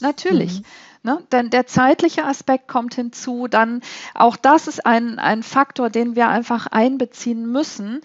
natürlich. 0.00 0.60
Mhm. 0.60 0.64
Ne? 1.02 1.22
Denn 1.32 1.48
der 1.50 1.66
zeitliche 1.66 2.24
Aspekt 2.24 2.68
kommt 2.68 2.94
hinzu. 2.94 3.48
Dann 3.48 3.80
auch 4.14 4.36
das 4.36 4.68
ist 4.68 4.84
ein, 4.84 5.18
ein 5.18 5.42
Faktor, 5.42 5.88
den 5.88 6.14
wir 6.14 6.28
einfach 6.28 6.66
einbeziehen 6.66 7.50
müssen. 7.50 8.02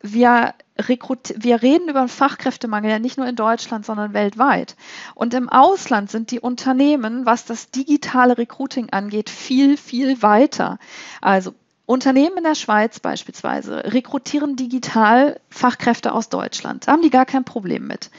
Wir, 0.00 0.54
wir 0.76 1.62
reden 1.62 1.88
über 1.88 2.00
einen 2.00 2.08
Fachkräftemangel 2.08 2.90
ja 2.90 2.98
nicht 2.98 3.18
nur 3.18 3.26
in 3.26 3.36
Deutschland, 3.36 3.84
sondern 3.84 4.14
weltweit. 4.14 4.76
Und 5.14 5.34
im 5.34 5.48
Ausland 5.48 6.10
sind 6.10 6.30
die 6.30 6.40
Unternehmen, 6.40 7.26
was 7.26 7.44
das 7.44 7.70
digitale 7.70 8.38
Recruiting 8.38 8.90
angeht, 8.90 9.28
viel, 9.28 9.76
viel 9.76 10.22
weiter. 10.22 10.78
Also 11.20 11.52
Unternehmen 11.88 12.36
in 12.36 12.44
der 12.44 12.54
Schweiz 12.54 13.00
beispielsweise 13.00 13.82
rekrutieren 13.82 14.56
digital 14.56 15.40
Fachkräfte 15.48 16.12
aus 16.12 16.28
Deutschland. 16.28 16.86
Da 16.86 16.92
haben 16.92 17.00
die 17.00 17.08
gar 17.08 17.24
kein 17.24 17.44
Problem 17.44 17.86
mit. 17.86 18.10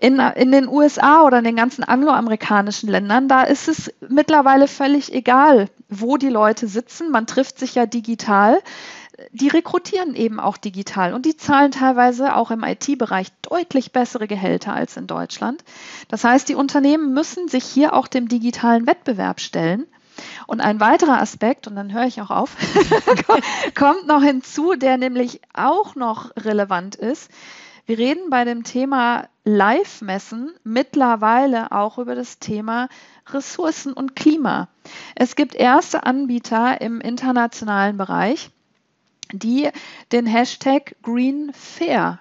In, 0.00 0.20
in 0.20 0.52
den 0.52 0.68
USA 0.68 1.24
oder 1.24 1.38
in 1.38 1.44
den 1.44 1.56
ganzen 1.56 1.82
angloamerikanischen 1.82 2.88
Ländern, 2.88 3.26
da 3.26 3.42
ist 3.42 3.66
es 3.66 3.92
mittlerweile 4.08 4.68
völlig 4.68 5.12
egal, 5.12 5.68
wo 5.88 6.18
die 6.18 6.28
Leute 6.28 6.68
sitzen. 6.68 7.10
Man 7.10 7.26
trifft 7.26 7.58
sich 7.58 7.74
ja 7.74 7.84
digital. 7.84 8.60
Die 9.32 9.48
rekrutieren 9.48 10.14
eben 10.14 10.38
auch 10.38 10.56
digital 10.56 11.12
und 11.12 11.26
die 11.26 11.36
zahlen 11.36 11.72
teilweise 11.72 12.36
auch 12.36 12.52
im 12.52 12.62
IT-Bereich 12.62 13.32
deutlich 13.42 13.90
bessere 13.90 14.28
Gehälter 14.28 14.72
als 14.72 14.96
in 14.96 15.08
Deutschland. 15.08 15.64
Das 16.06 16.22
heißt, 16.22 16.48
die 16.48 16.54
Unternehmen 16.54 17.12
müssen 17.12 17.48
sich 17.48 17.64
hier 17.64 17.92
auch 17.92 18.06
dem 18.06 18.28
digitalen 18.28 18.86
Wettbewerb 18.86 19.40
stellen. 19.40 19.88
Und 20.46 20.60
ein 20.60 20.80
weiterer 20.80 21.20
Aspekt, 21.20 21.66
und 21.66 21.76
dann 21.76 21.92
höre 21.92 22.06
ich 22.06 22.20
auch 22.20 22.30
auf, 22.30 22.56
kommt 23.74 24.06
noch 24.06 24.22
hinzu, 24.22 24.74
der 24.74 24.96
nämlich 24.96 25.40
auch 25.54 25.94
noch 25.94 26.30
relevant 26.36 26.96
ist. 26.96 27.30
Wir 27.86 27.98
reden 27.98 28.30
bei 28.30 28.44
dem 28.44 28.62
Thema 28.62 29.28
Live-Messen 29.44 30.52
mittlerweile 30.62 31.72
auch 31.72 31.98
über 31.98 32.14
das 32.14 32.38
Thema 32.38 32.88
Ressourcen 33.32 33.92
und 33.92 34.14
Klima. 34.14 34.68
Es 35.16 35.34
gibt 35.34 35.54
erste 35.54 36.04
Anbieter 36.04 36.80
im 36.80 37.00
internationalen 37.00 37.96
Bereich, 37.96 38.50
die 39.32 39.70
den 40.12 40.26
Hashtag 40.26 40.94
Green 41.02 41.52
Fair 41.52 42.20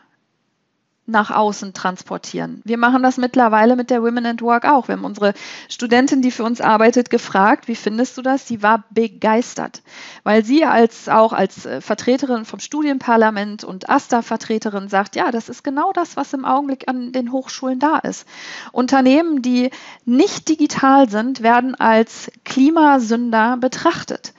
nach 1.09 1.31
außen 1.31 1.73
transportieren. 1.73 2.61
Wir 2.63 2.77
machen 2.77 3.03
das 3.03 3.17
mittlerweile 3.17 3.75
mit 3.75 3.89
der 3.89 4.01
Women 4.01 4.25
at 4.25 4.41
Work 4.41 4.65
auch. 4.65 4.87
Wir 4.87 4.95
haben 4.95 5.05
unsere 5.05 5.33
Studentin, 5.67 6.21
die 6.21 6.31
für 6.31 6.43
uns 6.43 6.61
arbeitet, 6.61 7.09
gefragt, 7.09 7.67
wie 7.67 7.75
findest 7.75 8.17
du 8.17 8.21
das? 8.21 8.47
Sie 8.47 8.63
war 8.63 8.83
begeistert, 8.89 9.81
weil 10.23 10.45
sie 10.45 10.65
als 10.65 11.09
auch 11.09 11.33
als 11.33 11.65
äh, 11.65 11.81
Vertreterin 11.81 12.45
vom 12.45 12.59
Studienparlament 12.59 13.63
und 13.63 13.89
AStA-Vertreterin 13.89 14.89
sagt, 14.89 15.15
ja, 15.15 15.31
das 15.31 15.49
ist 15.49 15.63
genau 15.63 15.91
das, 15.93 16.15
was 16.15 16.33
im 16.33 16.45
Augenblick 16.45 16.87
an 16.87 17.11
den 17.11 17.31
Hochschulen 17.31 17.79
da 17.79 17.97
ist. 17.97 18.27
Unternehmen, 18.71 19.41
die 19.41 19.71
nicht 20.05 20.47
digital 20.49 21.09
sind, 21.09 21.41
werden 21.43 21.75
als 21.75 22.31
Klimasünder 22.45 23.57
betrachtet. 23.57 24.33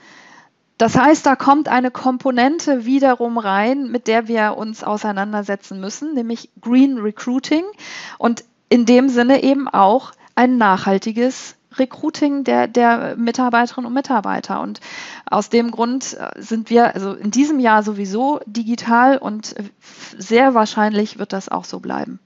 Das 0.81 0.97
heißt, 0.97 1.27
da 1.27 1.35
kommt 1.35 1.67
eine 1.67 1.91
Komponente 1.91 2.85
wiederum 2.85 3.37
rein, 3.37 3.91
mit 3.91 4.07
der 4.07 4.27
wir 4.27 4.57
uns 4.57 4.83
auseinandersetzen 4.83 5.79
müssen, 5.79 6.15
nämlich 6.15 6.49
Green 6.59 6.97
Recruiting 6.97 7.63
und 8.17 8.43
in 8.67 8.87
dem 8.87 9.07
Sinne 9.07 9.43
eben 9.43 9.67
auch 9.67 10.11
ein 10.33 10.57
nachhaltiges 10.57 11.55
Recruiting 11.75 12.45
der, 12.45 12.67
der 12.67 13.15
Mitarbeiterinnen 13.15 13.85
und 13.85 13.93
Mitarbeiter. 13.93 14.59
Und 14.59 14.79
aus 15.29 15.49
dem 15.49 15.69
Grund 15.69 16.17
äh, 16.17 16.41
sind 16.41 16.71
wir 16.71 16.95
also 16.95 17.13
in 17.13 17.29
diesem 17.29 17.59
Jahr 17.59 17.83
sowieso 17.83 18.39
digital 18.47 19.19
und 19.19 19.53
sehr 20.17 20.55
wahrscheinlich 20.55 21.19
wird 21.19 21.31
das 21.31 21.47
auch 21.47 21.65
so 21.65 21.79
bleiben. 21.79 22.19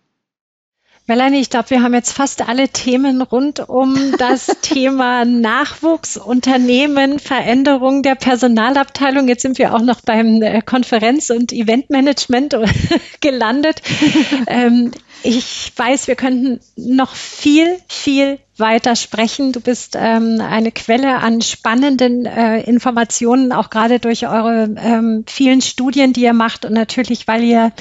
Melanie, 1.08 1.40
ich 1.40 1.52
glaube, 1.52 1.70
wir 1.70 1.84
haben 1.84 1.94
jetzt 1.94 2.14
fast 2.14 2.48
alle 2.50 2.68
Themen 2.68 3.22
rund 3.22 3.70
um 3.70 3.96
das 4.18 4.48
Thema 4.64 5.24
Nachwuchs, 5.24 6.18
Unternehmen, 6.18 7.20
Veränderung 7.20 8.02
der 8.02 8.16
Personalabteilung. 8.16 9.28
Jetzt 9.28 9.44
sind 9.44 9.60
wir 9.60 9.76
auch 9.76 9.82
noch 9.82 10.02
beim 10.02 10.42
äh, 10.42 10.64
Konferenz- 10.64 11.30
und 11.30 11.54
Eventmanagement 11.54 12.58
gelandet. 13.22 13.84
ähm, 14.48 14.92
ich 15.26 15.72
weiß, 15.76 16.08
wir 16.08 16.16
könnten 16.16 16.60
noch 16.76 17.16
viel, 17.16 17.78
viel 17.88 18.38
weiter 18.58 18.96
sprechen. 18.96 19.52
Du 19.54 19.60
bist 19.60 19.98
ähm, 20.00 20.40
eine 20.40 20.72
Quelle 20.72 21.18
an 21.18 21.42
spannenden 21.42 22.26
äh, 22.28 22.62
Informationen, 22.62 23.52
auch 23.52 23.72
gerade 23.72 24.00
durch 24.00 24.28
eure 24.28 24.70
ähm, 24.78 25.26
vielen 25.28 25.62
Studien, 25.62 26.14
die 26.14 26.22
ihr 26.22 26.34
macht 26.34 26.64
und 26.64 26.74
natürlich, 26.74 27.28
weil 27.28 27.44
ihr 27.44 27.72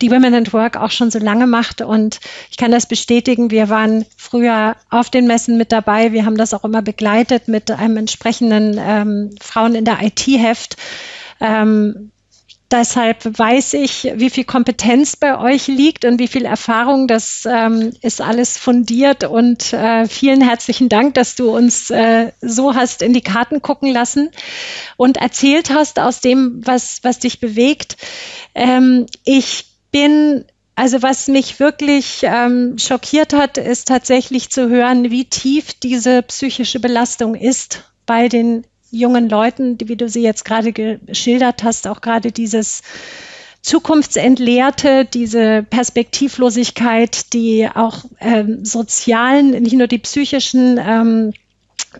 die 0.00 0.10
Women 0.10 0.34
at 0.34 0.52
Work 0.54 0.78
auch 0.78 0.90
schon 0.90 1.10
so 1.10 1.18
lange 1.18 1.46
macht. 1.46 1.82
Und 1.82 2.20
ich 2.50 2.56
kann 2.56 2.70
das 2.70 2.86
bestätigen. 2.86 3.50
Wir 3.50 3.68
waren 3.68 4.06
früher 4.16 4.74
auf 4.88 5.10
den 5.10 5.26
Messen 5.26 5.58
mit 5.58 5.72
dabei. 5.72 6.12
Wir 6.12 6.24
haben 6.24 6.38
das 6.38 6.54
auch 6.54 6.64
immer 6.64 6.80
begleitet 6.80 7.48
mit 7.48 7.70
einem 7.70 7.98
entsprechenden 7.98 8.80
ähm, 8.80 9.30
Frauen 9.40 9.74
in 9.74 9.84
der 9.84 10.02
IT-Heft. 10.02 10.76
Ähm, 11.40 12.12
Deshalb 12.76 13.38
weiß 13.38 13.74
ich, 13.74 14.10
wie 14.16 14.30
viel 14.30 14.42
Kompetenz 14.42 15.14
bei 15.14 15.38
euch 15.38 15.68
liegt 15.68 16.04
und 16.04 16.18
wie 16.18 16.26
viel 16.26 16.44
Erfahrung. 16.44 17.06
Das 17.06 17.46
ähm, 17.48 17.92
ist 18.02 18.20
alles 18.20 18.58
fundiert 18.58 19.22
und 19.22 19.72
äh, 19.72 20.08
vielen 20.08 20.40
herzlichen 20.40 20.88
Dank, 20.88 21.14
dass 21.14 21.36
du 21.36 21.54
uns 21.54 21.90
äh, 21.90 22.32
so 22.40 22.74
hast 22.74 23.02
in 23.02 23.12
die 23.12 23.20
Karten 23.20 23.62
gucken 23.62 23.92
lassen 23.92 24.30
und 24.96 25.18
erzählt 25.18 25.70
hast 25.70 26.00
aus 26.00 26.20
dem, 26.20 26.62
was, 26.64 26.98
was 27.04 27.20
dich 27.20 27.38
bewegt. 27.38 27.96
Ähm, 28.56 29.06
ich 29.22 29.66
bin 29.92 30.44
also 30.74 31.00
was 31.00 31.28
mich 31.28 31.60
wirklich 31.60 32.22
ähm, 32.24 32.76
schockiert 32.78 33.34
hat, 33.34 33.56
ist 33.56 33.86
tatsächlich 33.86 34.50
zu 34.50 34.68
hören, 34.68 35.12
wie 35.12 35.26
tief 35.26 35.74
diese 35.74 36.22
psychische 36.22 36.80
Belastung 36.80 37.36
ist 37.36 37.84
bei 38.04 38.28
den 38.28 38.66
jungen 38.98 39.28
Leuten, 39.28 39.78
wie 39.84 39.96
du 39.96 40.08
sie 40.08 40.22
jetzt 40.22 40.44
gerade 40.44 40.72
geschildert 40.72 41.62
hast, 41.62 41.86
auch 41.86 42.00
gerade 42.00 42.32
dieses 42.32 42.82
Zukunftsentleerte, 43.62 45.06
diese 45.06 45.64
Perspektivlosigkeit, 45.68 47.32
die 47.32 47.68
auch 47.72 48.04
ähm, 48.20 48.64
sozialen, 48.64 49.62
nicht 49.62 49.76
nur 49.76 49.86
die 49.86 49.98
psychischen 49.98 50.78
ähm, 50.78 51.32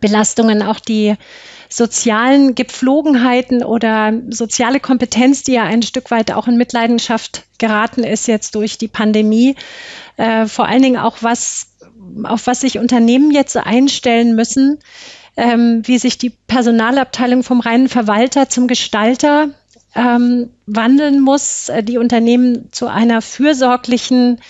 Belastungen, 0.00 0.62
auch 0.62 0.78
die 0.78 1.14
sozialen 1.70 2.54
Gepflogenheiten 2.54 3.64
oder 3.64 4.12
soziale 4.28 4.78
Kompetenz, 4.78 5.42
die 5.42 5.52
ja 5.52 5.64
ein 5.64 5.82
Stück 5.82 6.10
weit 6.10 6.30
auch 6.32 6.46
in 6.46 6.56
Mitleidenschaft 6.56 7.44
geraten 7.58 8.04
ist 8.04 8.28
jetzt 8.28 8.54
durch 8.54 8.78
die 8.78 8.88
Pandemie. 8.88 9.56
Äh, 10.16 10.46
vor 10.46 10.66
allen 10.68 10.82
Dingen 10.82 11.00
auch 11.00 11.18
was, 11.22 11.73
auf 12.24 12.46
was 12.46 12.60
sich 12.60 12.78
Unternehmen 12.78 13.30
jetzt 13.30 13.56
einstellen 13.56 14.34
müssen, 14.34 14.78
ähm, 15.36 15.82
wie 15.84 15.98
sich 15.98 16.18
die 16.18 16.30
Personalabteilung 16.30 17.42
vom 17.42 17.60
reinen 17.60 17.88
Verwalter 17.88 18.48
zum 18.48 18.68
Gestalter 18.68 19.50
ähm, 19.94 20.50
wandeln 20.66 21.20
muss, 21.20 21.68
äh, 21.68 21.82
die 21.82 21.98
Unternehmen 21.98 22.72
zu 22.72 22.86
einer 22.86 23.22
fürsorglichen 23.22 24.40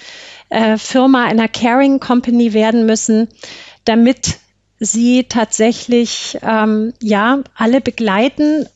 äh, 0.48 0.76
Firma, 0.78 1.24
einer 1.24 1.48
Caring 1.48 2.00
Company 2.00 2.52
werden 2.52 2.86
müssen, 2.86 3.28
damit 3.84 4.38
sie 4.78 5.24
tatsächlich 5.24 6.38
ähm, 6.42 6.92
ja 7.00 7.40
alle 7.54 7.80
begleiten 7.80 8.66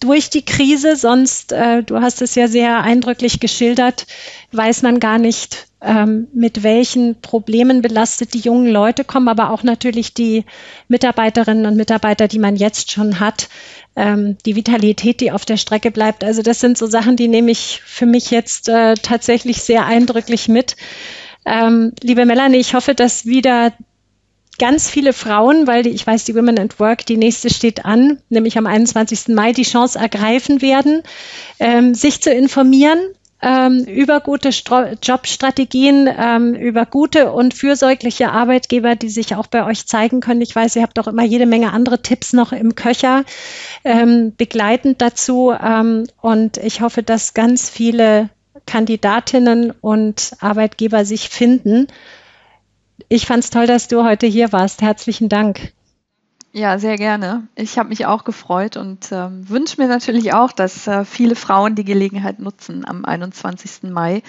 durch 0.00 0.30
die 0.30 0.44
Krise. 0.44 0.96
Sonst, 0.96 1.52
äh, 1.52 1.82
du 1.82 2.00
hast 2.00 2.22
es 2.22 2.34
ja 2.34 2.48
sehr 2.48 2.82
eindrücklich 2.82 3.40
geschildert, 3.40 4.06
weiß 4.52 4.82
man 4.82 5.00
gar 5.00 5.18
nicht, 5.18 5.66
ähm, 5.80 6.26
mit 6.32 6.62
welchen 6.62 7.20
Problemen 7.20 7.82
belastet 7.82 8.34
die 8.34 8.40
jungen 8.40 8.68
Leute 8.68 9.04
kommen, 9.04 9.28
aber 9.28 9.50
auch 9.50 9.62
natürlich 9.62 10.12
die 10.12 10.44
Mitarbeiterinnen 10.88 11.66
und 11.66 11.76
Mitarbeiter, 11.76 12.26
die 12.26 12.40
man 12.40 12.56
jetzt 12.56 12.90
schon 12.90 13.20
hat, 13.20 13.48
ähm, 13.94 14.36
die 14.44 14.56
Vitalität, 14.56 15.20
die 15.20 15.30
auf 15.30 15.44
der 15.44 15.56
Strecke 15.56 15.90
bleibt. 15.90 16.24
Also 16.24 16.42
das 16.42 16.60
sind 16.60 16.78
so 16.78 16.86
Sachen, 16.86 17.16
die 17.16 17.28
nehme 17.28 17.50
ich 17.50 17.80
für 17.84 18.06
mich 18.06 18.30
jetzt 18.30 18.68
äh, 18.68 18.94
tatsächlich 18.94 19.62
sehr 19.62 19.86
eindrücklich 19.86 20.48
mit. 20.48 20.76
Ähm, 21.44 21.92
liebe 22.02 22.26
Melanie, 22.26 22.58
ich 22.58 22.74
hoffe, 22.74 22.94
dass 22.94 23.24
wieder 23.24 23.72
ganz 24.58 24.88
viele 24.90 25.12
Frauen, 25.12 25.66
weil 25.66 25.82
die, 25.82 25.90
ich 25.90 26.06
weiß, 26.06 26.24
die 26.24 26.34
Women 26.34 26.58
at 26.58 26.80
Work, 26.80 27.06
die 27.06 27.16
nächste 27.16 27.50
steht 27.50 27.84
an, 27.84 28.18
nämlich 28.28 28.58
am 28.58 28.66
21. 28.66 29.28
Mai, 29.28 29.52
die 29.52 29.62
Chance 29.62 29.98
ergreifen 29.98 30.62
werden, 30.62 31.02
ähm, 31.58 31.94
sich 31.94 32.20
zu 32.20 32.30
informieren, 32.30 32.98
ähm, 33.40 33.84
über 33.84 34.20
gute 34.20 34.52
Stro 34.52 34.84
Jobstrategien, 35.02 36.08
ähm, 36.18 36.54
über 36.54 36.86
gute 36.86 37.30
und 37.32 37.54
fürsorgliche 37.54 38.30
Arbeitgeber, 38.32 38.96
die 38.96 39.08
sich 39.08 39.36
auch 39.36 39.46
bei 39.46 39.64
euch 39.64 39.86
zeigen 39.86 40.20
können. 40.20 40.40
Ich 40.40 40.54
weiß, 40.54 40.76
ihr 40.76 40.82
habt 40.82 40.98
auch 40.98 41.06
immer 41.06 41.24
jede 41.24 41.46
Menge 41.46 41.72
andere 41.72 42.02
Tipps 42.02 42.32
noch 42.32 42.52
im 42.52 42.74
Köcher 42.74 43.24
ähm, 43.84 44.34
begleitend 44.36 45.00
dazu. 45.00 45.52
Ähm, 45.52 46.06
und 46.20 46.56
ich 46.56 46.80
hoffe, 46.80 47.02
dass 47.02 47.34
ganz 47.34 47.70
viele 47.70 48.30
Kandidatinnen 48.66 49.72
und 49.80 50.32
Arbeitgeber 50.40 51.04
sich 51.04 51.28
finden. 51.28 51.86
Ich 53.08 53.26
fand 53.26 53.44
es 53.44 53.50
toll, 53.50 53.66
dass 53.66 53.88
du 53.88 54.04
heute 54.04 54.26
hier 54.26 54.52
warst. 54.52 54.82
Herzlichen 54.82 55.28
Dank. 55.28 55.72
Ja, 56.52 56.78
sehr 56.78 56.96
gerne. 56.96 57.46
Ich 57.54 57.78
habe 57.78 57.90
mich 57.90 58.06
auch 58.06 58.24
gefreut 58.24 58.76
und 58.76 59.12
äh, 59.12 59.28
wünsche 59.30 59.80
mir 59.80 59.86
natürlich 59.86 60.32
auch, 60.32 60.50
dass 60.50 60.86
äh, 60.86 61.04
viele 61.04 61.36
Frauen 61.36 61.74
die 61.74 61.84
Gelegenheit 61.84 62.40
nutzen, 62.40 62.84
am 62.86 63.04
21. 63.04 63.90
Mai 63.90 64.22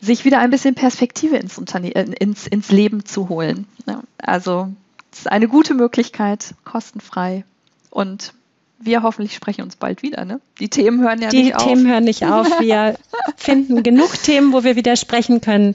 sich 0.00 0.24
wieder 0.24 0.38
ein 0.40 0.50
bisschen 0.50 0.74
Perspektive 0.74 1.36
ins, 1.36 1.58
Unterne 1.58 1.94
äh, 1.94 2.12
ins, 2.20 2.46
ins 2.46 2.70
Leben 2.70 3.04
zu 3.04 3.28
holen. 3.28 3.66
Ja, 3.86 4.02
also 4.18 4.68
es 5.10 5.20
ist 5.20 5.32
eine 5.32 5.48
gute 5.48 5.74
Möglichkeit, 5.74 6.54
kostenfrei. 6.64 7.44
Und 7.90 8.34
wir 8.78 9.02
hoffentlich 9.02 9.34
sprechen 9.34 9.62
uns 9.62 9.76
bald 9.76 10.02
wieder. 10.02 10.24
Ne? 10.24 10.40
Die 10.60 10.68
Themen 10.68 11.00
hören 11.00 11.20
ja 11.20 11.30
die 11.30 11.44
nicht 11.44 11.56
auf. 11.56 11.62
Die 11.62 11.68
Themen 11.68 11.90
hören 11.90 12.04
nicht 12.04 12.24
auf. 12.24 12.60
Wir 12.60 12.96
finden 13.36 13.82
genug 13.82 14.22
Themen, 14.22 14.52
wo 14.52 14.64
wir 14.64 14.76
wieder 14.76 14.96
sprechen 14.96 15.40
können. 15.40 15.74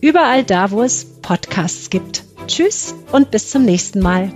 überall 0.00 0.44
da, 0.44 0.70
wo 0.70 0.82
es 0.82 1.04
Podcasts 1.22 1.90
gibt. 1.90 2.24
Tschüss 2.46 2.94
und 3.12 3.30
bis 3.30 3.50
zum 3.50 3.64
nächsten 3.64 4.00
Mal. 4.00 4.32